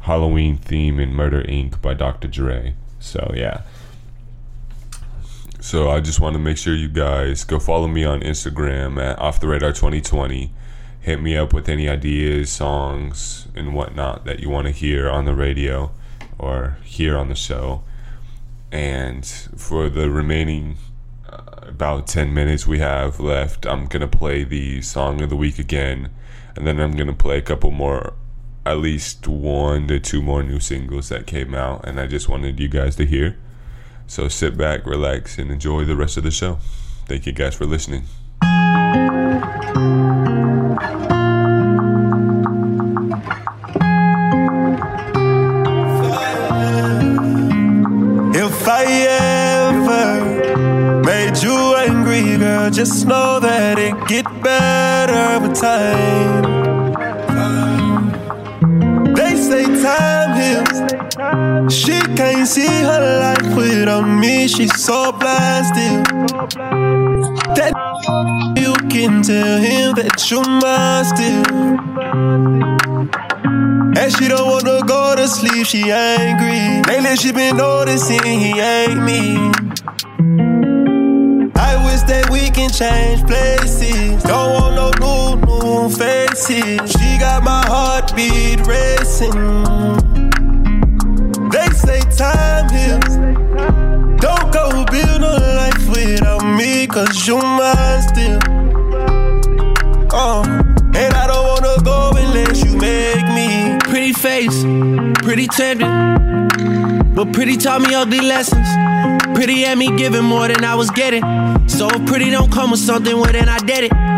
Halloween 0.00 0.56
theme 0.56 1.00
in 1.00 1.12
Murder 1.12 1.44
Ink 1.48 1.82
by 1.82 1.94
Dr. 1.94 2.28
Dre. 2.28 2.74
So 3.00 3.32
yeah. 3.34 3.62
So 5.66 5.90
I 5.90 5.98
just 5.98 6.20
want 6.20 6.34
to 6.34 6.38
make 6.38 6.58
sure 6.58 6.76
you 6.76 6.88
guys 6.88 7.42
go 7.42 7.58
follow 7.58 7.88
me 7.88 8.04
on 8.04 8.20
Instagram 8.20 9.02
at 9.02 9.18
Off 9.18 9.40
the 9.40 9.48
Radar 9.48 9.72
2020. 9.72 10.52
Hit 11.00 11.20
me 11.20 11.36
up 11.36 11.52
with 11.52 11.68
any 11.68 11.88
ideas, 11.88 12.52
songs, 12.52 13.48
and 13.52 13.74
whatnot 13.74 14.24
that 14.26 14.38
you 14.38 14.48
want 14.48 14.68
to 14.68 14.72
hear 14.72 15.10
on 15.10 15.24
the 15.24 15.34
radio 15.34 15.90
or 16.38 16.78
hear 16.84 17.18
on 17.18 17.30
the 17.30 17.34
show. 17.34 17.82
And 18.70 19.26
for 19.26 19.88
the 19.88 20.08
remaining 20.08 20.76
uh, 21.28 21.42
about 21.62 22.06
10 22.06 22.32
minutes 22.32 22.68
we 22.68 22.78
have 22.78 23.18
left, 23.18 23.66
I'm 23.66 23.86
going 23.86 24.08
to 24.08 24.18
play 24.18 24.44
the 24.44 24.82
song 24.82 25.20
of 25.20 25.30
the 25.30 25.36
week 25.36 25.58
again. 25.58 26.10
And 26.54 26.64
then 26.64 26.78
I'm 26.78 26.92
going 26.92 27.08
to 27.08 27.12
play 27.12 27.38
a 27.38 27.42
couple 27.42 27.72
more, 27.72 28.14
at 28.64 28.78
least 28.78 29.26
one 29.26 29.88
to 29.88 29.98
two 29.98 30.22
more 30.22 30.44
new 30.44 30.60
singles 30.60 31.08
that 31.08 31.26
came 31.26 31.56
out. 31.56 31.84
And 31.88 31.98
I 31.98 32.06
just 32.06 32.28
wanted 32.28 32.60
you 32.60 32.68
guys 32.68 32.94
to 32.94 33.04
hear. 33.04 33.36
So 34.08 34.28
sit 34.28 34.56
back, 34.56 34.86
relax, 34.86 35.38
and 35.38 35.50
enjoy 35.50 35.84
the 35.84 35.96
rest 35.96 36.16
of 36.16 36.22
the 36.22 36.30
show. 36.30 36.58
Thank 37.06 37.26
you 37.26 37.32
guys 37.32 37.54
for 37.54 37.66
listening. 37.66 38.04
If 48.34 48.68
I 48.68 48.84
ever 49.68 51.02
made 51.02 51.42
you 51.42 51.74
angry, 51.76 52.36
girl, 52.38 52.70
just 52.70 53.06
know 53.06 53.40
that 53.40 53.78
it 53.78 53.94
get 54.08 54.24
better 54.42 55.40
with 55.40 55.58
time. 55.60 56.42
They 59.14 59.36
say 59.36 59.64
time 59.82 60.36
heals. 60.40 61.05
She 61.16 61.98
can't 62.14 62.46
see 62.46 62.66
her 62.66 63.20
life 63.20 63.56
without 63.56 64.02
me. 64.02 64.46
She's 64.46 64.74
so 64.78 65.12
still. 65.14 66.02
That 67.56 67.72
you 68.58 68.74
can 68.90 69.22
tell 69.22 69.58
him 69.58 69.94
that 69.94 70.30
you're 70.30 70.44
mine 70.44 71.04
still. 71.06 71.46
And 73.96 74.12
she 74.12 74.28
don't 74.28 74.46
wanna 74.46 74.84
go 74.86 75.16
to 75.16 75.26
sleep, 75.26 75.66
she 75.66 75.90
angry. 75.90 76.82
Lately 76.86 77.16
she 77.16 77.32
been 77.32 77.56
noticing 77.56 78.22
he 78.22 78.60
ain't 78.60 79.02
me. 79.02 79.36
I 81.56 81.80
wish 81.86 82.02
that 82.12 82.28
we 82.30 82.50
can 82.50 82.68
change 82.68 83.26
places. 83.26 84.22
Don't 84.22 84.52
want 84.52 84.74
no 84.76 84.90
new, 85.00 85.40
new 85.46 85.88
faces. 85.88 86.92
She 86.92 87.18
got 87.18 87.42
my 87.42 87.64
heartbeat 87.64 88.66
racing. 88.66 90.05
Say 91.86 92.00
time 92.00 92.68
heals. 92.68 93.16
Don't 94.20 94.52
go 94.52 94.84
build 94.90 95.22
a 95.22 95.38
life 95.60 95.88
without 95.88 96.42
me, 96.42 96.88
cause 96.88 97.28
you 97.28 97.38
mine 97.38 98.02
still. 98.02 98.40
Uh, 100.12 100.42
and 100.94 101.14
I 101.14 101.26
don't 101.28 101.46
wanna 101.46 101.80
go 101.84 102.10
unless 102.16 102.64
you 102.64 102.76
make 102.76 103.24
me. 103.38 103.78
Pretty 103.88 104.12
face, 104.12 104.64
pretty 105.22 105.46
tempting. 105.46 107.14
But 107.14 107.32
pretty 107.32 107.56
taught 107.56 107.82
me 107.82 107.94
ugly 107.94 108.20
lessons. 108.20 108.68
Pretty 109.36 109.62
had 109.62 109.78
me 109.78 109.96
giving 109.96 110.24
more 110.24 110.48
than 110.48 110.64
I 110.64 110.74
was 110.74 110.90
getting. 110.90 111.22
So 111.68 111.88
pretty 112.06 112.30
don't 112.30 112.50
come 112.50 112.72
with 112.72 112.80
something, 112.80 113.16
well 113.16 113.30
then 113.30 113.48
I 113.48 113.58
did 113.58 113.84
it. 113.84 114.15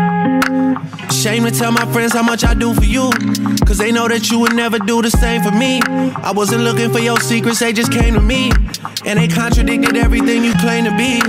Shame 1.11 1.43
to 1.43 1.51
tell 1.51 1.71
my 1.71 1.85
friends 1.91 2.13
how 2.13 2.23
much 2.23 2.43
I 2.45 2.53
do 2.53 2.73
for 2.73 2.83
you. 2.83 3.09
Cause 3.65 3.77
they 3.77 3.91
know 3.91 4.07
that 4.07 4.29
you 4.29 4.39
would 4.39 4.55
never 4.55 4.79
do 4.79 5.01
the 5.01 5.09
same 5.09 5.41
for 5.41 5.51
me. 5.51 5.81
I 5.83 6.31
wasn't 6.31 6.63
looking 6.63 6.91
for 6.91 6.99
your 6.99 7.19
secrets, 7.19 7.59
they 7.59 7.73
just 7.73 7.91
came 7.91 8.13
to 8.13 8.21
me. 8.21 8.51
And 9.05 9.19
they 9.19 9.27
contradicted 9.27 9.97
everything 9.97 10.43
you 10.43 10.53
claim 10.55 10.85
to 10.85 10.95
be. 10.95 11.21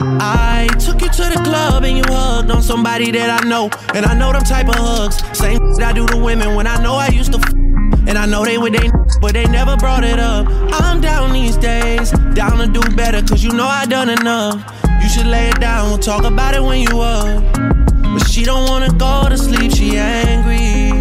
I 0.00 0.68
took 0.78 1.00
you 1.00 1.08
to 1.08 1.22
the 1.22 1.40
club 1.44 1.84
and 1.84 1.96
you 1.96 2.04
hugged 2.08 2.50
on 2.50 2.62
somebody 2.62 3.10
that 3.12 3.42
I 3.42 3.48
know. 3.48 3.70
And 3.94 4.04
I 4.04 4.14
know 4.14 4.32
them 4.32 4.42
type 4.42 4.68
of 4.68 4.74
hugs. 4.74 5.16
Same 5.38 5.58
that 5.76 5.82
I 5.82 5.92
do 5.92 6.06
to 6.08 6.16
women 6.16 6.54
when 6.54 6.66
I 6.66 6.82
know 6.82 6.94
I 6.94 7.08
used 7.08 7.32
to 7.32 7.38
f- 7.38 7.52
And 8.08 8.18
I 8.18 8.26
know 8.26 8.44
they 8.44 8.58
with 8.58 8.72
they 8.72 8.90
but 9.20 9.32
they 9.32 9.46
never 9.46 9.76
brought 9.76 10.02
it 10.04 10.18
up. 10.18 10.46
I'm 10.72 11.00
down 11.00 11.32
these 11.32 11.56
days, 11.56 12.10
down 12.34 12.58
to 12.58 12.66
do 12.66 12.80
better, 12.96 13.22
cause 13.22 13.44
you 13.44 13.52
know 13.52 13.66
I 13.66 13.86
done 13.86 14.10
enough. 14.10 14.60
You 15.00 15.08
should 15.08 15.26
lay 15.26 15.48
it 15.48 15.60
down, 15.60 15.88
we'll 15.88 15.98
talk 15.98 16.24
about 16.24 16.54
it 16.54 16.62
when 16.62 16.80
you 16.80 17.00
up. 17.00 17.71
But 18.12 18.28
she 18.28 18.44
don't 18.44 18.68
wanna 18.68 18.92
go 18.92 19.28
to 19.28 19.38
sleep, 19.38 19.72
she 19.72 19.96
angry. 19.96 20.92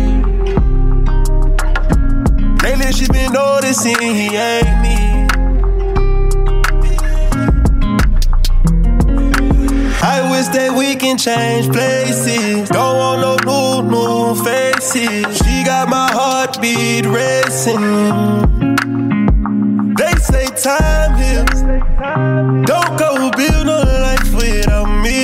Lately 2.63 2.93
she 2.93 3.07
been 3.07 3.33
noticing 3.33 3.99
he 4.01 4.35
ain't 4.35 4.81
me. 4.81 4.97
I 10.03 10.27
wish 10.31 10.47
that 10.47 10.73
we 10.75 10.95
can 10.95 11.17
change 11.17 11.71
places. 11.71 12.69
Don't 12.69 12.97
want 12.97 13.21
no 13.21 13.35
new, 13.45 13.89
new 13.89 14.35
faces. 14.43 15.37
She 15.37 15.63
got 15.63 15.89
my 15.89 16.09
heartbeat 16.11 17.05
racing. 17.05 17.81
They 19.95 20.13
say 20.13 20.47
time 20.55 21.15
heals. 21.21 21.61
Don't 22.65 22.97
go 22.97 23.29
build 23.31 23.67
a 23.67 23.85
life 24.01 24.30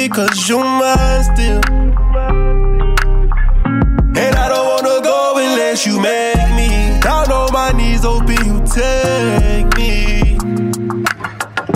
cause 0.09 0.47
you 0.47 0.59
mine 0.59 1.23
still. 1.23 1.61
And 4.15 4.35
I 4.35 4.47
don't 4.47 4.67
wanna 4.67 5.01
go 5.01 5.33
unless 5.37 5.85
you 5.85 5.99
make 5.99 6.35
me. 6.55 6.99
Down 7.01 7.31
on 7.31 7.51
my 7.51 7.71
knees, 7.71 8.03
hoping 8.03 8.37
you 8.45 8.59
take 8.65 9.75
me. 9.77 10.37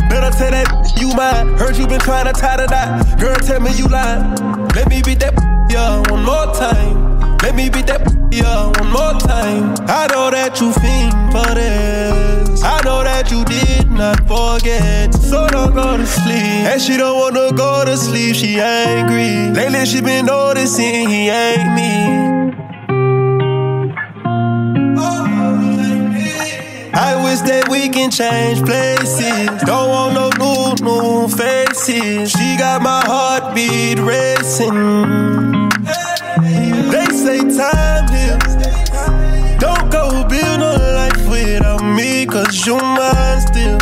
Better 0.10 0.32
tell 0.38 0.52
that 0.52 0.94
you 1.00 1.14
mine. 1.16 1.58
Heard 1.58 1.78
you 1.78 1.88
been 1.88 2.00
trying 2.00 2.26
to 2.26 2.34
tie 2.34 2.58
the 2.58 2.68
knot. 2.68 3.20
Girl, 3.20 3.36
tell 3.36 3.60
me 3.60 3.72
you 3.74 3.88
lying. 3.88 4.36
Let 4.76 4.90
me 4.90 5.02
beat 5.02 5.20
that 5.20 5.34
yeah 5.72 6.02
one 6.10 6.24
more 6.24 6.54
time. 6.54 7.38
Let 7.40 7.56
me 7.56 7.70
beat 7.70 7.88
that 7.88 8.21
yeah 8.32 8.66
one 8.66 8.92
more 8.92 9.20
time. 9.20 9.76
I 9.88 10.08
know 10.12 10.32
that 10.32 10.60
you 10.60 10.72
fiend 10.74 11.32
for 11.32 11.54
this. 11.54 12.64
I 12.64 12.82
know 12.84 13.04
that 13.04 13.30
you 13.32 13.44
did 13.46 13.92
not 13.92 14.20
forget. 14.28 15.14
So 15.14 15.48
don't 15.48 15.74
go 15.74 15.98
to 15.98 16.06
sleep. 16.06 16.66
And 16.72 16.82
she 16.82 16.98
don't 16.98 17.18
wanna 17.20 17.52
go 17.56 17.86
to 17.86 17.98
sleep. 17.98 18.36
She 18.36 18.60
angry. 18.60 19.52
Lately 19.54 19.86
she 19.86 20.02
been 20.02 20.26
noticing 20.26 21.10
he 21.10 21.30
ain't 21.30 21.76
me. 21.76 22.32
I 26.94 27.16
wish 27.24 27.40
that 27.42 27.68
we 27.70 27.90
can 27.90 28.12
change 28.12 28.64
places. 28.66 29.62
Don't 29.64 29.90
want 29.90 30.14
no 30.14 30.30
new, 30.40 30.76
new 30.86 31.28
faces. 31.28 32.32
She 32.32 32.58
got 32.58 32.82
my 32.82 33.02
heartbeat 33.06 34.00
racing. 34.00 35.70
They 36.92 37.06
say 37.06 37.40
time 37.58 37.91
you 42.66 42.76
mine 42.76 43.42
still. 43.42 43.78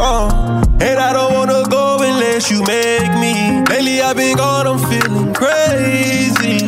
Uh, 0.00 0.62
and 0.80 0.98
I 0.98 1.12
don't 1.12 1.34
wanna 1.34 1.64
go 1.68 1.98
unless 2.00 2.50
you 2.50 2.62
make 2.64 3.12
me. 3.20 3.62
Lately 3.68 4.00
I've 4.00 4.16
been 4.16 4.36
gone, 4.36 4.66
I'm 4.66 4.78
feeling 4.78 5.34
crazy. 5.34 6.58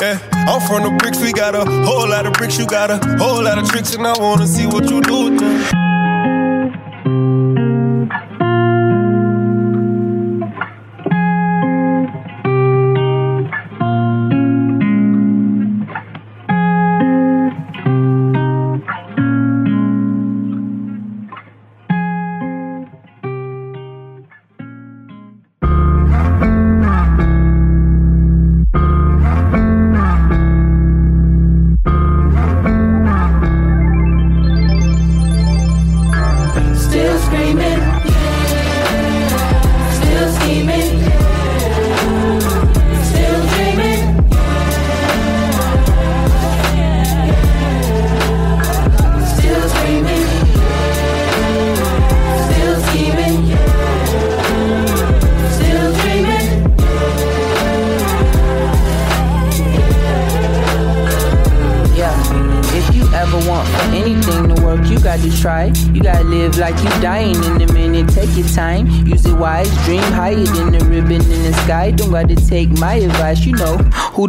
Yeah, 0.00 0.18
I'm 0.48 0.60
from 0.66 0.82
the 0.82 0.96
bricks, 0.98 1.20
we 1.20 1.32
got 1.32 1.54
a 1.54 1.64
whole 1.84 2.08
lot 2.08 2.26
of 2.26 2.32
bricks, 2.34 2.58
you 2.58 2.66
got 2.66 2.90
a 2.90 2.98
whole 3.18 3.42
lot 3.42 3.58
of 3.58 3.68
tricks, 3.68 3.94
and 3.94 4.06
I 4.06 4.18
wanna 4.18 4.46
see 4.46 4.66
what 4.66 4.88
you 4.90 5.00
do 5.00 5.30
with 5.30 5.40
them. 5.40 5.91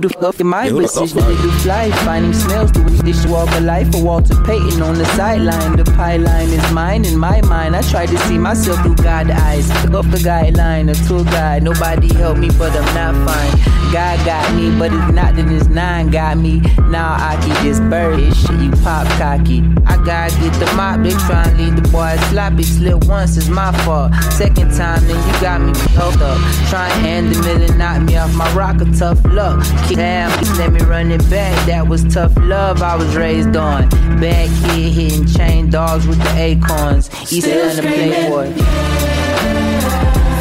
The 0.03 0.09
fuck 0.09 0.39
am 0.39 0.53
I? 0.53 0.69
But 0.69 0.87
since 0.89 1.13
the 1.13 1.21
little 1.21 1.51
fly, 1.63 1.89
finding 2.03 2.33
smells 2.33 2.71
to 2.73 2.79
this 2.79 3.25
walk 3.25 3.49
of 3.55 3.63
life. 3.63 3.91
For 3.91 4.03
Walter 4.03 4.35
Payton 4.43 4.81
on 4.81 4.95
the 4.95 5.05
sideline. 5.17 5.77
The 5.77 5.85
pie 5.85 6.17
is 6.17 6.71
mine 6.71 7.05
in 7.05 7.17
my 7.17 7.41
mind. 7.41 7.75
I 7.75 7.81
try 7.81 8.05
to 8.05 8.17
see 8.27 8.37
myself 8.37 8.81
through 8.81 8.95
God's 8.95 9.31
eyes. 9.31 9.67
Pick 9.81 9.93
Up 9.93 10.05
the 10.11 10.17
guideline, 10.17 10.91
a 10.91 11.07
tour 11.07 11.23
guide. 11.23 11.63
Nobody 11.63 12.13
helped 12.13 12.39
me, 12.39 12.49
but 12.57 12.71
I'm 12.75 12.93
not 12.93 13.29
fine. 13.29 13.82
God 13.93 14.25
got 14.25 14.55
me, 14.55 14.75
but 14.79 14.91
it's 14.91 15.13
not 15.13 15.35
that 15.35 15.47
this 15.47 15.67
nine 15.67 16.09
got 16.09 16.35
me. 16.35 16.61
Now 16.89 17.13
I 17.13 17.39
keep 17.45 17.55
this 17.61 17.79
bird. 17.79 18.19
this 18.19 18.41
Shit, 18.41 18.59
you 18.59 18.71
pop 18.81 19.05
cocky. 19.19 19.61
I 19.85 20.03
gotta 20.03 20.33
get 20.41 20.51
the 20.53 20.65
mop. 20.75 21.03
They 21.03 21.11
try 21.11 21.43
and 21.47 21.59
leave 21.59 21.75
the 21.75 21.87
boy 21.89 22.17
sloppy. 22.29 22.63
Slip 22.63 23.05
once 23.05 23.37
it's 23.37 23.49
my 23.49 23.71
fault. 23.85 24.11
Second 24.31 24.73
time, 24.75 25.05
then 25.05 25.15
you 25.27 25.39
got 25.39 25.61
me 25.61 25.77
held 25.93 26.19
up. 26.23 26.39
Try 26.71 26.89
and 26.89 27.05
hand 27.05 27.35
the 27.35 27.43
middle, 27.43 27.77
knock 27.77 28.01
me 28.01 28.17
off 28.17 28.33
my 28.33 28.51
rock. 28.55 28.79
rocker. 28.79 28.91
Tough 28.97 29.23
luck. 29.25 29.63
Damn, 29.89 30.31
let 30.57 30.73
me 30.73 30.79
run 30.85 31.11
it 31.11 31.29
back. 31.29 31.53
That 31.67 31.87
was 31.87 32.03
tough 32.11 32.35
love 32.37 32.81
I 32.81 32.95
was 32.95 33.15
raised 33.15 33.55
on. 33.55 33.89
Bad 34.19 34.49
kid 34.65 34.91
hitting 34.91 35.27
chain 35.27 35.69
dogs 35.69 36.07
with 36.07 36.17
the 36.17 36.35
acorns. 36.35 37.11
East 37.31 37.47
End 37.47 37.77
of 37.77 37.85
Playboy. 37.85 38.53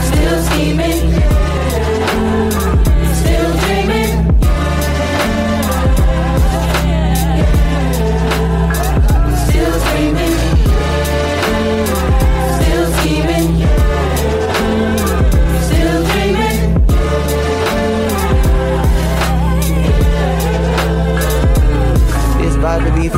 Still 0.09 0.43
scheming. 0.45 1.32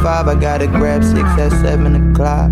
Five, 0.04 0.28
I 0.28 0.34
gotta 0.34 0.66
grab 0.66 1.02
six 1.02 1.26
at 1.38 1.50
seven 1.62 2.12
o'clock. 2.12 2.50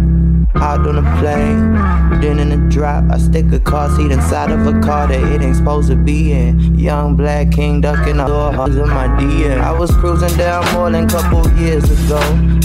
Out 0.57 0.87
on 0.87 0.99
a 0.99 1.21
plane, 1.21 1.73
then 2.21 2.39
in 2.39 2.53
a 2.53 2.71
drop, 2.71 3.05
I 3.11 3.19
stick 3.19 3.51
a 3.53 3.59
car 3.59 3.89
seat 3.97 4.11
inside 4.11 4.51
of 4.51 4.67
a 4.67 4.79
car 4.81 5.09
that 5.09 5.21
it 5.21 5.43
ain't 5.43 5.57
supposed 5.57 5.89
to 5.91 5.97
be 5.97 6.33
in. 6.33 6.79
Young 6.79 7.17
black 7.17 7.51
king 7.51 7.81
ducking 7.81 8.19
the 8.19 8.27
door, 8.27 8.53
hugs 8.53 8.77
in 8.77 8.89
my 8.89 9.09
DM. 9.09 9.61
I 9.61 9.73
was 9.73 9.91
cruising 9.97 10.37
down 10.37 10.65
more 10.75 10.91
than 10.91 11.07
a 11.07 11.09
couple 11.09 11.51
years 11.59 11.85
ago. 11.85 12.21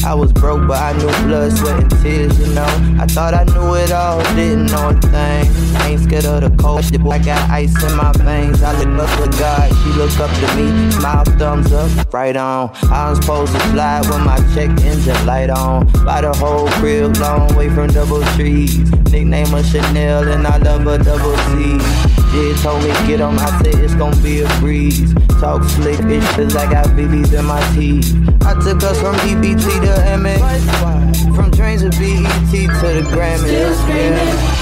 I 0.05 0.13
was 0.13 0.31
broke, 0.31 0.67
but 0.67 0.81
I 0.81 0.93
knew 0.93 1.27
blood, 1.27 1.51
sweat, 1.57 1.81
and 1.81 1.91
tears, 2.01 2.37
you 2.39 2.53
know. 2.53 2.67
I 2.99 3.07
thought 3.07 3.33
I 3.33 3.43
knew 3.45 3.73
it 3.75 3.91
all, 3.91 4.21
didn't 4.35 4.67
know 4.67 4.89
a 4.89 4.93
thing. 4.93 5.45
Ain't 5.81 6.01
scared 6.01 6.25
of 6.25 6.41
the 6.41 6.55
cold, 6.61 6.83
I 7.11 7.19
got 7.19 7.49
ice 7.49 7.83
in 7.83 7.95
my 7.95 8.11
veins. 8.11 8.61
I 8.61 8.77
look 8.83 9.07
up 9.07 9.31
to 9.31 9.39
God, 9.39 9.69
she 9.69 9.89
look 9.97 10.19
up 10.19 10.29
to 10.29 10.55
me. 10.55 10.91
Smile, 10.91 11.23
thumbs 11.39 11.71
up, 11.71 12.13
right 12.13 12.35
on. 12.35 12.71
I'm 12.91 13.15
supposed 13.15 13.53
to 13.53 13.59
fly 13.71 14.01
with 14.01 14.19
my 14.25 14.37
check 14.53 14.69
engine 14.83 15.25
light 15.25 15.49
on. 15.49 15.87
By 16.05 16.21
the 16.21 16.33
whole 16.33 16.67
crib, 16.79 17.17
long 17.17 17.55
way 17.55 17.69
from 17.77 17.93
double 17.93 18.23
trees. 18.33 18.89
Nickname 19.11 19.45
her 19.49 19.61
Chanel, 19.61 20.27
and 20.27 20.47
I 20.47 20.57
love 20.57 20.81
her 20.81 20.97
double 20.97 21.37
C. 21.37 21.77
Jid 22.33 22.59
told 22.63 22.81
me 22.81 22.89
get 23.05 23.21
on, 23.21 23.37
I 23.37 23.61
said 23.61 23.75
it's 23.75 23.93
gonna 23.93 24.15
be 24.23 24.41
a 24.41 24.47
breeze. 24.59 25.13
Talk 25.39 25.63
slick, 25.63 25.99
bitch, 25.99 26.25
cause 26.35 26.55
I 26.55 26.71
got 26.71 26.87
BBs 26.97 27.37
in 27.37 27.45
my 27.45 27.61
teeth. 27.75 28.15
I 28.41 28.53
took 28.55 28.81
us 28.81 28.99
from 28.99 29.13
EBT 29.17 29.61
to 29.85 29.93
MX. 30.17 31.35
From 31.35 31.51
trains 31.51 31.83
to 31.83 31.89
BET 31.89 32.49
to 32.51 32.87
the 32.97 33.03
Grammys. 33.13 33.45
Still 33.45 33.75
screaming. 33.75 34.17
Still 34.17 34.56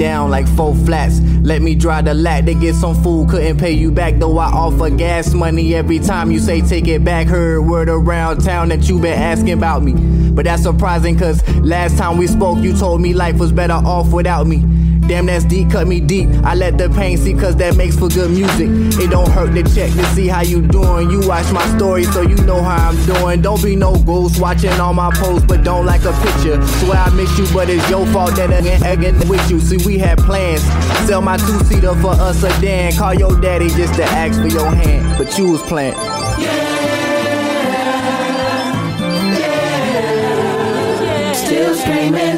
down 0.00 0.30
like 0.30 0.48
four 0.56 0.74
flats. 0.74 1.20
Let 1.42 1.60
me 1.62 1.74
dry 1.74 2.00
the 2.00 2.14
lat. 2.14 2.46
They 2.46 2.54
get 2.54 2.74
some 2.74 3.00
food, 3.02 3.28
couldn't 3.28 3.58
pay 3.58 3.72
you 3.72 3.92
back. 3.92 4.14
Though 4.18 4.38
I 4.38 4.46
offer 4.46 4.88
gas 4.90 5.34
money 5.34 5.74
every 5.74 5.98
time 5.98 6.30
you 6.30 6.40
say 6.40 6.62
take 6.62 6.88
it 6.88 7.04
back. 7.04 7.26
Heard 7.26 7.60
word 7.60 7.88
around 7.90 8.42
town 8.42 8.70
that 8.70 8.88
you 8.88 8.98
been 8.98 9.18
asking 9.18 9.52
about 9.52 9.82
me. 9.82 9.92
But 10.32 10.46
that's 10.46 10.62
surprising, 10.62 11.18
cause 11.18 11.46
last 11.58 11.98
time 11.98 12.16
we 12.16 12.26
spoke, 12.26 12.58
you 12.58 12.76
told 12.76 13.02
me 13.02 13.12
life 13.12 13.36
was 13.36 13.52
better 13.52 13.74
off 13.74 14.10
without 14.12 14.46
me. 14.46 14.64
Damn, 15.10 15.26
that's 15.26 15.44
deep, 15.44 15.72
cut 15.72 15.88
me 15.88 15.98
deep. 15.98 16.28
I 16.44 16.54
let 16.54 16.78
the 16.78 16.88
pain 16.88 17.18
see, 17.18 17.34
cause 17.34 17.56
that 17.56 17.74
makes 17.74 17.96
for 17.96 18.06
good 18.06 18.30
music. 18.30 18.68
It 19.02 19.10
don't 19.10 19.28
hurt 19.28 19.52
to 19.56 19.64
check 19.74 19.90
to 19.90 20.04
see 20.14 20.28
how 20.28 20.42
you 20.42 20.62
doing. 20.62 21.10
You 21.10 21.26
watch 21.26 21.50
my 21.50 21.66
story, 21.76 22.04
so 22.04 22.20
you 22.22 22.36
know 22.46 22.62
how 22.62 22.90
I'm 22.90 23.06
doing. 23.06 23.42
Don't 23.42 23.60
be 23.60 23.74
no 23.74 23.96
ghost 24.04 24.40
watching 24.40 24.70
all 24.74 24.94
my 24.94 25.10
posts, 25.16 25.44
but 25.48 25.64
don't 25.64 25.84
like 25.84 26.04
a 26.04 26.12
picture. 26.22 26.64
Swear 26.78 26.98
I 26.98 27.10
miss 27.10 27.36
you, 27.36 27.44
but 27.52 27.68
it's 27.68 27.90
your 27.90 28.06
fault 28.12 28.36
that 28.36 28.52
I 28.52 28.58
ain't 28.58 28.84
egging 28.84 29.18
with 29.28 29.50
you. 29.50 29.58
See, 29.58 29.78
we 29.84 29.98
had 29.98 30.18
plans. 30.18 30.62
Sell 31.08 31.20
my 31.20 31.38
two 31.38 31.58
seater 31.64 31.96
for 31.96 32.12
a 32.12 32.32
sedan. 32.32 32.92
Call 32.92 33.14
your 33.14 33.36
daddy 33.40 33.68
just 33.70 33.94
to 33.94 34.04
ask 34.04 34.40
for 34.40 34.46
your 34.46 34.70
hand, 34.70 35.18
but 35.18 35.36
you 35.36 35.50
was 35.50 35.62
playing. 35.62 35.94
Yeah! 35.94 36.38
Yeah! 39.40 41.32
Still 41.32 41.74
screaming. 41.74 42.29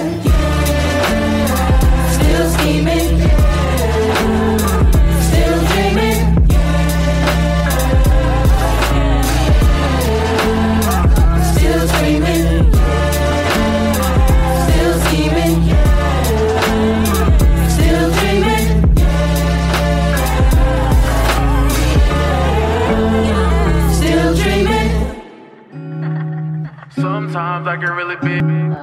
I 27.72 27.76
can 27.78 27.90
really 27.92 28.16
be 28.16 28.36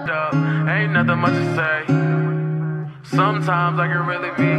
up. 0.09 0.33
Ain't 0.33 0.93
nothing 0.93 1.19
much 1.19 1.33
to 1.33 1.55
say. 1.55 1.85
Sometimes 3.15 3.79
I 3.79 3.87
can 3.87 4.03
really 4.07 4.31
be. 4.31 4.51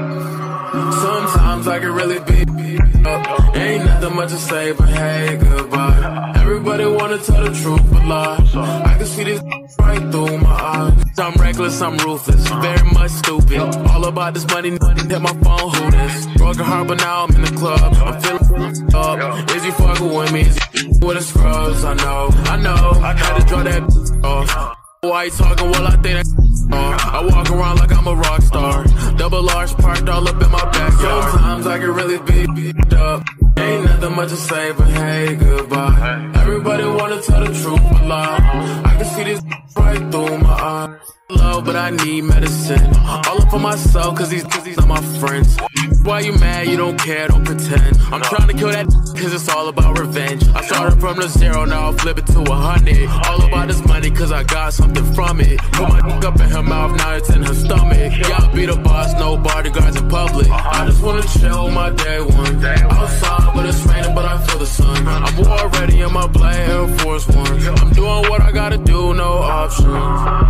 Sometimes 1.03 1.67
I 1.67 1.81
can 1.81 1.93
really 1.93 2.21
be 2.21 2.79
up. 3.05 3.57
Ain't 3.57 3.85
nothing 3.87 4.15
much 4.15 4.29
to 4.29 4.37
say, 4.37 4.71
but 4.71 4.89
hey, 4.89 5.37
goodbye. 5.37 6.33
Everybody 6.37 6.87
wanna 6.87 7.19
tell 7.19 7.43
the 7.43 7.51
truth, 7.61 7.83
but 7.91 8.07
lie. 8.07 8.37
I 8.85 8.99
can 8.99 9.07
see 9.07 9.25
this 9.25 9.43
right 9.81 10.13
through 10.13 10.39
my 10.39 10.50
eyes. 10.61 11.19
I'm 11.19 11.35
reckless, 11.35 11.81
I'm 11.81 11.97
ruthless, 11.99 12.49
very 12.49 12.91
much 12.93 13.11
stupid. 13.11 13.61
All 13.61 14.05
about 14.05 14.35
this 14.35 14.47
money, 14.47 14.71
nothing 14.71 15.11
hit 15.11 15.21
my 15.21 15.33
phone, 15.43 15.75
who 15.75 15.91
this? 15.91 16.27
Broken 16.37 16.65
heart, 16.65 16.89
but 16.89 16.99
now 16.99 17.25
I'm 17.25 17.35
in 17.35 17.43
the 17.43 17.53
club. 17.59 17.95
I'm 17.95 18.21
feeling 18.21 18.95
up. 18.95 19.51
Is 19.57 19.65
you 19.65 19.73
fucking 19.73 20.13
with 20.13 20.33
me? 20.33 20.41
Is 20.43 20.59
you 20.75 20.91
with 21.03 21.19
the 21.19 21.23
scrubs? 21.23 21.85
I 21.85 21.95
know, 21.95 22.29
I 22.33 22.57
know. 22.57 23.01
I 23.01 23.15
had 23.15 23.39
to 23.39 23.47
draw 23.47 23.63
that 23.63 23.83
off. 24.25 24.77
Why 25.03 25.25
you 25.25 25.31
talking? 25.31 25.71
Well, 25.71 25.87
I 25.87 25.97
think 25.97 26.27
that. 26.27 26.51
I 26.73 27.25
walk 27.25 27.51
around 27.51 27.79
like 27.79 27.93
I'm 27.93 28.07
a 28.07 28.15
rock 28.15 28.43
star. 28.43 28.85
Double 29.17 29.43
large 29.43 29.73
parked 29.75 30.09
all 30.09 30.29
up 30.29 30.41
in 30.43 30.51
my 30.51 30.65
backyard. 30.71 31.33
Sometimes 31.33 31.67
I 31.67 31.79
can 31.79 31.91
really 31.91 32.19
be 32.19 32.47
beat 32.55 32.93
up. 32.93 33.23
Ain't 33.61 33.85
nothing 33.85 34.17
much 34.17 34.31
to 34.31 34.37
say, 34.37 34.73
but 34.73 34.89
hey, 34.89 35.37
goodbye. 35.37 36.33
Everybody 36.37 36.85
wanna 36.85 37.21
tell 37.21 37.41
the 37.45 37.53
truth, 37.63 37.83
but 37.93 38.05
lie. 38.07 38.83
I 38.85 38.97
can 38.97 39.05
see 39.05 39.25
this 39.25 39.43
right 39.77 40.13
through 40.13 40.39
my 40.39 40.57
eyes. 40.75 41.20
Low, 41.31 41.63
but 41.63 41.77
I 41.77 41.91
need 41.91 42.23
medicine. 42.25 42.85
All 42.97 43.41
up 43.41 43.51
for 43.51 43.59
myself, 43.61 44.17
cause 44.17 44.31
these, 44.31 44.45
cause 44.45 44.65
these 44.65 44.79
are 44.79 44.87
my 44.87 45.01
friends. 45.21 45.57
Why 46.03 46.21
you 46.21 46.33
mad? 46.33 46.67
You 46.67 46.77
don't 46.77 46.99
care, 46.99 47.29
don't 47.29 47.45
pretend. 47.45 47.99
I'm 48.11 48.23
trying 48.23 48.49
to 48.49 48.55
kill 48.55 48.71
that 48.71 48.87
cause 49.17 49.33
it's 49.33 49.49
all 49.49 49.69
about 49.69 49.99
revenge. 49.99 50.43
I 50.49 50.63
started 50.63 50.99
from 50.99 51.19
the 51.19 51.29
zero, 51.29 51.65
now 51.65 51.87
I'll 51.87 51.93
flip 51.93 52.19
it 52.19 52.27
to 52.29 52.41
a 52.41 52.55
hundred. 52.55 53.09
All 53.27 53.43
about 53.45 53.69
this 53.69 53.85
money 53.87 54.11
cause 54.11 54.33
I 54.33 54.43
got 54.43 54.73
something 54.73 55.05
from 55.15 55.41
it. 55.41 55.59
Put 55.73 55.89
my 55.89 56.01
dick 56.01 56.25
up 56.25 56.41
in 56.41 56.51
her 56.51 56.63
mouth, 56.63 56.97
now 56.97 57.15
it's 57.15 57.31
in 57.31 57.43
her 57.43 57.55
stomach. 57.55 58.13
Yeah, 58.19 58.39
I'll 58.39 58.53
be 58.53 58.67
the 58.67 58.77
boss, 58.77 59.13
no 59.15 59.37
bodyguards 59.37 59.97
in 59.97 60.09
public. 60.09 60.49
I 60.51 60.87
just 60.87 61.03
wanna 61.03 61.23
chill 61.23 61.71
my 61.71 61.91
day 61.91 62.21
one. 62.21 62.65
Outside, 62.65 63.55
but 63.55 63.67
it's 63.67 63.81
raining, 63.87 64.15
but 64.15 64.25
I 64.25 64.39
feel 64.47 64.59
the 64.59 64.67
sun. 64.67 65.07
I'm 65.07 65.39
already 65.47 66.01
in 66.01 66.13
my 66.13 66.27
black 66.27 66.57
Air 66.57 66.89
Force 66.99 67.29
One. 67.29 67.47
I'm 67.47 67.93
doing 67.93 68.29
what 68.31 68.41
I 68.41 68.51
gotta 68.53 68.79
do, 68.79 69.15
no 69.15 69.35
options. 69.35 70.41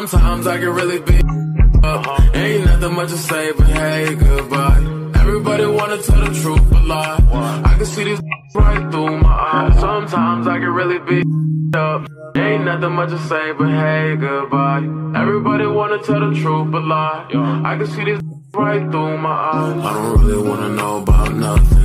Sometimes 0.00 0.46
I 0.46 0.56
can 0.56 0.70
really 0.70 0.98
be 0.98 1.20
up. 1.84 2.34
Ain't 2.34 2.64
nothing 2.64 2.94
much 2.94 3.10
to 3.10 3.18
say, 3.18 3.52
but 3.52 3.66
hey, 3.66 4.14
goodbye. 4.14 4.80
Everybody 5.14 5.66
wanna 5.66 5.98
tell 5.98 6.24
the 6.24 6.40
truth, 6.40 6.70
but 6.70 6.86
lie. 6.86 7.62
I 7.66 7.74
can 7.76 7.84
see 7.84 8.04
these 8.04 8.20
right 8.54 8.90
through 8.90 9.18
my 9.18 9.30
eyes. 9.30 9.78
Sometimes 9.78 10.46
I 10.46 10.58
can 10.58 10.70
really 10.70 11.00
be 11.00 11.22
up. 11.76 12.08
Ain't 12.34 12.64
nothing 12.64 12.92
much 12.92 13.10
to 13.10 13.18
say, 13.28 13.52
but 13.52 13.68
hey, 13.68 14.16
goodbye. 14.16 14.84
Everybody 15.20 15.66
wanna 15.66 15.98
tell 15.98 16.20
the 16.20 16.34
truth, 16.34 16.70
but 16.72 16.82
lie. 16.82 17.26
I 17.66 17.76
can 17.76 17.86
see 17.86 18.04
these 18.04 18.22
right 18.54 18.90
through 18.90 19.18
my 19.18 19.36
eyes. 19.52 19.84
I 19.84 19.92
don't 19.92 20.24
really 20.24 20.48
wanna 20.48 20.68
know 20.70 21.02
about 21.02 21.34
nothing. 21.34 21.80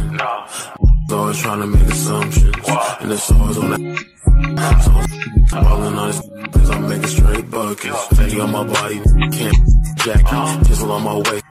Always 1.11 1.39
trying 1.39 1.61
to 1.61 1.67
make 1.67 1.87
assumptions, 1.87 2.55
and 2.99 3.11
it's 3.11 3.31
always 3.31 3.57
on 3.57 3.69
that. 3.69 4.05
So 5.49 5.61
balling 5.61 5.97
on 5.97 6.07
this, 6.07 6.21
cause 6.51 6.69
I'm 6.69 6.89
making 6.89 7.07
straight 7.07 7.49
buckets. 7.51 8.07
Fatty 8.07 8.39
on 8.39 8.51
my 8.51 8.63
body, 8.63 8.95
can't 9.31 9.57
jacket, 9.97 10.65
jizzle 10.65 10.89
on 10.89 11.03
my 11.03 11.15
waist. 11.15 11.45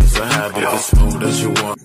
It's 0.00 0.18
a 0.18 0.26
habit, 0.26 0.62
it's 0.62 0.84
smooth 0.86 1.22
as 1.22 1.42
you 1.42 1.48
want. 1.50 1.80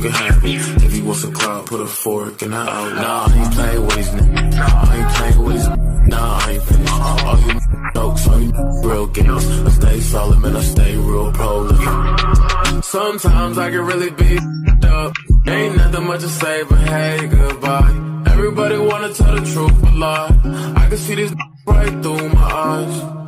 Can 0.00 0.10
have 0.12 0.44
it. 0.44 0.84
If 0.84 0.96
you 0.96 1.04
want 1.04 1.18
some 1.18 1.32
clout, 1.32 1.66
put 1.66 1.80
a 1.80 1.86
fork 1.86 2.42
in 2.42 2.52
her 2.52 2.58
out. 2.58 2.94
Nah, 2.94 3.26
I 3.26 3.42
ain't 3.42 3.54
playing 3.54 3.86
with 3.86 3.96
these 3.96 4.08
niggas. 4.08 4.56
Nah, 4.56 4.90
I 4.90 4.96
ain't 4.96 5.16
playing 5.16 5.42
with 5.44 5.56
these 5.56 5.68
Nah, 6.08 6.38
I 6.38 6.50
ain't 6.52 6.62
finished. 6.62 6.92
All 6.92 7.40
you 7.40 7.60
jokes, 7.94 8.28
all 8.28 8.40
you 8.40 8.88
real 8.88 9.06
games. 9.08 9.46
I 9.46 9.70
stay 9.70 10.00
solid, 10.00 10.38
man, 10.38 10.56
I 10.56 10.60
stay 10.62 10.96
real 10.96 11.32
prolific. 11.32 12.49
Sometimes 12.82 13.58
I 13.58 13.70
can 13.70 13.84
really 13.84 14.10
be 14.10 14.38
up. 14.86 15.12
Ain't 15.46 15.76
nothing 15.76 16.06
much 16.06 16.20
to 16.20 16.28
say 16.28 16.62
but 16.68 16.78
hey, 16.78 17.26
goodbye. 17.26 18.22
Everybody 18.26 18.78
wanna 18.78 19.12
tell 19.12 19.34
the 19.34 19.44
truth 19.52 19.82
a 19.82 19.90
lot. 19.96 20.30
I 20.76 20.88
can 20.88 20.98
see 20.98 21.14
this 21.14 21.32
right 21.66 22.02
through 22.02 22.28
my 22.30 22.50
eyes. 22.74 23.20